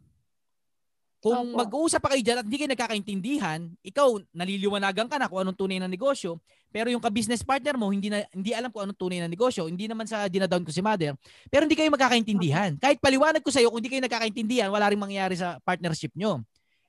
Kung 1.18 1.51
Opo. 1.51 1.59
mag-uusap 1.59 1.99
pa 1.99 2.14
kayo 2.14 2.22
dyan 2.22 2.38
at 2.38 2.46
hindi 2.46 2.59
kayo 2.62 2.70
nagkakaintindihan, 2.70 3.61
ikaw, 3.82 4.22
naliliwanagan 4.30 5.11
ka 5.11 5.18
na 5.18 5.26
kung 5.26 5.42
anong 5.42 5.59
tunay 5.59 5.82
na 5.82 5.90
negosyo, 5.90 6.38
pero 6.70 6.94
yung 6.94 7.03
ka-business 7.03 7.42
partner 7.42 7.74
mo, 7.74 7.90
hindi, 7.90 8.07
na, 8.07 8.22
hindi 8.30 8.55
alam 8.55 8.70
kung 8.70 8.86
anong 8.86 8.94
tunay 8.94 9.18
na 9.18 9.26
negosyo, 9.26 9.66
hindi 9.66 9.90
naman 9.90 10.07
sa 10.07 10.30
dinadown 10.30 10.62
ko 10.62 10.70
si 10.70 10.78
mother, 10.78 11.18
pero 11.51 11.66
hindi 11.66 11.74
kayo 11.74 11.90
magkakaintindihan. 11.90 12.78
Kahit 12.78 13.03
paliwanag 13.03 13.42
ko 13.42 13.51
sa 13.51 13.59
iyo, 13.59 13.74
kung 13.74 13.82
hindi 13.82 13.90
kayo 13.90 14.03
nagkakaintindihan, 14.07 14.70
wala 14.70 14.86
rin 14.86 14.99
mangyayari 15.03 15.34
sa 15.34 15.59
partnership 15.66 16.14
nyo. 16.14 16.38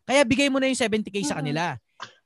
Kaya 0.05 0.22
bigay 0.22 0.53
mo 0.53 0.62
na 0.62 0.70
yung 0.70 0.78
70k 0.78 1.26
sa 1.26 1.41
kanila. 1.41 1.74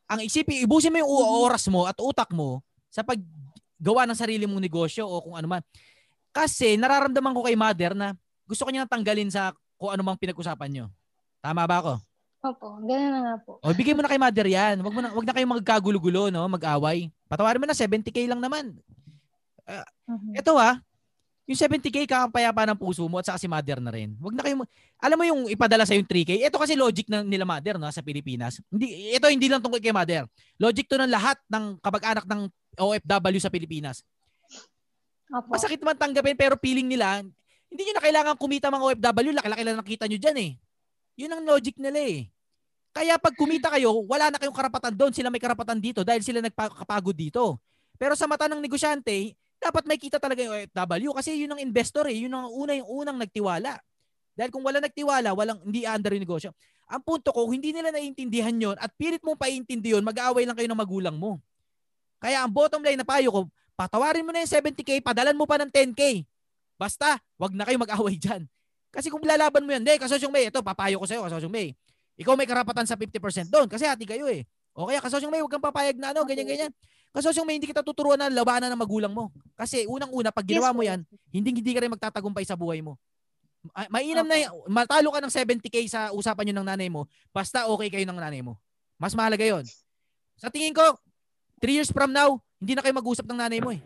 Ang 0.09 0.27
isipin, 0.27 0.63
ibusin 0.63 0.91
mo 0.91 0.99
yung 0.99 1.11
u- 1.11 1.31
oras 1.47 1.65
mo 1.71 1.87
at 1.87 1.95
utak 1.97 2.29
mo 2.35 2.59
sa 2.91 3.01
paggawa 3.01 4.03
ng 4.07 4.17
sarili 4.19 4.43
mong 4.45 4.61
negosyo 4.61 5.07
o 5.07 5.23
kung 5.23 5.35
ano 5.39 5.47
man. 5.47 5.63
Kasi 6.33 6.75
nararamdaman 6.75 7.33
ko 7.33 7.45
kay 7.45 7.55
mother 7.55 7.93
na 7.93 8.17
gusto 8.43 8.65
ko 8.65 8.69
niya 8.73 8.89
tanggalin 8.89 9.29
sa 9.31 9.53
kung 9.79 9.93
ano 9.93 10.01
mang 10.03 10.19
pinag-usapan 10.19 10.69
nyo. 10.69 10.85
Tama 11.43 11.63
ba 11.67 11.77
ako? 11.79 11.93
Opo. 12.43 12.67
Ganun 12.83 13.11
na 13.11 13.19
nga 13.23 13.35
po. 13.39 13.51
O 13.63 13.71
bigay 13.71 13.95
mo 13.95 14.03
na 14.03 14.11
kay 14.11 14.19
mother 14.19 14.47
yan. 14.47 14.83
Wag 14.83 14.93
mo 14.93 14.99
na 14.99 15.15
wag 15.15 15.23
na 15.23 15.35
kayong 15.35 15.53
magkagulo-gulo, 15.59 16.27
no, 16.27 16.43
mag-away. 16.51 17.07
Patawarin 17.31 17.63
mo 17.63 17.67
na 17.67 17.75
70k 17.75 18.27
lang 18.27 18.43
naman. 18.43 18.75
Mhm. 20.07 20.35
Ito 20.43 20.51
ha, 20.59 20.83
yung 21.43 21.59
70k 21.59 22.07
kakapayapa 22.07 22.71
ng 22.71 22.79
puso 22.79 23.03
mo 23.11 23.19
at 23.19 23.27
saka 23.27 23.39
si 23.39 23.51
mother 23.51 23.83
na 23.83 23.91
rin. 23.91 24.15
Wag 24.23 24.33
na 24.35 24.43
kayong 24.47 24.63
alam 25.03 25.17
mo 25.19 25.23
yung 25.27 25.41
ipadala 25.51 25.83
sa 25.83 25.91
yung 25.91 26.07
3k. 26.07 26.39
Ito 26.39 26.55
kasi 26.55 26.79
logic 26.79 27.11
ng 27.11 27.27
nila 27.27 27.43
mother 27.43 27.75
no 27.75 27.91
sa 27.91 27.99
Pilipinas. 27.99 28.63
Hindi 28.71 29.11
ito 29.11 29.27
hindi 29.27 29.51
lang 29.51 29.59
tungkol 29.59 29.83
kay 29.83 29.91
mother. 29.91 30.23
Logic 30.55 30.87
to 30.87 30.95
ng 30.95 31.11
lahat 31.11 31.35
ng 31.51 31.83
kamag-anak 31.83 32.23
ng 32.23 32.41
OFW 32.79 33.39
sa 33.43 33.51
Pilipinas. 33.51 34.07
Opo. 35.33 35.51
Masakit 35.51 35.83
man 35.83 35.99
tanggapin 35.99 36.39
pero 36.39 36.55
feeling 36.55 36.87
nila 36.87 37.25
hindi 37.73 37.89
nyo 37.89 37.93
na 37.97 38.05
kailangan 38.05 38.35
kumita 38.37 38.69
mga 38.69 38.85
OFW, 38.85 39.33
laki-laki 39.33 39.63
lang 39.65 39.77
nakita 39.81 40.05
nyo 40.05 40.21
dyan 40.21 40.37
eh. 40.37 40.51
Yun 41.17 41.33
ang 41.33 41.41
logic 41.41 41.73
nila 41.81 42.05
eh. 42.05 42.29
Kaya 42.93 43.17
pag 43.17 43.33
kumita 43.33 43.73
kayo, 43.73 44.05
wala 44.05 44.29
na 44.29 44.37
kayong 44.37 44.53
karapatan 44.53 44.93
doon. 44.93 45.09
Sila 45.09 45.33
may 45.33 45.41
karapatan 45.41 45.81
dito 45.81 46.05
dahil 46.05 46.21
sila 46.21 46.37
nagkapagod 46.37 47.17
dito. 47.17 47.57
Pero 47.97 48.13
sa 48.13 48.29
mata 48.29 48.45
ng 48.45 48.61
negosyante, 48.61 49.33
dapat 49.63 49.83
may 49.87 49.95
kita 49.95 50.19
talaga 50.19 50.43
yung 50.43 50.51
OFW 50.51 51.09
kasi 51.15 51.39
yun 51.39 51.55
ang 51.55 51.61
investor 51.63 52.03
eh. 52.11 52.15
Yun 52.27 52.35
ang 52.35 52.51
una 52.51 52.75
yung 52.75 52.89
unang 52.91 53.17
nagtiwala. 53.23 53.79
Dahil 54.35 54.49
kung 54.51 54.65
wala 54.65 54.83
nagtiwala, 54.83 55.31
walang 55.31 55.63
hindi 55.63 55.87
under 55.87 56.11
yung 56.11 56.25
negosyo. 56.25 56.51
Ang 56.91 57.01
punto 57.05 57.31
ko, 57.31 57.47
hindi 57.47 57.71
nila 57.71 57.93
naiintindihan 57.93 58.53
yon 58.53 58.75
at 58.75 58.91
pilit 58.99 59.23
mong 59.23 59.39
paiintindi 59.39 59.95
yun, 59.95 60.03
mag-aaway 60.03 60.43
lang 60.43 60.57
kayo 60.57 60.67
ng 60.67 60.77
magulang 60.77 61.15
mo. 61.15 61.39
Kaya 62.19 62.43
ang 62.43 62.51
bottom 62.51 62.83
line 62.83 62.99
na 62.99 63.07
payo 63.07 63.31
ko, 63.31 63.41
patawarin 63.79 64.25
mo 64.25 64.35
na 64.35 64.43
yung 64.43 64.51
70k, 64.51 64.99
padalan 64.99 65.37
mo 65.37 65.47
pa 65.47 65.57
ng 65.61 65.71
10k. 65.71 66.27
Basta, 66.75 67.17
wag 67.39 67.53
na 67.55 67.63
kayo 67.63 67.79
mag-away 67.79 68.19
dyan. 68.19 68.43
Kasi 68.93 69.09
kung 69.09 69.23
lalaban 69.23 69.63
mo 69.65 69.73
yan, 69.73 69.81
hindi, 69.81 69.95
kasosyong 69.97 70.33
May, 70.33 70.49
ito, 70.51 70.59
papayo 70.61 71.01
ko 71.01 71.05
sa'yo, 71.07 71.25
kasosyong 71.25 71.53
May. 71.53 71.73
Ikaw 72.13 72.33
may 72.37 72.45
karapatan 72.45 72.85
sa 72.85 72.93
50% 72.93 73.49
doon 73.49 73.65
kasi 73.65 73.89
hati 73.89 74.05
kayo 74.05 74.29
eh. 74.29 74.45
O 74.77 74.85
kaya 74.85 75.01
kasosyong 75.01 75.33
May, 75.33 75.41
wag 75.41 75.49
kang 75.49 75.65
papayag 75.65 75.97
na 75.97 76.13
ano, 76.13 76.25
ganyan-ganyan. 76.25 76.69
Kasosyong 77.13 77.45
May, 77.45 77.61
hindi 77.61 77.69
kita 77.69 77.85
tuturuan 77.85 78.17
na 78.17 78.25
labanan 78.25 78.73
ng 78.73 78.81
magulang 78.81 79.13
mo. 79.13 79.29
Kasi 79.53 79.85
unang-una, 79.85 80.33
pag 80.33 80.49
ginawa 80.49 80.73
mo 80.73 80.81
yan, 80.81 81.05
hindi 81.29 81.53
hindi 81.53 81.71
ka 81.71 81.85
rin 81.85 81.93
magtatagumpay 81.93 82.41
sa 82.41 82.57
buhay 82.57 82.81
mo. 82.81 82.97
Ma- 83.69 84.01
Mainam 84.01 84.25
na, 84.25 84.35
y- 84.35 84.49
matalo 84.65 85.13
ka 85.13 85.21
ng 85.21 85.29
70k 85.29 85.77
sa 85.85 86.09
usapan 86.09 86.49
nyo 86.49 86.55
ng 86.59 86.67
nanay 86.73 86.89
mo, 86.89 87.05
basta 87.29 87.69
okay 87.69 87.93
kayo 87.93 88.05
ng 88.09 88.17
nanay 88.17 88.41
mo. 88.41 88.57
Mas 88.97 89.13
mahalaga 89.13 89.45
yon. 89.45 89.61
Sa 90.41 90.49
tingin 90.49 90.73
ko, 90.73 90.81
3 91.61 91.69
years 91.69 91.93
from 91.93 92.09
now, 92.09 92.41
hindi 92.57 92.73
na 92.73 92.81
kayo 92.81 92.97
mag-usap 92.97 93.29
ng 93.29 93.39
nanay 93.39 93.61
mo 93.61 93.69
eh. 93.71 93.79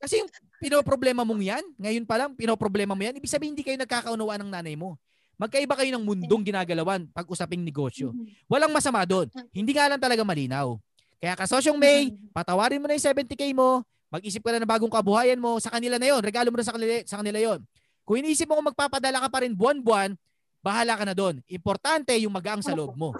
Kasi 0.00 0.18
yung 0.18 0.28
pinoproblema 0.58 1.22
mong 1.22 1.42
yan, 1.44 1.64
ngayon 1.78 2.04
pa 2.04 2.18
lang, 2.18 2.34
pinoproblema 2.34 2.98
mo 2.98 3.02
yan, 3.04 3.14
ibig 3.14 3.30
sabihin 3.30 3.54
hindi 3.54 3.62
kayo 3.62 3.78
nagkakaunawaan 3.78 4.42
ng 4.42 4.50
nanay 4.50 4.74
mo. 4.74 4.98
Magkaiba 5.38 5.72
kayo 5.72 5.88
ng 5.96 6.04
mundong 6.04 6.44
ginagalawan 6.44 7.08
pag 7.14 7.24
usaping 7.24 7.64
negosyo. 7.64 8.12
Walang 8.44 8.74
masama 8.74 9.06
doon. 9.08 9.30
Hindi 9.54 9.72
nga 9.72 9.88
lang 9.88 9.96
talaga 9.96 10.20
malinaw. 10.20 10.76
Kaya 11.20 11.36
kasosyong 11.36 11.76
May, 11.76 12.16
patawarin 12.32 12.80
mo 12.80 12.88
na 12.88 12.96
yung 12.96 13.06
70k 13.12 13.52
mo, 13.52 13.84
mag-isip 14.08 14.40
ka 14.40 14.56
na 14.56 14.64
ng 14.64 14.70
bagong 14.72 14.88
kabuhayan 14.88 15.36
mo, 15.36 15.60
sa 15.60 15.68
kanila 15.68 16.00
na 16.00 16.08
yon 16.08 16.24
regalo 16.24 16.48
mo 16.48 16.56
na 16.56 16.64
sa 16.64 16.72
kanila, 16.72 16.96
sa 17.04 17.20
kanila 17.20 17.36
yon 17.36 17.60
Kung 18.08 18.24
iniisip 18.24 18.48
mo 18.48 18.56
kung 18.56 18.72
magpapadala 18.72 19.20
ka 19.22 19.28
pa 19.28 19.44
rin 19.44 19.52
buwan-buwan, 19.52 20.16
bahala 20.64 20.96
ka 20.96 21.04
na 21.04 21.12
doon. 21.12 21.44
Importante 21.44 22.16
yung 22.16 22.32
magaang 22.32 22.64
sa 22.64 22.72
loob 22.72 22.96
mo. 22.96 23.12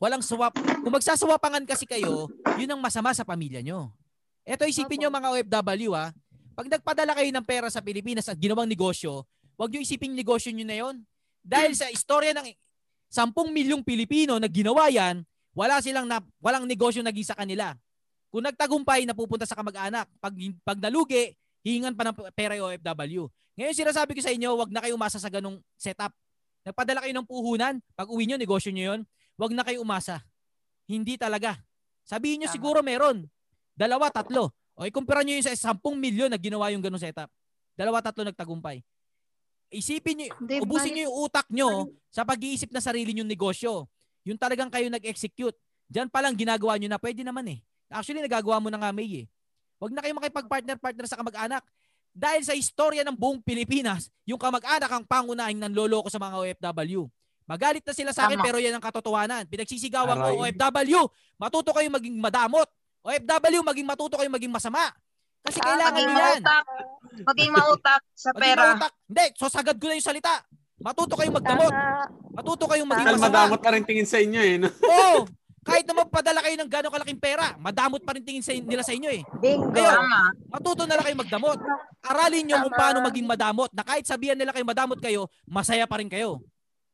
Walang 0.00 0.24
swap. 0.24 0.56
Kung 0.56 0.96
magsaswapangan 0.96 1.68
kasi 1.68 1.84
kayo, 1.84 2.32
yun 2.56 2.72
ang 2.72 2.80
masama 2.80 3.12
sa 3.12 3.20
pamilya 3.20 3.60
nyo. 3.60 3.92
Eto 4.48 4.64
isipin 4.64 5.04
nyo 5.04 5.12
mga 5.12 5.28
OFW 5.28 5.92
ha, 5.92 6.16
pag 6.56 6.66
nagpadala 6.72 7.12
kayo 7.14 7.28
ng 7.30 7.44
pera 7.44 7.68
sa 7.68 7.84
Pilipinas 7.84 8.26
at 8.32 8.40
ginawang 8.40 8.66
negosyo, 8.66 9.28
wag 9.60 9.68
nyo 9.68 9.84
isipin 9.84 10.16
negosyo 10.16 10.50
nyo 10.56 10.64
na 10.64 10.76
yon. 10.80 10.96
Dahil 11.44 11.76
sa 11.80 11.92
istorya 11.92 12.32
ng 12.32 12.48
10 13.12 13.30
milyong 13.52 13.84
Pilipino 13.84 14.40
na 14.40 14.48
ginawa 14.48 14.88
yan, 14.88 15.20
wala 15.54 15.82
silang 15.82 16.06
na, 16.06 16.22
walang 16.38 16.66
negosyo 16.66 17.02
naging 17.02 17.26
sa 17.26 17.36
kanila. 17.38 17.74
Kung 18.30 18.46
nagtagumpay, 18.46 19.02
napupunta 19.04 19.42
sa 19.42 19.58
kamag-anak. 19.58 20.06
Pag, 20.22 20.34
pag 20.62 20.78
nalugi, 20.78 21.34
hihingan 21.66 21.98
pa 21.98 22.06
ng 22.06 22.16
pera 22.32 22.54
yung 22.54 22.70
OFW. 22.70 23.26
Ngayon 23.58 23.74
sinasabi 23.74 24.14
ko 24.16 24.22
sa 24.22 24.32
inyo, 24.32 24.54
wag 24.56 24.70
na 24.70 24.80
kayo 24.80 24.94
umasa 24.94 25.18
sa 25.18 25.28
ganong 25.28 25.58
setup. 25.74 26.14
Nagpadala 26.62 27.02
kayo 27.04 27.12
ng 27.16 27.26
puhunan, 27.26 27.82
pag 27.98 28.08
uwi 28.08 28.28
nyo, 28.28 28.36
negosyo 28.38 28.70
nyo 28.70 28.94
yun, 28.94 29.00
wag 29.36 29.52
na 29.52 29.66
kayo 29.66 29.82
umasa. 29.82 30.22
Hindi 30.86 31.18
talaga. 31.18 31.58
Sabihin 32.06 32.44
nyo 32.44 32.48
Tama. 32.48 32.56
siguro 32.56 32.78
meron. 32.80 33.26
Dalawa, 33.74 34.08
tatlo. 34.08 34.54
O 34.78 34.86
ikumpara 34.86 35.26
nyo 35.26 35.36
yun 35.36 35.44
sa 35.44 35.74
10 35.74 35.76
milyon 35.82 36.30
na 36.32 36.38
ginawa 36.40 36.72
yung 36.72 36.80
ganong 36.80 37.02
setup. 37.02 37.28
Dalawa, 37.74 38.00
tatlo 38.00 38.24
nagtagumpay. 38.24 38.80
Isipin 39.70 40.18
nyo, 40.18 40.26
ubusin 40.64 40.94
nyo 40.94 41.02
yung 41.10 41.16
utak 41.26 41.46
nyo 41.50 41.90
sa 42.10 42.26
pag-iisip 42.26 42.70
na 42.74 42.82
sarili 42.82 43.14
nyong 43.14 43.28
negosyo. 43.28 43.86
Yung 44.24 44.36
talagang 44.36 44.68
kayo 44.68 44.86
nag-execute. 44.88 45.56
Diyan 45.86 46.08
pa 46.08 46.20
lang 46.20 46.36
ginagawa 46.36 46.76
nyo 46.76 46.86
na 46.86 47.00
pwede 47.00 47.24
naman 47.24 47.46
eh. 47.48 47.58
Actually, 47.90 48.22
nagagawa 48.22 48.62
mo 48.62 48.70
na 48.70 48.78
nga 48.78 48.94
May 48.94 49.24
eh. 49.24 49.26
Huwag 49.80 49.90
na 49.90 50.04
kayo 50.04 50.14
makipag-partner-partner 50.14 51.06
sa 51.08 51.18
kamag-anak. 51.18 51.64
Dahil 52.10 52.42
sa 52.42 52.54
istorya 52.54 53.02
ng 53.02 53.14
buong 53.14 53.40
Pilipinas, 53.40 54.10
yung 54.26 54.38
kamag-anak 54.38 54.90
ang 54.90 55.02
pangunahing 55.06 55.58
nanloloko 55.58 56.10
sa 56.10 56.18
mga 56.18 56.36
OFW. 56.36 57.06
Magalit 57.46 57.82
na 57.82 57.94
sila 57.94 58.10
sa 58.14 58.28
akin 58.28 58.38
Tama. 58.38 58.46
pero 58.46 58.58
yan 58.62 58.78
ang 58.78 58.84
katotohanan. 58.84 59.42
Pinagsisigawan 59.50 60.14
ko. 60.14 60.46
OFW, 60.46 61.00
matuto 61.34 61.74
kayo 61.74 61.90
maging 61.90 62.18
madamot. 62.18 62.66
OFW, 63.02 63.64
maging 63.64 63.86
matuto 63.88 64.14
kayo 64.14 64.30
maging 64.30 64.52
masama. 64.52 64.92
Kasi 65.40 65.58
kailangan 65.58 65.90
maging 65.90 66.06
nyo 66.06 66.14
yan. 66.14 66.26
mautak. 66.36 66.64
Maging 67.26 67.50
mautak 67.50 68.02
sa 68.12 68.28
Maging 68.30 68.42
pera. 68.44 68.62
mautak. 68.70 68.92
Hindi, 69.08 69.24
so 69.34 69.46
sagad 69.48 69.76
ko 69.80 69.86
na 69.88 69.96
yung 69.96 70.04
salita. 70.06 70.34
Matuto 70.80 71.14
kayong 71.16 71.36
magdamot. 71.36 71.72
Matuto 72.32 72.64
kayong 72.64 72.88
maging 72.88 73.06
masama. 73.12 73.26
madamot 73.28 73.60
pa 73.60 73.70
rin 73.76 73.84
tingin 73.84 74.08
sa 74.08 74.16
inyo 74.16 74.40
eh. 74.40 74.54
No? 74.56 74.68
Oo. 74.68 75.28
Kahit 75.60 75.84
na 75.84 75.92
magpadala 75.92 76.40
kayo 76.40 76.56
ng 76.56 76.70
gano'ng 76.72 76.94
kalaking 76.96 77.20
pera, 77.20 77.52
madamot 77.60 78.00
pa 78.00 78.16
rin 78.16 78.24
tingin 78.24 78.40
sa, 78.40 78.56
nila 78.56 78.80
sa 78.80 78.96
inyo 78.96 79.12
eh. 79.12 79.20
Bingo. 79.44 79.68
Ngayon, 79.68 79.92
Tama. 79.92 80.20
matuto 80.48 80.88
na 80.88 80.96
lang 80.96 81.04
kayo 81.04 81.16
magdamot. 81.20 81.58
Aralin 82.00 82.48
nyo 82.48 82.56
kung 82.64 82.72
paano 82.80 82.98
maging 83.04 83.28
madamot 83.28 83.68
na 83.76 83.84
kahit 83.84 84.08
sabihan 84.08 84.40
nila 84.40 84.56
kayo 84.56 84.64
madamot 84.64 84.96
kayo, 84.96 85.28
masaya 85.44 85.84
pa 85.84 86.00
rin 86.00 86.08
kayo. 86.08 86.40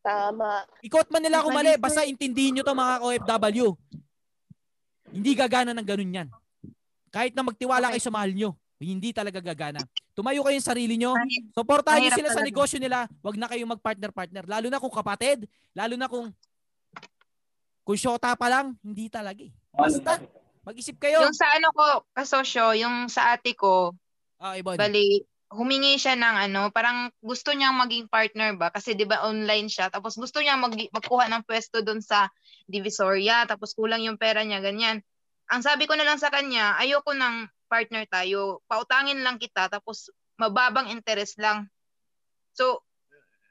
Tama. 0.03 0.67
Ikot 0.83 1.07
man 1.15 1.23
nila 1.23 1.47
ako 1.47 1.55
mali, 1.55 1.79
basta 1.79 2.03
intindihin 2.03 2.59
nyo 2.59 2.63
to 2.67 2.75
mga 2.75 2.95
OFW. 3.07 3.67
Hindi 5.15 5.31
gagana 5.39 5.71
ng 5.71 5.87
ganun 5.87 6.17
yan. 6.19 6.29
Kahit 7.15 7.39
na 7.39 7.47
magtiwala 7.47 7.95
kayo 7.95 8.03
sa 8.03 8.11
mahal 8.11 8.35
nyo, 8.35 8.51
hindi 8.83 9.15
talaga 9.15 9.39
gagana. 9.39 9.79
Tumayo 10.17 10.41
kayo 10.41 10.57
sa 10.65 10.73
sarili 10.73 10.97
nyo, 10.97 11.13
supportahan 11.53 12.01
nyo 12.01 12.13
sila 12.17 12.33
sa 12.33 12.41
negosyo 12.41 12.81
nila, 12.81 13.05
wag 13.21 13.37
na 13.37 13.53
kayong 13.53 13.77
mag-partner-partner. 13.77 14.49
Lalo 14.49 14.67
na 14.73 14.81
kung 14.81 14.89
kapatid, 14.89 15.45
lalo 15.77 15.93
na 16.01 16.09
kung 16.09 16.33
kung 17.85 17.99
syota 18.01 18.33
pa 18.33 18.49
lang, 18.49 18.75
hindi 18.81 19.13
talaga 19.13 19.45
eh. 19.45 19.53
Basta, 19.77 20.19
mag-isip 20.65 20.97
kayo. 20.97 21.21
Yung 21.21 21.37
sa 21.37 21.53
ano 21.53 21.69
ko, 21.71 21.87
kasosyo, 22.17 22.73
yung 22.81 23.13
sa 23.13 23.37
ate 23.37 23.53
ko, 23.53 23.93
Ah, 24.41 24.57
Ibon. 24.57 24.77
bali, 24.77 25.25
humingi 25.53 25.97
siya 26.01 26.17
ng 26.17 26.37
ano, 26.49 26.69
parang 26.73 27.13
gusto 27.21 27.53
niyang 27.53 27.77
maging 27.77 28.09
partner 28.11 28.57
ba? 28.59 28.69
Kasi 28.69 28.93
'di 28.93 29.09
ba 29.09 29.25
online 29.25 29.71
siya. 29.71 29.89
Tapos 29.89 30.19
gusto 30.19 30.43
niya 30.43 30.59
mag 30.61 30.75
magkuha 30.75 31.31
ng 31.33 31.47
pwesto 31.47 31.81
doon 31.81 32.03
sa 32.05 32.29
Divisoria, 32.69 33.47
tapos 33.47 33.73
kulang 33.73 34.03
yung 34.05 34.19
pera 34.19 34.43
niya, 34.43 34.61
ganyan. 34.61 35.01
Ang 35.49 35.63
sabi 35.63 35.87
ko 35.87 35.95
na 35.95 36.03
lang 36.05 36.19
sa 36.19 36.29
kanya, 36.29 36.75
ayoko 36.83 37.15
ng 37.15 37.47
partner 37.67 38.07
tayo. 38.09 38.63
Pautangin 38.71 39.21
lang 39.23 39.37
kita 39.37 39.69
tapos 39.71 40.11
mababang 40.39 40.91
interest 40.91 41.39
lang. 41.41 41.69
So, 42.57 42.87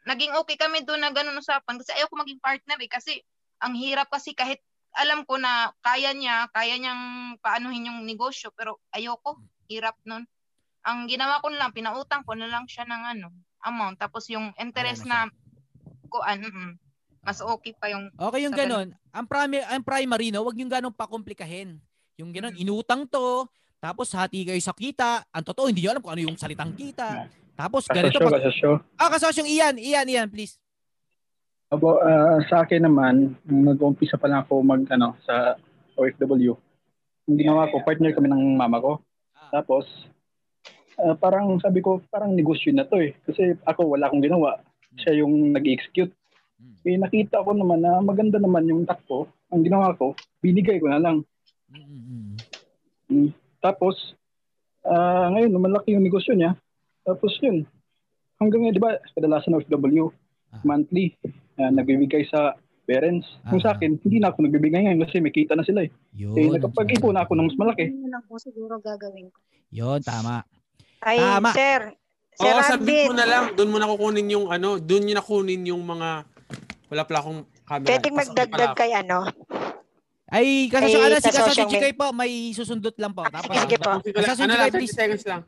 naging 0.05 0.33
okay 0.37 0.57
kami 0.57 0.85
doon 0.85 1.01
na 1.01 1.13
ganun 1.13 1.41
usapan 1.41 1.81
kasi 1.81 1.91
ayoko 1.97 2.13
maging 2.17 2.41
partner 2.41 2.77
eh 2.77 2.89
kasi 2.89 3.13
ang 3.61 3.73
hirap 3.73 4.09
kasi 4.13 4.37
kahit 4.37 4.61
alam 4.95 5.27
ko 5.27 5.35
na 5.35 5.75
kaya 5.83 6.15
niya, 6.15 6.47
kaya 6.55 6.79
niyang 6.79 7.35
paanuhin 7.43 7.91
yung 7.91 7.99
negosyo 8.07 8.53
pero 8.55 8.79
ayoko, 8.95 9.41
hirap 9.67 9.97
nun. 10.07 10.23
Ang 10.85 11.09
ginawa 11.09 11.41
ko 11.41 11.51
lang, 11.51 11.73
pinautang 11.73 12.23
ko 12.23 12.37
na 12.37 12.47
lang 12.47 12.69
siya 12.69 12.85
ng 12.87 13.03
ano, 13.17 13.27
amount 13.65 13.97
tapos 13.99 14.29
yung 14.31 14.53
interest 14.61 15.03
na 15.03 15.27
ko 16.07 16.21
ano, 16.21 16.47
mas 17.25 17.41
okay 17.41 17.73
pa 17.73 17.89
yung 17.89 18.13
Okay 18.13 18.45
yung 18.45 18.53
sa 18.53 18.61
ganon. 18.63 18.87
Ang 19.09 19.25
primary, 19.25 19.65
ang 19.65 19.83
primary 19.83 20.27
no, 20.29 20.45
wag 20.45 20.55
yung 20.55 20.69
ganon 20.69 20.93
pakomplikahin. 20.93 21.81
Yung 22.15 22.31
ganon, 22.31 22.55
inutang 22.55 23.03
to, 23.09 23.49
tapos 23.85 24.09
hati 24.17 24.41
kayo 24.41 24.57
sa 24.57 24.73
kita. 24.73 25.21
Ang 25.29 25.45
totoo, 25.45 25.69
hindi 25.69 25.85
nyo 25.85 25.93
alam 25.93 26.01
kung 26.01 26.17
ano 26.17 26.25
yung 26.25 26.33
salitang 26.33 26.73
kita. 26.73 27.29
Tapos 27.53 27.85
ganito. 27.85 28.17
Kasosyo, 28.17 28.25
Pag, 28.25 28.41
kasosyo. 28.41 28.71
ah, 28.97 29.09
kasosyong 29.13 29.49
Ian, 29.53 29.75
Ian, 29.77 30.07
Ian, 30.09 30.27
please. 30.33 30.57
Abo, 31.69 32.01
ah, 32.01 32.41
sa 32.49 32.65
akin 32.65 32.81
naman, 32.81 33.37
nag-umpisa 33.45 34.17
pa 34.17 34.25
lang 34.25 34.41
ako 34.41 34.65
mag, 34.65 34.81
ano, 34.89 35.13
sa 35.21 35.53
OFW, 36.01 36.57
yung 37.29 37.37
ginawa 37.37 37.69
ko, 37.69 37.85
partner 37.85 38.09
kami 38.09 38.25
ng 38.25 38.57
mama 38.57 38.81
ko. 38.81 39.05
Tapos, 39.53 39.85
ah, 40.97 41.13
parang 41.13 41.61
sabi 41.61 41.85
ko, 41.85 42.01
parang 42.09 42.33
negosyo 42.33 42.73
na 42.73 42.89
to 42.89 42.97
eh. 42.97 43.13
Kasi 43.21 43.53
ako, 43.69 43.93
wala 43.93 44.09
akong 44.09 44.25
ginawa. 44.25 44.65
Siya 44.97 45.21
yung 45.21 45.53
nag-execute. 45.53 46.09
Eh, 46.85 46.97
nakita 46.97 47.45
ko 47.45 47.53
naman 47.53 47.85
na 47.85 48.01
maganda 48.01 48.41
naman 48.41 48.65
yung 48.65 48.81
takbo. 48.89 49.29
Ang 49.53 49.61
ginawa 49.61 49.93
ko, 49.93 50.17
binigay 50.41 50.81
ko 50.81 50.89
na 50.89 50.97
lang. 50.97 51.21
Mm. 53.09 53.44
Tapos, 53.65 54.13
ah, 54.85 55.33
ngayon, 55.33 55.49
lumalaki 55.57 55.97
yung 55.97 56.05
negosyo 56.05 56.37
niya. 56.37 56.53
Tapos 57.01 57.33
yun, 57.41 57.65
hanggang 58.37 58.61
ngayon, 58.61 58.77
di 58.77 58.83
ba, 58.83 59.01
kadalasan 59.17 59.57
ng 59.57 59.65
OFW, 59.65 60.13
monthly, 60.61 61.17
ah, 61.57 61.73
nagbibigay 61.73 62.29
sa 62.29 62.53
parents. 62.85 63.25
Kung 63.49 63.57
sa 63.57 63.73
akin, 63.73 63.97
hindi 63.97 64.21
na 64.21 64.29
ako 64.29 64.45
nagbibigay 64.45 64.85
ngayon 64.85 65.01
kasi 65.09 65.17
may 65.17 65.33
kita 65.33 65.57
na 65.57 65.65
sila 65.65 65.81
eh. 65.81 65.89
Eh, 66.13 66.47
nakapag-ipon 66.53 67.17
na 67.17 67.25
ako 67.25 67.33
ng 67.33 67.47
mas 67.49 67.57
malaki. 67.57 67.89
Yun 67.89 68.13
lang 68.13 68.21
po 68.29 68.37
siguro 68.37 68.77
gagawin 68.77 69.33
ko. 69.33 69.41
Yon, 69.73 70.05
tama. 70.05 70.45
Ay, 71.01 71.17
Tama. 71.17 71.49
sir. 71.53 71.81
Sir 72.35 72.51
Oo, 72.51 72.61
sabit 72.61 73.07
mo 73.09 73.15
na 73.15 73.25
lang. 73.25 73.43
Doon 73.55 73.69
mo 73.71 73.77
na 73.79 73.87
kukunin 73.87 74.27
yung 74.27 74.51
ano, 74.51 74.77
doon 74.77 75.07
nyo 75.07 75.13
na 75.17 75.23
kunin 75.23 75.63
yung 75.65 75.81
mga 75.81 76.27
wala 76.91 77.01
pala 77.07 77.19
akong 77.23 77.41
camera. 77.63 77.89
Pwedeng 77.89 78.15
magdagdag 78.15 78.73
kay 78.75 78.91
ano. 78.93 79.25
Ay, 80.25 80.73
kasosyo, 80.73 80.99
ano, 80.99 81.15
si 81.21 81.29
kasosyo 81.29 81.63
Chikay 81.69 81.93
po, 81.93 82.09
may 82.09 82.49
susundot 82.49 82.97
lang 82.97 83.13
po. 83.13 83.21
Tapos, 83.29 83.53
sige 83.61 83.77
po. 83.77 84.01
Sige. 84.01 84.17
Kasosyo 84.17 84.43
Ano 84.43 84.53
Chikay, 84.57 84.65
lang, 84.65 84.73
30 84.73 84.81
please. 84.81 84.95
seconds 84.97 85.23
lang. 85.23 85.41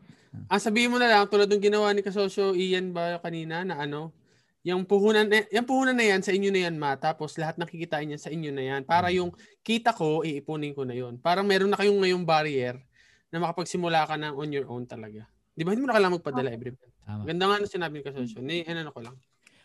Ah, 0.45 0.61
sabihin 0.61 0.93
mo 0.93 1.01
na 1.01 1.09
lang, 1.09 1.25
tulad 1.25 1.49
ng 1.49 1.57
ginawa 1.59 1.89
ni 1.91 2.05
Kasosyo 2.05 2.53
Ian 2.53 2.93
ba 2.93 3.17
kanina 3.17 3.65
na 3.65 3.81
ano, 3.81 4.13
yung 4.61 4.85
puhunan, 4.85 5.25
eh, 5.33 5.47
yung 5.49 5.65
puhunan 5.65 5.97
na 5.97 6.05
yan, 6.05 6.21
sa 6.21 6.29
inyo 6.29 6.51
na 6.53 6.69
yan, 6.69 6.75
ma. 6.77 6.93
Tapos 6.93 7.39
lahat 7.41 7.57
ng 7.57 7.65
kikitain 7.65 8.05
niya 8.05 8.19
sa 8.19 8.29
inyo 8.29 8.51
na 8.53 8.63
yan. 8.63 8.81
Para 8.83 9.09
yung 9.09 9.33
kita 9.63 9.95
ko, 9.95 10.21
iipunin 10.21 10.75
ko 10.75 10.85
na 10.85 10.93
yun. 10.93 11.17
Parang 11.17 11.47
meron 11.47 11.71
na 11.71 11.79
kayong 11.79 11.97
ngayong 11.97 12.25
barrier 12.27 12.75
na 13.31 13.39
makapagsimula 13.41 14.05
ka 14.05 14.13
na 14.13 14.35
on 14.35 14.51
your 14.51 14.67
own 14.67 14.83
talaga. 14.83 15.23
Di 15.55 15.65
ba? 15.65 15.73
Hindi 15.73 15.81
mo 15.81 15.89
na 15.89 15.95
kailangan 15.97 16.15
magpadala 16.21 16.49
every 16.53 16.75
month. 16.75 16.93
Tama. 17.01 17.23
Ganda 17.25 17.43
nga 17.47 17.55
na 17.57 17.65
sinabi 17.65 17.93
ni 17.97 18.03
Kasosyo. 18.05 18.39
Ni, 18.43 18.61
ano 18.61 18.91
ko 18.91 18.99
lang. 19.01 19.15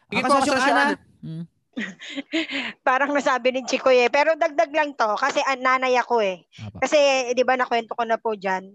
Sige 0.09 0.19
Ah, 0.19 0.25
po, 0.25 0.33
Kasosyo 0.39 0.53
Kasosyo 0.55 0.73
Ana. 0.73 0.83
Ana. 0.87 0.97
Hmm. 1.21 1.45
Parang 2.87 3.13
nasabi 3.17 3.53
ni 3.53 3.65
Chico 3.65 3.89
eh. 3.89 4.09
Pero 4.13 4.37
dagdag 4.37 4.73
lang 4.73 4.93
to 4.93 5.17
kasi 5.17 5.41
ang 5.45 5.61
nanay 5.65 5.97
ako 5.97 6.21
eh. 6.21 6.45
Kasi 6.81 6.97
eh, 6.97 7.33
di 7.33 7.45
ba 7.45 7.57
nakwento 7.57 7.97
ko 7.97 8.05
na 8.05 8.21
po 8.21 8.37
dyan. 8.37 8.69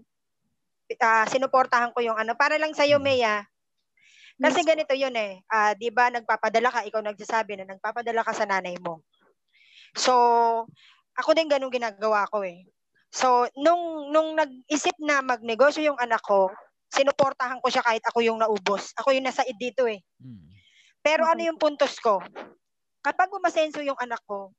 Ah, 0.98 1.28
sinuportahan 1.28 1.92
ko 1.92 2.00
yung 2.00 2.16
ano. 2.16 2.34
Para 2.34 2.56
lang 2.56 2.72
sa'yo, 2.72 2.96
Mea. 2.98 3.44
Kasi 4.38 4.62
ganito 4.62 4.94
yun 4.94 5.12
eh. 5.18 5.42
Ah, 5.50 5.74
di 5.74 5.90
ba 5.90 6.08
nagpapadala 6.08 6.70
ka, 6.70 6.86
ikaw 6.86 7.02
nagsasabi 7.02 7.58
na 7.58 7.66
nagpapadala 7.74 8.22
ka 8.22 8.32
sa 8.32 8.46
nanay 8.46 8.78
mo. 8.80 9.02
So, 9.98 10.14
ako 11.18 11.30
din 11.34 11.50
ganun 11.50 11.74
ginagawa 11.74 12.24
ko 12.30 12.46
eh. 12.46 12.62
So, 13.10 13.50
nung, 13.58 14.12
nung 14.14 14.38
nag-isip 14.38 14.94
na 15.02 15.24
magnegosyo 15.24 15.82
yung 15.82 15.98
anak 15.98 16.22
ko, 16.22 16.48
sinuportahan 16.88 17.60
ko 17.60 17.68
siya 17.68 17.84
kahit 17.84 18.04
ako 18.06 18.22
yung 18.24 18.38
naubos. 18.40 18.94
Ako 18.96 19.12
yung 19.12 19.26
nasa 19.26 19.44
id 19.44 19.58
dito 19.58 19.84
eh. 19.90 20.00
Pero 21.02 21.24
ano 21.26 21.40
yung 21.42 21.58
puntos 21.60 21.98
ko? 21.98 22.22
Kapag 23.02 23.30
umasenso 23.30 23.80
yung 23.82 23.98
anak 23.98 24.22
ko, 24.26 24.50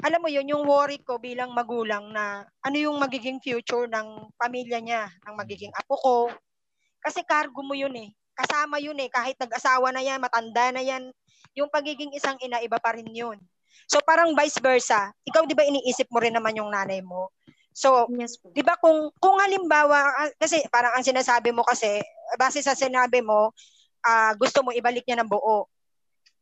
alam 0.00 0.20
mo 0.24 0.28
yun, 0.32 0.48
yung 0.48 0.64
worry 0.64 1.00
ko 1.04 1.20
bilang 1.20 1.52
magulang 1.52 2.12
na 2.12 2.48
ano 2.64 2.76
yung 2.80 2.96
magiging 2.96 3.38
future 3.44 3.84
ng 3.88 4.32
pamilya 4.40 4.80
niya, 4.80 5.12
ng 5.28 5.34
magiging 5.36 5.72
apo 5.76 5.94
ko. 6.00 6.16
Kasi 7.02 7.26
cargo 7.26 7.60
mo 7.60 7.76
yun 7.76 7.92
eh. 7.98 8.08
Kasama 8.32 8.80
yun 8.80 8.96
eh. 8.96 9.10
Kahit 9.12 9.36
nag-asawa 9.36 9.92
na 9.92 10.00
yan, 10.00 10.22
matanda 10.22 10.72
na 10.72 10.80
yan, 10.80 11.12
yung 11.52 11.68
pagiging 11.68 12.14
isang 12.16 12.40
ina, 12.40 12.64
iba 12.64 12.80
pa 12.80 12.96
rin 12.96 13.08
yun. 13.12 13.36
So 13.88 14.00
parang 14.04 14.32
vice 14.32 14.60
versa. 14.62 15.12
Ikaw 15.28 15.44
di 15.44 15.56
ba 15.56 15.66
iniisip 15.66 16.08
mo 16.08 16.22
rin 16.22 16.32
naman 16.32 16.56
yung 16.56 16.72
nanay 16.72 17.04
mo? 17.04 17.32
So, 17.72 18.04
di 18.52 18.60
ba 18.60 18.76
kung 18.76 19.08
kung 19.16 19.40
halimbawa 19.40 20.28
kasi 20.36 20.60
parang 20.68 20.92
ang 20.92 21.04
sinasabi 21.04 21.56
mo 21.56 21.64
kasi 21.64 22.04
base 22.36 22.60
sa 22.60 22.76
sinabi 22.76 23.24
mo, 23.24 23.56
ah, 24.04 24.36
gusto 24.36 24.60
mo 24.60 24.76
ibalik 24.76 25.08
niya 25.08 25.24
ng 25.24 25.30
buo. 25.32 25.71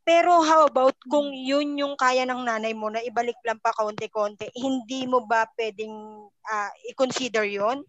Pero 0.01 0.41
how 0.41 0.65
about 0.65 0.97
kung 1.05 1.29
yun 1.29 1.77
yung 1.77 1.93
kaya 1.93 2.25
ng 2.25 2.41
nanay 2.41 2.73
mo 2.73 2.89
na 2.89 3.05
ibalik 3.05 3.37
lang 3.45 3.61
pa 3.61 3.69
kaunti-konti, 3.69 4.49
hindi 4.57 5.05
mo 5.05 5.21
ba 5.29 5.45
pwedeng 5.53 6.25
ah, 6.49 6.73
i-consider 6.89 7.45
yon 7.45 7.85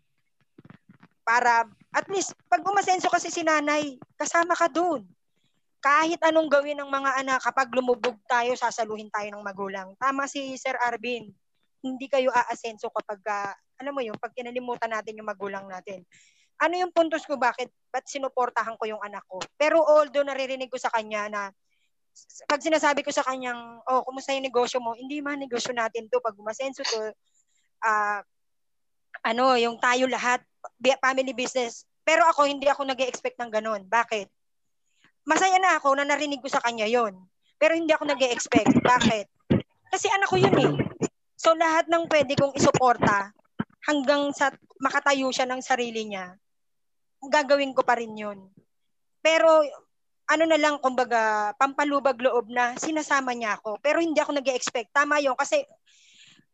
Para 1.24 1.64
at 1.92 2.06
least 2.12 2.36
pag 2.52 2.60
umasenso 2.64 3.08
kasi 3.08 3.32
si 3.32 3.40
nanay, 3.40 3.96
kasama 4.20 4.52
ka 4.52 4.68
doon. 4.68 5.08
Kahit 5.82 6.20
anong 6.22 6.52
gawin 6.52 6.78
ng 6.78 6.90
mga 6.92 7.10
anak, 7.24 7.38
kapag 7.42 7.72
lumubog 7.74 8.14
tayo, 8.28 8.54
sasaluhin 8.54 9.10
tayo 9.10 9.32
ng 9.32 9.42
magulang. 9.42 9.96
Tama 9.98 10.28
si 10.30 10.54
Sir 10.54 10.78
Arvin. 10.78 11.32
Hindi 11.82 12.06
kayo 12.06 12.30
aasenso 12.30 12.86
kapag, 12.92 13.18
ah, 13.26 13.50
alam 13.82 13.90
mo 13.90 14.04
yung 14.04 14.14
pag 14.20 14.30
kinalimutan 14.30 14.92
natin 14.94 15.18
yung 15.18 15.26
magulang 15.26 15.66
natin. 15.66 16.06
Ano 16.62 16.78
yung 16.78 16.94
puntos 16.94 17.26
ko 17.26 17.34
bakit, 17.34 17.74
ba't 17.90 18.06
sinuportahan 18.06 18.78
ko 18.78 18.86
yung 18.86 19.02
anak 19.02 19.26
ko? 19.26 19.42
Pero 19.58 19.82
although 19.82 20.22
naririnig 20.22 20.70
ko 20.70 20.78
sa 20.78 20.92
kanya 20.94 21.26
na 21.26 21.42
pag 22.46 22.60
sinasabi 22.60 23.00
ko 23.00 23.10
sa 23.10 23.24
kanyang, 23.24 23.80
oh, 23.88 24.02
kumusta 24.04 24.36
yung 24.36 24.46
negosyo 24.46 24.78
mo? 24.78 24.92
Hindi 24.92 25.24
man 25.24 25.40
negosyo 25.40 25.72
natin 25.72 26.08
to. 26.12 26.20
Pag 26.20 26.36
umasenso 26.36 26.84
to, 26.84 27.12
ah, 27.84 28.20
ano, 29.24 29.56
yung 29.56 29.80
tayo 29.80 30.08
lahat, 30.08 30.42
family 31.00 31.32
business. 31.32 31.88
Pero 32.02 32.26
ako, 32.26 32.46
hindi 32.50 32.66
ako 32.66 32.86
nag 32.86 33.00
expect 33.06 33.38
ng 33.38 33.50
ganun. 33.50 33.86
Bakit? 33.86 34.26
Masaya 35.22 35.58
na 35.62 35.78
ako 35.78 35.94
na 35.94 36.04
narinig 36.06 36.42
ko 36.42 36.50
sa 36.50 36.58
kanya 36.58 36.86
yon 36.90 37.14
Pero 37.62 37.78
hindi 37.78 37.94
ako 37.94 38.10
nag 38.10 38.22
expect 38.26 38.74
Bakit? 38.82 39.26
Kasi 39.92 40.10
anak 40.10 40.26
ko 40.26 40.36
yun 40.40 40.56
eh. 40.58 40.72
So 41.38 41.54
lahat 41.54 41.86
ng 41.86 42.10
pwede 42.10 42.34
kong 42.34 42.58
isuporta 42.58 43.30
hanggang 43.86 44.34
sa 44.34 44.50
makatayo 44.82 45.30
siya 45.30 45.46
ng 45.46 45.62
sarili 45.62 46.10
niya, 46.10 46.34
gagawin 47.22 47.74
ko 47.74 47.86
pa 47.86 47.98
rin 47.98 48.14
yun. 48.14 48.50
Pero 49.22 49.62
ano 50.32 50.48
na 50.48 50.56
lang, 50.56 50.80
kumbaga, 50.80 51.52
pampalubag 51.60 52.16
loob 52.16 52.48
na 52.48 52.72
sinasama 52.80 53.36
niya 53.36 53.60
ako. 53.60 53.76
Pero 53.84 54.00
hindi 54.00 54.16
ako 54.16 54.40
nag 54.40 54.48
expect 54.48 54.88
Tama 54.96 55.20
yun. 55.20 55.36
Kasi 55.36 55.60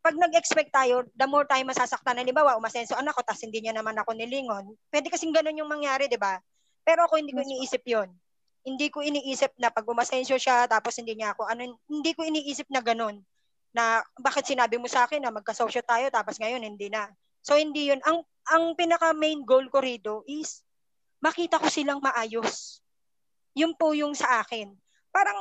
pag 0.02 0.14
nag-expect 0.14 0.70
tayo, 0.70 1.06
the 1.14 1.26
more 1.26 1.46
tayo 1.46 1.62
masasaktan. 1.66 2.18
Halimbawa, 2.18 2.58
umasenso 2.58 2.98
anak 2.98 3.14
ko, 3.14 3.22
tapos 3.22 3.42
hindi 3.46 3.62
niya 3.62 3.74
naman 3.74 3.94
ako 3.98 4.14
nilingon. 4.14 4.74
Pwede 4.90 5.10
kasing 5.10 5.34
ganun 5.34 5.58
yung 5.58 5.70
mangyari, 5.70 6.10
di 6.10 6.18
ba? 6.18 6.38
Pero 6.82 7.06
ako 7.06 7.18
hindi 7.18 7.34
ko 7.34 7.42
iniisip 7.42 7.82
yon 7.86 8.08
Hindi 8.66 8.86
ko 8.90 9.02
iniisip 9.02 9.54
na 9.58 9.70
pag 9.70 9.86
umasensyo 9.86 10.38
siya, 10.38 10.66
tapos 10.70 10.98
hindi 10.98 11.18
niya 11.18 11.34
ako, 11.34 11.50
ano, 11.50 11.78
hindi 11.90 12.10
ko 12.14 12.22
iniisip 12.26 12.70
na 12.70 12.82
ganun. 12.82 13.22
Na 13.74 14.02
bakit 14.18 14.46
sinabi 14.48 14.78
mo 14.78 14.86
sa 14.90 15.06
akin 15.06 15.22
na 15.22 15.34
magkasosyo 15.34 15.82
tayo, 15.86 16.06
tapos 16.10 16.38
ngayon 16.38 16.62
hindi 16.62 16.90
na. 16.90 17.10
So 17.42 17.58
hindi 17.58 17.90
yun. 17.90 18.00
Ang, 18.06 18.22
ang 18.48 18.74
pinaka 18.78 19.12
main 19.14 19.44
goal 19.44 19.66
ko 19.70 19.82
rito 19.82 20.22
is 20.24 20.62
makita 21.20 21.58
ko 21.58 21.66
silang 21.68 22.00
maayos 22.00 22.80
yun 23.56 23.72
po 23.76 23.92
yung 23.96 24.12
sa 24.12 24.42
akin. 24.42 24.72
Parang 25.12 25.38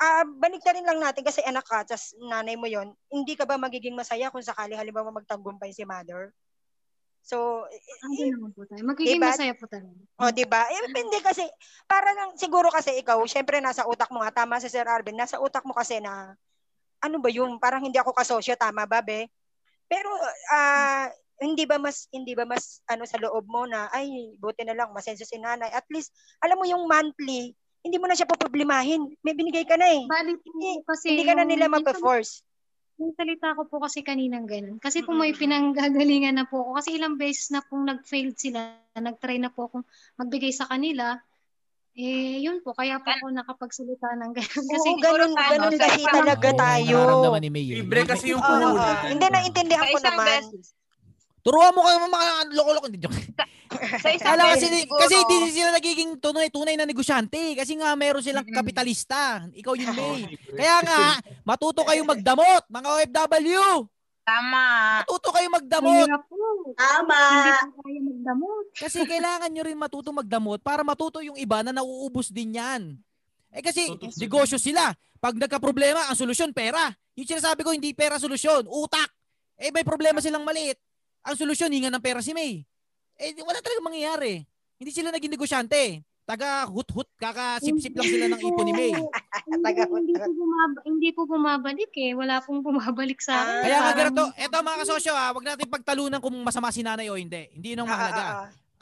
uh, 0.00 0.24
baliktarin 0.36 0.84
lang 0.84 1.00
natin 1.00 1.24
kasi 1.24 1.40
anak 1.44 1.64
ka, 1.64 1.84
tas 1.84 2.12
nanay 2.20 2.54
mo 2.54 2.68
yon 2.68 2.92
hindi 3.08 3.34
ka 3.36 3.48
ba 3.48 3.56
magiging 3.56 3.96
masaya 3.96 4.28
kung 4.28 4.44
sakali 4.44 4.76
halimbawa 4.76 5.12
magtagumpay 5.12 5.72
si 5.72 5.84
mother? 5.84 6.32
So, 7.26 7.66
hindi 8.06 8.30
naman 8.30 8.54
po 8.54 8.62
tayo. 8.70 8.86
Magiging 8.86 9.18
diba? 9.18 9.34
masaya 9.34 9.50
po 9.58 9.66
tayo. 9.66 9.90
O, 10.14 10.30
di 10.30 10.46
ba? 10.46 10.62
Eh, 10.70 10.78
hindi 10.94 11.18
kasi, 11.18 11.42
para 11.90 12.14
lang, 12.14 12.38
siguro 12.38 12.70
kasi 12.70 12.94
ikaw, 13.02 13.18
syempre 13.26 13.58
nasa 13.58 13.82
utak 13.82 14.14
mo 14.14 14.22
nga, 14.22 14.30
tama 14.30 14.62
si 14.62 14.70
Sir 14.70 14.86
Arvin, 14.86 15.18
nasa 15.18 15.42
utak 15.42 15.66
mo 15.66 15.74
kasi 15.74 15.98
na, 15.98 16.38
ano 17.02 17.16
ba 17.18 17.26
yun? 17.26 17.58
Parang 17.58 17.82
hindi 17.82 17.98
ako 17.98 18.14
kasosyo, 18.14 18.54
tama 18.54 18.86
ba, 18.86 19.02
be? 19.02 19.26
Pero, 19.90 20.06
ah, 20.54 20.54
uh, 20.54 21.25
hindi 21.40 21.64
ba 21.68 21.76
mas 21.76 22.08
hindi 22.12 22.32
ba 22.32 22.48
mas 22.48 22.80
ano 22.88 23.04
sa 23.04 23.20
loob 23.20 23.44
mo 23.48 23.68
na 23.68 23.92
ay 23.92 24.36
buti 24.40 24.64
na 24.64 24.72
lang 24.72 24.92
masenso 24.92 25.28
si 25.28 25.36
nanay 25.36 25.68
at 25.72 25.84
least 25.92 26.12
alam 26.40 26.56
mo 26.56 26.64
yung 26.64 26.88
monthly 26.88 27.52
hindi 27.84 27.96
mo 28.00 28.08
na 28.08 28.16
siya 28.16 28.28
poproblemahin 28.28 29.04
may 29.20 29.36
binigay 29.36 29.68
ka 29.68 29.76
na 29.76 29.86
eh 29.86 30.02
Bali 30.08 30.32
hindi, 30.32 30.70
kasi 30.88 31.12
hindi 31.12 31.28
ka 31.28 31.34
na 31.36 31.44
nila 31.44 31.68
mape-force 31.68 32.46
yung 32.96 33.12
salita 33.12 33.52
ko 33.52 33.68
po 33.68 33.76
kasi 33.84 34.00
kaninang 34.00 34.48
ganun. 34.48 34.80
Kasi 34.80 35.04
po 35.04 35.12
may 35.12 35.36
pinanggagalingan 35.36 36.40
na 36.40 36.48
po 36.48 36.64
ako. 36.64 36.80
Kasi 36.80 36.96
ilang 36.96 37.20
beses 37.20 37.52
na 37.52 37.60
pong 37.60 37.84
nag-failed 37.84 38.40
sila. 38.40 38.72
Nag-try 38.96 39.36
na 39.36 39.52
po 39.52 39.68
akong 39.68 39.84
magbigay 40.16 40.48
sa 40.48 40.64
kanila. 40.64 41.20
Eh, 41.96 42.40
yun 42.40 42.64
po. 42.64 42.72
Kaya 42.72 42.96
po 43.00 43.12
ako 43.12 43.36
nakapagsalita 43.36 44.16
ng 44.16 44.32
ganun. 44.32 44.66
Kasi 44.72 44.88
Oo, 44.96 45.00
ganun, 45.00 45.32
ganun 45.36 45.76
kasi 45.76 46.02
talaga 46.08 46.48
tayo. 46.56 46.98
Libre 47.52 48.00
kasi 48.08 48.32
yung 48.32 48.40
oo. 48.40 48.80
Hindi, 49.12 49.26
naintindihan 49.28 49.88
ko 49.92 50.00
naman. 50.00 50.40
Turuan 51.46 51.70
mo 51.70 51.86
kayo 51.86 52.02
mga 52.10 52.28
loko-loko. 52.58 52.86
Hindi 52.90 53.06
joke. 53.06 53.22
Sa 54.02 54.10
isang 54.10 54.34
kasi, 54.34 54.66
siguro- 54.66 54.98
kasi 54.98 55.14
hindi 55.14 55.54
sila 55.54 55.70
nagiging 55.70 56.18
tunay, 56.18 56.50
tunay 56.50 56.74
na 56.74 56.82
negosyante. 56.82 57.54
Kasi 57.54 57.78
nga 57.78 57.94
meron 57.94 58.18
silang 58.18 58.42
kapitalista. 58.42 59.46
Ikaw 59.54 59.72
yung 59.78 59.94
May. 59.94 60.26
Kaya 60.58 60.82
nga, 60.82 61.22
matuto 61.46 61.86
kayong 61.86 62.10
magdamot, 62.10 62.66
mga 62.66 62.88
OFW. 62.98 63.86
Tama. 64.26 64.62
Matuto 65.06 65.30
kayong 65.30 65.54
magdamot. 65.54 66.08
Tama. 66.74 67.20
Hindi 67.22 67.50
po 67.70 67.78
kaya 67.78 68.00
magdamot. 68.02 68.64
Kasi 68.74 68.98
kailangan 69.06 69.50
nyo 69.54 69.62
rin 69.62 69.78
matuto 69.78 70.10
magdamot 70.10 70.58
para 70.66 70.82
matuto 70.82 71.22
yung 71.22 71.38
iba 71.38 71.62
na 71.62 71.70
nauubos 71.70 72.34
din 72.34 72.58
yan. 72.58 72.98
Eh 73.54 73.62
kasi 73.62 73.86
negosyo 74.18 74.58
sila. 74.58 74.90
Pag 75.22 75.38
nagka-problema, 75.38 76.10
ang 76.10 76.18
solusyon 76.18 76.50
pera. 76.50 76.90
Yung 77.14 77.24
sinasabi 77.30 77.62
ko, 77.62 77.70
hindi 77.70 77.94
pera 77.94 78.18
solusyon, 78.18 78.66
utak. 78.66 79.14
Eh 79.56 79.70
may 79.70 79.86
problema 79.86 80.18
silang 80.18 80.42
maliit. 80.42 80.76
Ang 81.26 81.34
solusyon, 81.34 81.74
hinga 81.74 81.90
ng 81.90 82.00
pera 82.00 82.22
si 82.22 82.30
May. 82.30 82.62
Eh, 83.16 83.34
wala 83.42 83.58
talaga 83.58 83.82
mangyayari. 83.82 84.46
Hindi 84.76 84.90
sila 84.92 85.10
naging 85.10 85.34
negosyante. 85.34 86.04
Taga 86.26 86.66
hut-hut, 86.66 87.06
kakasipsip 87.16 87.94
lang 87.94 88.02
sila 88.04 88.26
ng 88.28 88.40
ipon 88.40 88.66
ni 88.66 88.74
May. 88.74 88.90
Taga 89.66 89.86
hindi, 89.86 90.10
po 90.12 90.26
bumab- 90.26 90.82
hindi 90.82 91.08
po 91.14 91.22
bumabalik 91.24 91.92
eh. 91.94 92.12
Wala 92.14 92.42
pong 92.42 92.62
bumabalik 92.62 93.18
sa 93.18 93.42
akin. 93.42 93.62
Kaya 93.62 93.76
nga 93.76 93.84
Parang- 93.86 93.98
ganito, 94.10 94.24
eto 94.34 94.56
mga 94.58 94.78
kasosyo 94.82 95.12
ha, 95.14 95.30
wag 95.30 95.46
natin 95.46 95.66
pagtalunan 95.66 96.18
kung 96.18 96.34
masama 96.42 96.74
si 96.74 96.82
nanay 96.82 97.06
o 97.06 97.14
hindi. 97.14 97.46
Hindi 97.54 97.74
yun 97.74 97.82
ang 97.82 97.86
Ah, 97.86 97.92
mahalaga. 97.94 98.24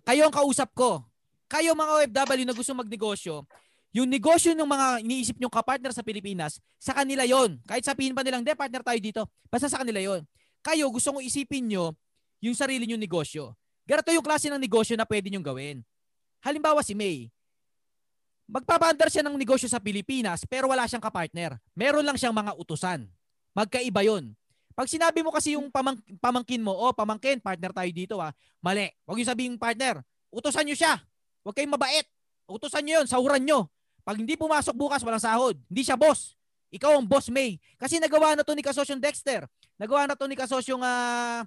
Kayo 0.04 0.24
ang 0.24 0.34
kausap 0.34 0.72
ko. 0.72 1.04
Kayo 1.44 1.72
mga 1.72 1.92
OFW 2.00 2.44
na 2.44 2.56
gusto 2.56 2.72
magnegosyo, 2.72 3.44
yung 3.92 4.08
negosyo 4.08 4.56
ng 4.56 4.66
mga 4.66 4.86
iniisip 5.04 5.36
nyong 5.36 5.52
kapartner 5.52 5.92
sa 5.92 6.02
Pilipinas, 6.02 6.58
sa 6.80 6.96
kanila 6.96 7.22
yon. 7.22 7.60
Kahit 7.62 7.84
sabihin 7.84 8.10
pa 8.10 8.24
nilang, 8.24 8.42
de, 8.42 8.50
partner 8.50 8.82
tayo 8.82 8.98
dito. 8.98 9.22
Basta 9.46 9.68
sa 9.68 9.78
kanila 9.78 10.00
yon. 10.00 10.24
Kayo, 10.64 10.88
gusto 10.88 11.12
kong 11.12 11.22
isipin 11.22 11.68
nyo, 11.68 11.92
yung 12.44 12.56
sarili 12.56 12.84
nyong 12.84 13.00
negosyo. 13.00 13.56
Ganito 13.88 14.12
yung 14.12 14.24
klase 14.24 14.52
ng 14.52 14.60
negosyo 14.60 14.96
na 14.96 15.08
pwede 15.08 15.32
nyong 15.32 15.44
gawin. 15.44 15.76
Halimbawa 16.44 16.84
si 16.84 16.92
May, 16.92 17.32
magpapandar 18.44 19.08
siya 19.08 19.24
ng 19.24 19.36
negosyo 19.36 19.68
sa 19.68 19.80
Pilipinas 19.80 20.44
pero 20.44 20.68
wala 20.68 20.84
siyang 20.84 21.00
kapartner. 21.00 21.56
Meron 21.72 22.04
lang 22.04 22.20
siyang 22.20 22.36
mga 22.36 22.52
utusan. 22.60 23.08
Magkaiba 23.56 24.04
yon. 24.04 24.36
Pag 24.74 24.90
sinabi 24.90 25.22
mo 25.22 25.30
kasi 25.30 25.54
yung 25.54 25.70
pamang, 25.70 25.96
pamangkin 26.18 26.58
mo, 26.58 26.74
oh 26.74 26.90
pamangkin, 26.90 27.38
partner 27.38 27.70
tayo 27.70 27.90
dito 27.94 28.18
ha, 28.18 28.34
mali. 28.58 28.90
Huwag 29.06 29.22
yung 29.22 29.30
sabihin 29.30 29.54
partner, 29.54 30.02
utusan 30.34 30.66
nyo 30.66 30.74
siya. 30.74 30.98
Huwag 31.46 31.54
kayong 31.54 31.78
mabait. 31.78 32.04
Utusan 32.50 32.82
nyo 32.82 33.00
yun, 33.00 33.06
sahuran 33.06 33.40
nyo. 33.40 33.70
Pag 34.04 34.20
hindi 34.20 34.36
pumasok 34.36 34.74
bukas, 34.76 35.00
walang 35.00 35.22
sahod. 35.22 35.56
Hindi 35.70 35.86
siya 35.86 35.96
boss. 35.96 36.36
Ikaw 36.74 36.98
ang 36.98 37.06
boss 37.06 37.30
May. 37.30 37.62
Kasi 37.78 38.02
nagawa 38.02 38.34
na 38.34 38.42
to 38.42 38.52
ni 38.52 38.60
Kasosyong 38.60 38.98
Dexter. 39.00 39.46
Nagawa 39.78 40.10
na 40.10 40.18
to 40.18 40.26
ni 40.26 40.34
Kasosyong 40.34 40.82
uh, 40.82 41.46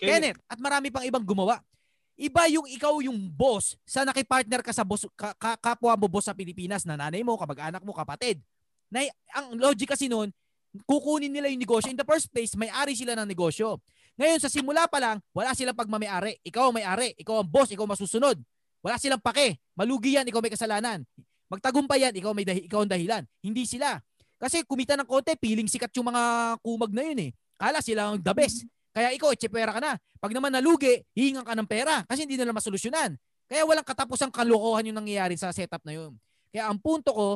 Kenneth. 0.00 0.40
At 0.48 0.58
marami 0.58 0.88
pang 0.88 1.04
ibang 1.04 1.24
gumawa. 1.24 1.60
Iba 2.14 2.46
yung 2.46 2.70
ikaw 2.70 3.02
yung 3.02 3.18
boss 3.26 3.74
sa 3.82 4.06
nakipartner 4.06 4.62
ka 4.62 4.70
sa 4.70 4.86
boss, 4.86 5.02
ka, 5.18 5.34
ka, 5.34 5.58
kapwa 5.58 5.98
mo 5.98 6.06
boss 6.06 6.30
sa 6.30 6.34
Pilipinas 6.36 6.86
na 6.86 6.94
nanay 6.94 7.26
mo, 7.26 7.34
kamag-anak 7.34 7.82
mo, 7.82 7.90
kapatid. 7.90 8.38
Na, 8.86 9.02
ang 9.34 9.58
logic 9.58 9.90
kasi 9.90 10.06
noon, 10.06 10.30
kukunin 10.86 11.30
nila 11.30 11.50
yung 11.50 11.58
negosyo. 11.58 11.90
In 11.90 11.98
the 11.98 12.06
first 12.06 12.30
place, 12.30 12.54
may-ari 12.54 12.94
sila 12.94 13.18
ng 13.18 13.26
negosyo. 13.26 13.82
Ngayon, 14.14 14.38
sa 14.38 14.50
simula 14.50 14.86
pa 14.86 15.02
lang, 15.02 15.18
wala 15.34 15.54
silang 15.58 15.74
pagmamayari. 15.74 16.38
Ikaw 16.46 16.70
ang 16.70 16.74
may-ari. 16.78 17.18
Ikaw 17.18 17.42
ang 17.42 17.48
boss. 17.50 17.70
Ikaw 17.74 17.86
masusunod. 17.86 18.38
Wala 18.78 18.94
silang 18.98 19.18
pake. 19.18 19.58
Malugi 19.74 20.14
yan. 20.14 20.26
Ikaw 20.30 20.38
may 20.38 20.54
kasalanan. 20.54 21.02
Magtagumpay 21.50 22.06
yan. 22.06 22.14
Ikaw, 22.14 22.30
may 22.30 22.46
dahi, 22.46 22.66
ikaw 22.66 22.86
ang 22.86 22.90
dahilan. 22.90 23.22
Hindi 23.42 23.66
sila. 23.66 23.98
Kasi 24.38 24.62
kumita 24.66 24.94
ng 24.98 25.06
konti, 25.06 25.34
piling 25.38 25.70
sikat 25.70 25.90
yung 25.98 26.10
mga 26.10 26.22
kumag 26.62 26.92
na 26.94 27.02
yun 27.06 27.18
eh. 27.26 27.30
Kala 27.58 27.78
sila 27.82 28.10
ang 28.10 28.18
the 28.22 28.34
best. 28.34 28.66
Kaya 28.94 29.10
ikaw, 29.10 29.34
pera 29.50 29.74
ka 29.74 29.80
na. 29.82 29.98
Pag 30.22 30.30
naman 30.30 30.54
nalugi, 30.54 31.02
hihingan 31.18 31.42
ka 31.42 31.58
ng 31.58 31.66
pera 31.66 32.06
kasi 32.06 32.24
hindi 32.24 32.38
nila 32.38 32.54
masolusyonan. 32.54 33.18
Kaya 33.50 33.66
walang 33.66 33.84
katapusang 33.84 34.30
kalokohan 34.30 34.86
yung 34.88 35.02
nangyayari 35.02 35.34
sa 35.34 35.50
setup 35.50 35.82
na 35.82 35.98
yun. 35.98 36.14
Kaya 36.54 36.70
ang 36.70 36.78
punto 36.78 37.10
ko, 37.10 37.26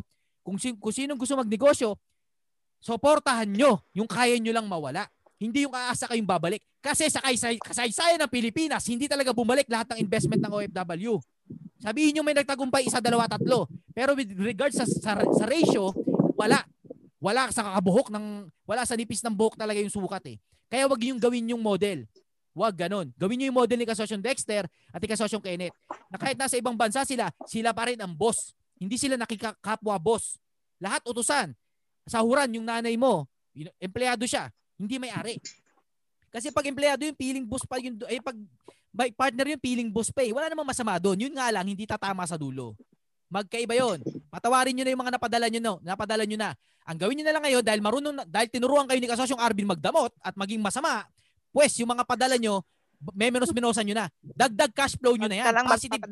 kung, 0.47 0.57
sin- 0.57 0.79
kung 0.79 0.95
sino 0.95 1.19
gusto 1.19 1.35
magnegosyo, 1.35 1.99
suportahan 2.79 3.51
nyo 3.51 3.83
yung 3.93 4.07
kaya 4.07 4.39
nyo 4.39 4.55
lang 4.55 4.71
mawala. 4.71 5.11
Hindi 5.37 5.67
yung 5.67 5.75
aasa 5.75 6.07
kayong 6.07 6.27
babalik. 6.27 6.63
Kasi 6.79 7.11
sa 7.11 7.19
kasaysayan 7.63 8.23
ng 8.23 8.31
Pilipinas, 8.31 8.87
hindi 8.87 9.11
talaga 9.11 9.35
bumalik 9.35 9.67
lahat 9.67 9.95
ng 9.95 9.99
investment 10.03 10.41
ng 10.43 10.51
OFW. 10.51 11.19
Sabihin 11.79 12.19
nyo 12.19 12.23
may 12.27 12.35
nagtagumpay 12.39 12.87
isa, 12.87 13.03
dalawa, 13.03 13.27
tatlo. 13.27 13.67
Pero 13.95 14.15
with 14.15 14.31
regards 14.39 14.79
sa, 14.79 14.87
sa, 14.87 15.19
sa 15.19 15.45
ratio, 15.47 15.95
wala. 16.35 16.63
Wala 17.19 17.51
sa 17.51 17.67
kakabuhok 17.67 18.15
ng, 18.15 18.47
wala 18.63 18.87
sa 18.87 18.95
nipis 18.95 19.27
ng 19.27 19.35
buhok 19.35 19.59
talaga 19.59 19.83
yung 19.83 19.91
sukat 19.91 20.23
eh. 20.31 20.39
Kaya 20.69 20.85
wag 20.85 21.01
yung 21.01 21.21
gawin 21.21 21.49
yung 21.49 21.65
model. 21.65 22.05
Wag 22.53 22.75
ganon. 22.77 23.09
Gawin 23.17 23.41
nyo 23.41 23.47
yung 23.49 23.59
model 23.59 23.79
ni 23.81 23.87
Kasosyong 23.89 24.25
Dexter 24.25 24.69
at 24.69 25.01
ni 25.01 25.09
Kasosyong 25.09 25.45
Kenneth. 25.45 25.77
Na 26.13 26.17
kahit 26.21 26.37
nasa 26.37 26.61
ibang 26.61 26.77
bansa 26.77 27.05
sila, 27.09 27.33
sila 27.49 27.73
pa 27.73 27.89
rin 27.89 28.01
ang 28.01 28.13
boss. 28.13 28.53
Hindi 28.77 29.01
sila 29.01 29.17
nakikakapwa 29.17 29.97
boss. 29.97 30.37
Lahat 30.79 31.03
utusan. 31.07 31.55
Sahuran 32.09 32.51
yung 32.57 32.65
nanay 32.65 32.97
mo, 32.97 33.29
empleyado 33.79 34.25
siya, 34.25 34.49
hindi 34.81 34.97
may-ari. 34.97 35.37
Kasi 36.29 36.53
pag 36.53 36.65
empleyado 36.69 37.05
yung 37.05 37.19
feeling 37.19 37.45
boss 37.45 37.65
pa 37.65 37.81
yung 37.81 37.97
eh 38.09 38.21
pag 38.21 38.37
may 38.93 39.13
partner 39.13 39.57
yung 39.57 39.63
feeling 39.63 39.89
boss 39.93 40.09
pa 40.13 40.25
eh. 40.25 40.33
Wala 40.33 40.49
namang 40.49 40.69
masama 40.69 40.97
doon. 40.97 41.29
Yun 41.29 41.35
nga 41.37 41.53
lang 41.53 41.69
hindi 41.69 41.85
tatama 41.85 42.25
sa 42.25 42.41
dulo. 42.41 42.75
Magkaiba 43.29 43.77
'yon. 43.77 44.01
Patawarin 44.33 44.73
niyo 44.73 44.85
na 44.89 44.93
yung 44.93 45.03
mga 45.05 45.15
napadala 45.17 45.47
niyo 45.49 45.61
no, 45.61 45.75
napadala 45.85 46.25
niyo 46.25 46.41
na. 46.41 46.57
Ang 46.89 46.97
gawin 46.97 47.21
niyo 47.21 47.27
na 47.29 47.37
lang 47.37 47.45
ngayon 47.45 47.63
dahil 47.65 47.81
marunong 47.85 48.15
na, 48.17 48.25
dahil 48.25 48.49
tinuruan 48.49 48.89
kayo 48.89 48.97
ni 48.97 49.09
Kasosyong 49.09 49.41
Arvin 49.41 49.69
magdamot 49.69 50.09
at 50.25 50.33
maging 50.33 50.65
masama, 50.65 51.05
pues 51.53 51.77
yung 51.77 51.93
mga 51.93 52.09
padala 52.09 52.41
niyo 52.41 52.65
may 53.15 53.31
menos 53.31 53.53
minosan 53.55 53.87
niyo 53.87 53.95
na. 53.95 54.11
Dagdag 54.25 54.75
cash 54.75 54.99
flow 54.99 55.15
niyo 55.15 55.31
na 55.31 55.39
yan. 55.39 55.55
Positive, 55.71 56.03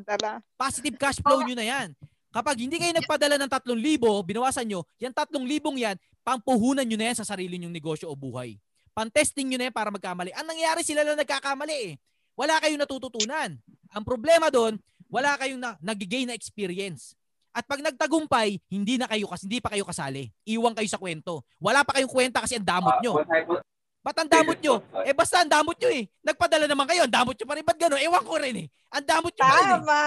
positive 0.55 0.95
cash 0.95 1.19
flow 1.19 1.43
niyo 1.43 1.57
na 1.57 1.65
yan. 1.67 1.87
Kapag 2.31 2.55
hindi 2.59 2.77
kayo 2.79 2.93
nagpadala 2.95 3.35
ng 3.41 3.49
3,000, 3.49 3.97
binawasan 4.23 4.65
nyo, 4.69 4.85
yan 5.01 5.11
3,000 5.11 5.41
yan, 5.73 5.95
pampuhunan 6.21 6.85
nyo 6.85 6.97
na 6.99 7.05
yan 7.11 7.17
sa 7.17 7.25
sarili 7.27 7.57
nyong 7.59 7.73
negosyo 7.73 8.07
o 8.07 8.15
buhay. 8.15 8.55
Pantesting 8.95 9.51
nyo 9.51 9.57
na 9.59 9.65
yan 9.67 9.75
para 9.75 9.89
magkamali. 9.91 10.31
Ang 10.37 10.47
nangyari 10.47 10.81
sila 10.85 11.03
lang 11.03 11.19
nagkakamali 11.19 11.75
eh. 11.75 11.91
Wala 12.37 12.61
kayong 12.61 12.81
natututunan. 12.81 13.57
Ang 13.91 14.03
problema 14.05 14.53
doon, 14.53 14.77
wala 15.07 15.35
kayong 15.39 15.59
na, 15.59 15.75
nagigain 15.79 16.27
na 16.27 16.35
experience. 16.37 17.15
At 17.57 17.65
pag 17.65 17.81
nagtagumpay, 17.81 18.61
hindi 18.69 19.01
na 19.01 19.09
kayo 19.09 19.25
kasi 19.25 19.49
hindi 19.49 19.57
pa 19.57 19.73
kayo 19.73 19.81
kasali. 19.81 20.29
Iwan 20.45 20.77
kayo 20.77 20.85
sa 20.85 21.01
kwento. 21.01 21.41
Wala 21.57 21.81
pa 21.81 21.97
kayong 21.97 22.13
kwenta 22.13 22.37
kasi 22.45 22.61
ang 22.61 22.67
damot 22.67 23.01
nyo. 23.01 23.17
Ba't 24.05 24.23
ang 24.23 24.31
damot 24.31 24.55
nyo? 24.63 24.79
Eh 25.03 25.11
basta 25.11 25.43
ang 25.43 25.51
damot 25.51 25.75
nyo 25.75 25.89
eh. 25.91 26.07
Nagpadala 26.23 26.63
naman 26.63 26.87
kayo, 26.87 27.03
ang 27.03 27.11
damot 27.11 27.35
nyo 27.35 27.43
pa 27.43 27.55
rin. 27.57 27.65
Ba't 27.65 27.75
gano'n? 27.75 27.99
Ewan 27.99 28.23
ko 28.23 28.39
rin 28.39 28.55
eh. 28.61 28.67
Ang 28.87 29.03
damot 29.03 29.33
nyo 29.35 29.43
pa 29.43 29.51
rin 29.51 29.67
eh. 29.67 29.73
Tama. 29.73 30.01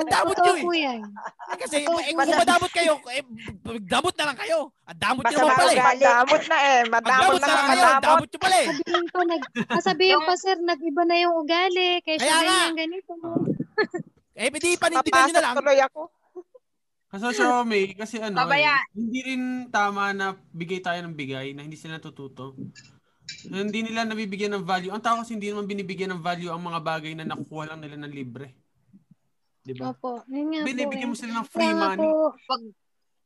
Ang 0.00 0.08
damot 0.08 0.36
nyo 0.38 0.52
eh. 0.54 0.64
Eh, 1.52 1.58
kasi 1.60 1.76
eh, 1.82 1.84
kung 1.84 2.00
madamot 2.16 2.72
kayo, 2.72 2.96
eh, 3.12 3.20
damot 3.84 4.14
na 4.16 4.26
lang 4.32 4.38
kayo. 4.38 4.58
Ang 4.88 4.96
damot 5.02 5.24
nyo 5.28 5.36
naman 5.44 5.56
pala 5.60 5.72
eh. 5.74 5.82
Madamot 5.82 6.42
na 6.46 6.56
eh. 6.56 6.80
Madamot 6.88 7.20
damot 7.20 7.40
na 7.42 7.44
na 7.44 7.52
lang 7.52 7.66
kayo. 7.68 7.84
Ang 7.84 8.04
damot 8.06 8.28
nyo 8.32 8.40
pala 8.40 8.56
eh. 8.56 8.68
Sabihin 8.70 9.04
nag, 9.28 9.42
sabihin 9.82 10.20
pa 10.24 10.34
sir, 10.40 10.56
nag-iba 10.62 11.02
na 11.04 11.16
yung 11.20 11.34
ugali. 11.42 12.00
Kaya 12.00 12.16
siya 12.16 12.32
Kaya 12.32 12.40
nga. 12.48 12.58
ganyan, 12.70 12.74
ganito. 12.80 13.12
Eh, 14.36 14.52
di 14.52 14.76
panindigan 14.76 15.32
nyo 15.32 15.32
na 15.32 15.40
lang. 15.40 15.54
tuloy 15.56 15.80
ako. 15.80 16.12
Kasosyo 17.08 17.64
May, 17.64 17.96
kasi 17.96 18.20
ano, 18.20 18.36
Babaya. 18.36 18.84
eh, 18.84 18.92
hindi 18.92 19.20
rin 19.24 19.42
tama 19.72 20.12
na 20.12 20.36
bigay 20.52 20.84
tayo 20.84 21.00
ng 21.00 21.16
bigay 21.16 21.56
na 21.56 21.64
hindi 21.64 21.78
sila 21.78 21.96
natututo. 21.96 22.52
Hindi 23.48 23.80
nila 23.80 24.04
nabibigyan 24.04 24.52
ng 24.60 24.66
value. 24.66 24.92
Ang 24.92 25.00
tao 25.00 25.24
kasi 25.24 25.34
hindi 25.34 25.48
naman 25.48 25.64
binibigyan 25.64 26.12
ng 26.12 26.22
value 26.22 26.52
ang 26.52 26.60
mga 26.60 26.80
bagay 26.84 27.12
na 27.16 27.24
nakukuha 27.24 27.72
lang 27.72 27.80
nila 27.80 27.96
ng 27.96 28.12
libre. 28.12 28.52
Di 29.64 29.72
ba? 29.72 29.90
Opo. 29.90 30.22
Yun 30.28 30.46
nga 30.52 30.60
po 30.62 30.66
Binibigyan 30.68 31.08
eh. 31.08 31.10
mo 31.10 31.16
sila 31.16 31.32
ng 31.40 31.46
free 31.48 31.64
Kaya 31.64 31.74
nga 31.74 31.88
money. 31.90 32.06
po, 32.06 32.12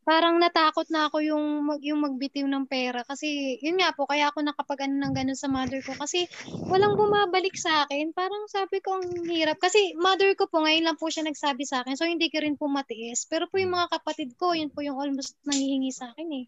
parang 0.05 0.41
natakot 0.41 0.89
na 0.89 1.07
ako 1.07 1.21
yung 1.21 1.45
mag, 1.65 1.81
yung 1.85 2.01
magbitiw 2.03 2.49
ng 2.49 2.65
pera 2.67 3.05
kasi 3.05 3.61
yun 3.61 3.79
nga 3.79 3.93
po 3.93 4.09
kaya 4.09 4.33
ako 4.33 4.43
nakapag 4.43 4.89
ano 4.89 4.97
ng 5.01 5.13
ganun 5.15 5.39
sa 5.39 5.47
mother 5.53 5.81
ko 5.85 5.93
kasi 5.97 6.27
walang 6.67 6.97
bumabalik 6.97 7.55
sa 7.55 7.85
akin. 7.87 8.11
Parang 8.17 8.49
sabi 8.49 8.81
ko 8.81 8.99
ang 8.99 9.07
hirap. 9.29 9.61
Kasi 9.61 9.95
mother 9.97 10.33
ko 10.35 10.49
po 10.49 10.65
ngayon 10.65 10.89
lang 10.89 10.99
po 10.99 11.13
siya 11.13 11.29
nagsabi 11.29 11.69
sa 11.69 11.85
akin 11.85 11.95
so 11.95 12.09
hindi 12.09 12.33
ko 12.33 12.41
rin 12.41 12.57
po 12.57 12.67
matiis. 12.67 13.29
Pero 13.29 13.47
po 13.47 13.61
yung 13.61 13.77
mga 13.77 14.01
kapatid 14.01 14.35
ko 14.41 14.57
yun 14.57 14.73
po 14.73 14.81
yung 14.81 14.97
almost 14.97 15.37
nangihingi 15.45 15.93
sa 15.93 16.11
akin 16.17 16.29
eh. 16.33 16.45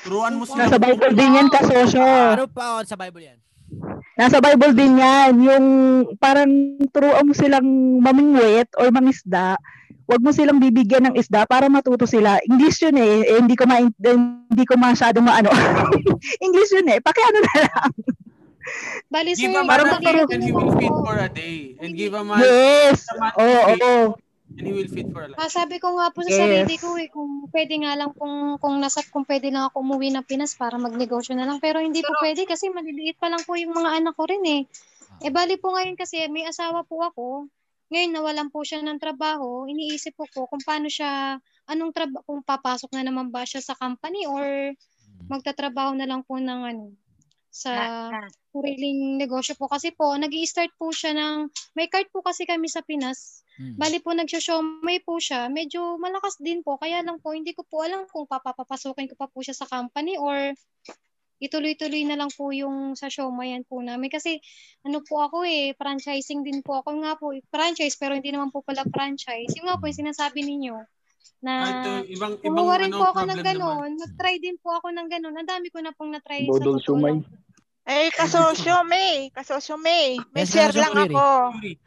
Turuan 0.00 0.40
mo 0.40 0.48
Nasa 0.48 0.80
Bible 0.80 1.12
din 1.12 1.36
yan, 1.36 1.48
kasosyo. 1.52 2.00
Ano 2.00 2.48
pa 2.48 2.80
sa 2.88 2.96
Bible 2.96 3.28
yan? 3.28 3.38
Nasa 4.18 4.42
Bible 4.42 4.74
din 4.76 5.00
yan. 5.00 5.32
Yung 5.40 5.66
parang 6.20 6.50
turuan 6.92 7.24
mo 7.24 7.32
silang 7.32 7.66
mamingwit 8.02 8.68
or 8.76 8.92
mangisda. 8.92 9.56
Huwag 10.10 10.26
mo 10.26 10.34
silang 10.34 10.58
bibigyan 10.58 11.06
ng 11.06 11.14
isda 11.14 11.46
para 11.46 11.70
matuto 11.70 12.02
sila. 12.02 12.42
English 12.50 12.82
yun 12.82 12.98
eh. 12.98 13.30
eh 13.30 13.38
hindi 13.38 13.54
ko 13.54 13.62
ma 13.64 13.78
hindi 13.78 14.64
ko 14.66 14.74
masyadong 14.74 15.22
maano. 15.22 15.54
English 16.46 16.74
yun 16.74 16.90
eh. 16.90 16.98
Pakiano 16.98 17.38
na 17.38 17.54
lang. 17.70 17.92
Bali 19.10 19.34
Give 19.34 19.54
sir, 19.54 19.62
a 19.62 19.64
man 19.64 19.80
a 19.82 19.98
ko 19.98 20.26
and 20.30 20.42
he 20.42 20.52
will 20.52 20.74
feed 20.78 20.90
for 20.90 21.16
a 21.18 21.30
day. 21.30 21.74
And 21.78 21.94
give 21.94 22.14
a 22.14 22.22
man, 22.22 22.42
Yes. 22.42 23.06
a 23.10 23.14
man 23.18 23.32
fish 23.34 23.82
oo. 23.82 24.14
And 24.58 24.66
he 24.66 24.72
will 24.72 24.88
feed 24.90 25.08
for 25.12 25.22
a 25.24 25.28
life. 25.30 25.38
Ah, 25.40 25.50
sabi 25.50 25.78
ko 25.78 25.94
nga 25.96 26.10
po 26.12 26.20
sa 26.26 26.32
Yes. 26.32 26.44
sarili 26.44 26.76
ko 26.76 26.88
eh, 26.98 27.08
kung 27.08 27.48
pwede 27.54 27.74
nga 27.80 27.92
lang 27.96 28.10
kung 28.18 28.58
kung 28.60 28.76
nasa 28.82 29.00
kung 29.08 29.24
pwede 29.24 29.48
lang 29.48 29.70
ako 29.70 29.80
umuwi 29.82 30.12
ng 30.12 30.26
Pinas 30.26 30.52
para 30.58 30.76
magnegosyo 30.76 31.32
na 31.38 31.46
lang 31.48 31.58
pero 31.62 31.80
hindi 31.80 32.02
po 32.04 32.12
pwede 32.20 32.44
kasi 32.44 32.68
maliliit 32.68 33.16
pa 33.16 33.30
lang 33.32 33.40
po 33.46 33.56
yung 33.56 33.72
mga 33.72 33.90
anak 34.02 34.14
ko 34.18 34.24
rin 34.28 34.44
eh. 34.44 34.62
Eh 35.24 35.32
bali 35.32 35.56
po 35.60 35.72
ngayon 35.72 35.96
kasi 35.96 36.26
may 36.28 36.44
asawa 36.48 36.84
po 36.84 37.00
ako. 37.04 37.48
Ngayon 37.90 38.10
nawalan 38.14 38.48
po 38.54 38.62
siya 38.62 38.80
ng 38.86 39.02
trabaho, 39.02 39.66
iniisip 39.66 40.14
ko 40.14 40.24
po 40.30 40.46
kung 40.46 40.62
paano 40.62 40.86
siya 40.86 41.40
anong 41.66 41.92
trabaho 41.94 42.22
kung 42.26 42.40
papasok 42.46 42.90
na 42.94 43.02
naman 43.06 43.30
ba 43.34 43.42
siya 43.42 43.60
sa 43.64 43.74
company 43.78 44.26
or 44.28 44.74
magtatrabaho 45.30 45.94
na 45.94 46.06
lang 46.10 46.22
po 46.26 46.38
ng 46.38 46.60
ano 46.74 46.94
sa 47.50 47.72
sariling 48.50 49.16
negosyo 49.16 49.54
po 49.54 49.70
kasi 49.70 49.94
po 49.94 50.14
nag 50.18 50.34
start 50.46 50.74
po 50.74 50.90
siya 50.90 51.14
ng 51.14 51.50
may 51.78 51.86
card 51.86 52.10
po 52.10 52.22
kasi 52.22 52.46
kami 52.46 52.66
sa 52.66 52.82
Pinas 52.82 53.40
Bali 53.60 54.00
po 54.00 54.16
nagsyo-showmay 54.16 55.04
po 55.04 55.20
siya. 55.20 55.52
Medyo 55.52 56.00
malakas 56.00 56.40
din 56.40 56.64
po. 56.64 56.80
Kaya 56.80 57.04
lang 57.04 57.20
po, 57.20 57.36
hindi 57.36 57.52
ko 57.52 57.60
po 57.68 57.84
alam 57.84 58.08
kung 58.08 58.24
papapapasukin 58.24 59.04
ko 59.12 59.14
pa 59.20 59.28
po 59.28 59.44
siya 59.44 59.52
sa 59.52 59.68
company 59.68 60.16
or 60.16 60.56
ituloy-tuloy 61.40 62.04
na 62.08 62.16
lang 62.16 62.32
po 62.32 62.52
yung 62.56 62.96
sa 62.96 63.12
showmayan 63.12 63.68
po 63.68 63.84
namin. 63.84 64.08
Kasi 64.08 64.40
ano 64.84 65.04
po 65.04 65.20
ako 65.20 65.44
eh, 65.44 65.76
franchising 65.76 66.40
din 66.40 66.64
po 66.64 66.80
ako 66.80 67.04
nga 67.04 67.20
po. 67.20 67.36
Franchise 67.52 68.00
pero 68.00 68.16
hindi 68.16 68.32
naman 68.32 68.48
po 68.48 68.64
pala 68.64 68.80
franchise. 68.88 69.52
Yung 69.60 69.68
nga 69.68 69.76
po 69.76 69.88
yung 69.88 70.00
sinasabi 70.08 70.40
ninyo 70.40 70.76
na 71.40 71.52
Ah, 71.52 71.68
ito, 71.72 71.90
ibang, 72.16 72.36
ibang 72.40 72.64
kumuha 72.64 72.74
rin 72.80 72.92
ano, 72.92 73.00
po 73.00 73.04
ako 73.12 73.20
ng 73.24 73.40
problem 73.40 73.48
ganon. 73.48 73.90
Nag-try 73.96 74.36
din 74.40 74.56
po 74.60 74.72
ako 74.76 74.88
ng 74.92 75.08
ganon. 75.08 75.36
Ang 75.36 75.48
dami 75.48 75.68
ko 75.72 75.78
na 75.84 75.92
pong 75.92 76.12
na-try 76.16 76.48
sa 76.48 76.60
Dodol 76.60 76.80
totoo 76.80 76.96
sumay. 76.96 77.12
lang. 77.16 77.24
Eh, 77.82 78.12
kasosyo 78.12 78.84
May. 78.84 79.30
Kasosyo 79.30 79.74
May. 79.76 80.20
May 80.30 80.44
Yes, 80.44 80.52
share 80.52 80.70
Kasosyo 80.70 80.82
lang 80.84 80.94
ako. 81.08 81.26
Yes 81.60 81.78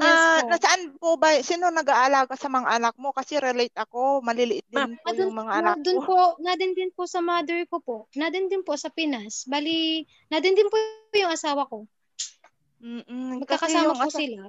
Ah, 0.00 0.40
po. 0.40 0.48
nasaan 0.48 0.82
po 0.96 1.08
ba, 1.14 1.28
sino 1.40 1.68
nag-aalaga 1.68 2.34
sa 2.34 2.48
mga 2.48 2.68
anak 2.74 2.94
mo? 2.96 3.12
Kasi 3.12 3.36
relate 3.36 3.76
ako, 3.76 4.18
maliliit 4.20 4.66
din 4.66 4.96
po 4.96 5.12
yung 5.12 5.36
mga 5.36 5.52
anak 5.54 5.76
Doon 5.78 6.00
ko. 6.00 6.04
po, 6.04 6.18
nadin 6.40 6.72
din 6.72 6.90
po 6.90 7.04
sa 7.04 7.20
mother 7.20 7.62
ko 7.64 7.78
po. 7.78 7.96
Nadin 8.12 8.48
din 8.48 8.60
po 8.60 8.74
sa 8.74 8.88
Pinas. 8.88 9.44
Bali, 9.46 10.02
nadin 10.26 10.56
din 10.56 10.66
po 10.66 10.76
yung 11.14 11.30
asawa 11.30 11.68
ko. 11.68 11.84
Mm-mm, 12.80 13.44
kasi 13.44 13.70
Magkakasama 13.76 13.84
yung 13.86 13.94
po 13.94 14.08
asa- 14.08 14.18
sila. 14.18 14.42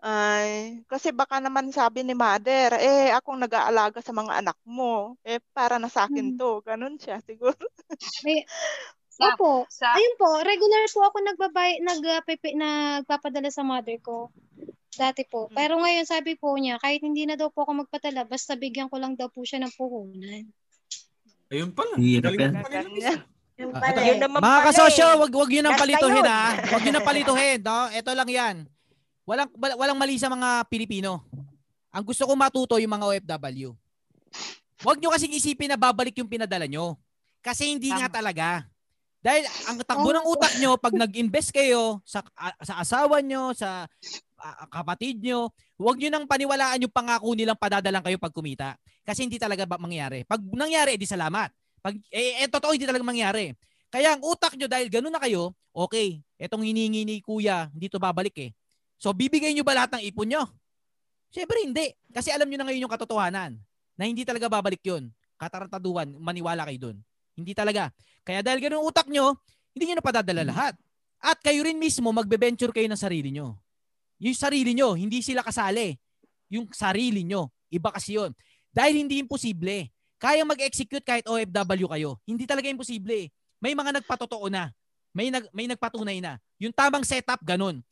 Ay, 0.00 0.50
kasi 0.88 1.12
baka 1.12 1.36
naman 1.38 1.68
sabi 1.68 2.00
ni 2.00 2.16
mother, 2.16 2.72
eh, 2.80 3.12
akong 3.12 3.36
nag-aalaga 3.36 4.00
sa 4.00 4.16
mga 4.16 4.40
anak 4.40 4.56
mo. 4.64 5.20
Eh, 5.20 5.44
para 5.52 5.76
na 5.76 5.92
sa 5.92 6.06
Hmm. 6.06 6.14
akin 6.14 6.26
to. 6.34 6.64
Ganun 6.64 6.96
siya, 6.96 7.20
siguro. 7.20 7.58
Sa- 9.20 9.36
opo. 9.36 9.52
sa- 9.68 9.92
Ayun 9.92 10.16
po, 10.16 10.28
regular 10.40 10.82
po 10.88 11.00
ako 11.02 11.16
nagbabay, 11.22 11.70
nag, 11.78 12.00
uh, 12.00 12.20
pipi- 12.24 12.56
nagpapadala 12.56 13.48
sa 13.48 13.60
mother 13.60 14.00
ko. 14.00 14.32
Dati 14.90 15.22
po. 15.22 15.46
Pero 15.50 15.76
ngayon 15.76 16.02
sabi 16.02 16.34
po 16.34 16.56
niya, 16.56 16.76
kahit 16.76 17.00
hindi 17.00 17.22
na 17.22 17.36
daw 17.36 17.48
po 17.48 17.62
ako 17.62 17.84
magpadala, 17.84 18.24
basta 18.24 18.52
bigyan 18.54 18.88
ko 18.88 18.96
lang 18.96 19.14
daw 19.14 19.28
po 19.28 19.44
siya 19.44 19.60
ng 19.60 19.72
puhunan. 19.72 20.44
Ayun 21.48 21.70
pala. 21.70 21.94
Hirap 21.94 22.32
yan. 22.32 22.52
Yung 23.60 23.76
Ah, 23.76 23.80
pala 23.82 23.98
eh. 24.00 24.06
Yun 24.08 24.18
naman 24.18 24.38
Mga 24.40 24.60
kasosyo, 24.66 25.06
eh. 25.06 25.18
wag 25.20 25.32
wag 25.36 25.50
yun 25.52 25.66
ang 25.68 25.76
na 25.76 25.80
palituhin 25.80 26.24
ha. 26.24 26.42
Wag 26.64 26.82
yun 26.82 26.96
ang 26.96 27.04
palituhin, 27.06 27.58
no? 27.60 27.78
Ito 27.92 28.10
lang 28.16 28.30
'yan. 28.30 28.56
Walang 29.28 29.50
wal- 29.52 29.76
walang 29.76 29.98
mali 30.00 30.16
sa 30.16 30.26
mga 30.26 30.64
Pilipino. 30.66 31.20
Ang 31.92 32.04
gusto 32.06 32.24
ko 32.24 32.32
matuto 32.32 32.80
yung 32.80 32.90
mga 32.90 33.04
OFW. 33.04 33.76
Wag 34.80 34.96
nyo 34.96 35.12
kasing 35.12 35.36
isipin 35.36 35.68
na 35.68 35.76
babalik 35.76 36.16
yung 36.16 36.30
pinadala 36.30 36.64
nyo. 36.64 36.96
Kasi 37.40 37.68
hindi 37.68 37.92
nga 37.92 38.08
talaga. 38.08 38.64
Dahil 39.20 39.44
ang 39.68 39.76
takbo 39.84 40.10
ng 40.16 40.24
utak 40.24 40.56
nyo 40.56 40.80
pag 40.80 40.96
nag-invest 40.96 41.52
kayo 41.52 42.00
sa 42.08 42.24
a- 42.32 42.56
sa 42.64 42.80
asawa 42.80 43.20
nyo, 43.20 43.52
sa 43.52 43.84
ah, 44.40 44.66
kapatid 44.72 45.20
nyo, 45.20 45.52
huwag 45.76 46.00
nyo 46.00 46.08
nang 46.08 46.24
paniwalaan 46.24 46.80
yung 46.80 46.92
pangako 46.92 47.36
nilang 47.36 47.60
padadalang 47.60 48.00
kayo 48.00 48.16
pag 48.16 48.32
kumita. 48.32 48.80
Kasi 49.04 49.28
hindi 49.28 49.36
talaga 49.36 49.68
ba 49.68 49.76
mangyari. 49.76 50.24
Pag 50.24 50.40
nangyari, 50.56 50.96
edi 50.96 51.04
salamat. 51.04 51.52
Pag, 51.84 52.00
eh, 52.08 52.44
eh, 52.44 52.48
totoo, 52.48 52.72
hindi 52.72 52.88
talaga 52.88 53.04
mangyari. 53.04 53.52
Kaya 53.92 54.16
ang 54.16 54.22
utak 54.24 54.56
nyo, 54.56 54.70
dahil 54.70 54.88
ganun 54.88 55.12
na 55.12 55.20
kayo, 55.20 55.52
okay, 55.74 56.22
etong 56.40 56.64
hiningi 56.64 57.04
ni 57.04 57.16
kuya, 57.20 57.68
hindi 57.74 57.92
to 57.92 58.00
babalik 58.00 58.36
eh. 58.40 58.50
So, 59.00 59.12
bibigay 59.12 59.52
nyo 59.52 59.64
ba 59.64 59.76
lahat 59.76 59.96
ng 59.96 60.04
ipon 60.12 60.28
nyo? 60.32 60.44
Siyempre 61.32 61.60
hindi. 61.64 61.92
Kasi 62.12 62.32
alam 62.32 62.48
nyo 62.48 62.58
na 62.60 62.66
ngayon 62.68 62.84
yung 62.84 62.92
katotohanan 62.92 63.56
na 63.96 64.02
hindi 64.04 64.24
talaga 64.24 64.48
babalik 64.48 64.80
yun. 64.84 65.08
Katarantaduhan, 65.40 66.12
maniwala 66.20 66.68
kayo 66.68 66.90
dun. 66.90 66.96
Hindi 67.40 67.56
talaga. 67.56 67.88
Kaya 68.22 68.44
dahil 68.44 68.60
ganun 68.60 68.84
utak 68.84 69.08
nyo, 69.08 69.36
hindi 69.72 69.90
nyo 69.90 69.96
na 69.98 70.04
padadala 70.04 70.42
lahat. 70.44 70.74
At 71.20 71.40
kayo 71.40 71.64
rin 71.64 71.76
mismo, 71.76 72.08
magbe-venture 72.12 72.72
kayo 72.72 72.88
ng 72.88 73.00
sarili 73.00 73.32
nyo. 73.32 73.56
Yung 74.20 74.36
sarili 74.36 74.72
nyo, 74.76 74.96
hindi 74.96 75.20
sila 75.24 75.44
kasali. 75.44 75.96
Yung 76.52 76.68
sarili 76.72 77.24
nyo. 77.24 77.52
Iba 77.72 77.92
kasi 77.92 78.16
yun. 78.20 78.32
Dahil 78.72 79.04
hindi 79.04 79.20
imposible. 79.20 79.88
Kaya 80.20 80.44
mag-execute 80.44 81.04
kahit 81.04 81.24
OFW 81.24 81.88
kayo. 81.88 82.20
Hindi 82.28 82.44
talaga 82.44 82.68
imposible. 82.68 83.32
May 83.60 83.72
mga 83.72 84.00
nagpatotoo 84.00 84.52
na. 84.52 84.68
May 85.10 85.32
nag 85.32 85.48
may 85.50 85.66
nagpatunay 85.66 86.22
na. 86.22 86.38
Yung 86.60 86.70
tamang 86.70 87.02
setup 87.02 87.40
ganun. 87.42 87.82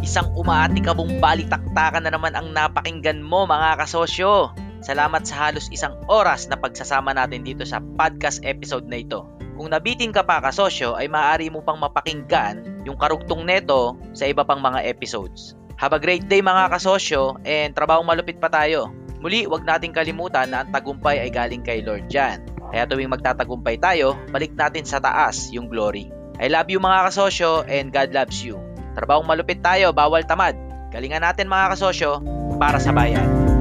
Isang 0.00 0.32
umaatikabong 0.32 1.20
balitaktakan 1.20 2.08
na 2.08 2.10
naman 2.10 2.32
ang 2.32 2.48
napakinggan 2.56 3.20
mo 3.20 3.44
mga 3.44 3.84
kasosyo. 3.84 4.48
Salamat 4.80 5.28
sa 5.28 5.48
halos 5.48 5.68
isang 5.68 5.92
oras 6.08 6.48
na 6.48 6.56
pagsasama 6.56 7.12
natin 7.12 7.44
dito 7.44 7.68
sa 7.68 7.84
podcast 7.84 8.40
episode 8.48 8.88
na 8.88 9.04
ito. 9.04 9.28
Kung 9.60 9.68
nabitin 9.68 10.08
ka 10.08 10.24
pa 10.24 10.40
kasosyo 10.40 10.96
ay 10.96 11.04
maaari 11.04 11.52
mo 11.52 11.60
pang 11.60 11.76
mapakinggan 11.76 12.80
yung 12.88 12.96
karugtong 12.96 13.44
neto 13.44 14.00
sa 14.16 14.24
iba 14.24 14.40
pang 14.40 14.56
mga 14.56 14.88
episodes. 14.88 15.52
Have 15.76 15.92
a 15.92 16.00
great 16.00 16.24
day 16.32 16.40
mga 16.40 16.72
kasosyo 16.72 17.36
and 17.44 17.76
trabahong 17.76 18.08
malupit 18.08 18.40
pa 18.40 18.48
tayo. 18.48 18.88
Muli, 19.20 19.44
wag 19.44 19.68
nating 19.68 19.92
kalimutan 19.92 20.48
na 20.48 20.64
ang 20.64 20.72
tagumpay 20.72 21.20
ay 21.20 21.28
galing 21.28 21.60
kay 21.60 21.84
Lord 21.84 22.08
Jan. 22.08 22.40
Kaya 22.72 22.88
tuwing 22.88 23.12
magtatagumpay 23.12 23.76
tayo, 23.76 24.16
balik 24.32 24.56
natin 24.56 24.88
sa 24.88 24.96
taas 24.96 25.52
yung 25.52 25.68
glory. 25.68 26.08
I 26.40 26.48
love 26.48 26.72
you 26.72 26.80
mga 26.80 27.12
kasosyo 27.12 27.68
and 27.68 27.92
God 27.92 28.16
loves 28.16 28.40
you. 28.40 28.56
Trabahong 28.96 29.28
malupit 29.28 29.60
tayo, 29.60 29.92
bawal 29.92 30.24
tamad. 30.24 30.56
Galingan 30.88 31.20
natin 31.20 31.52
mga 31.52 31.76
kasosyo 31.76 32.24
para 32.56 32.80
sa 32.80 32.96
bayan. 32.96 33.59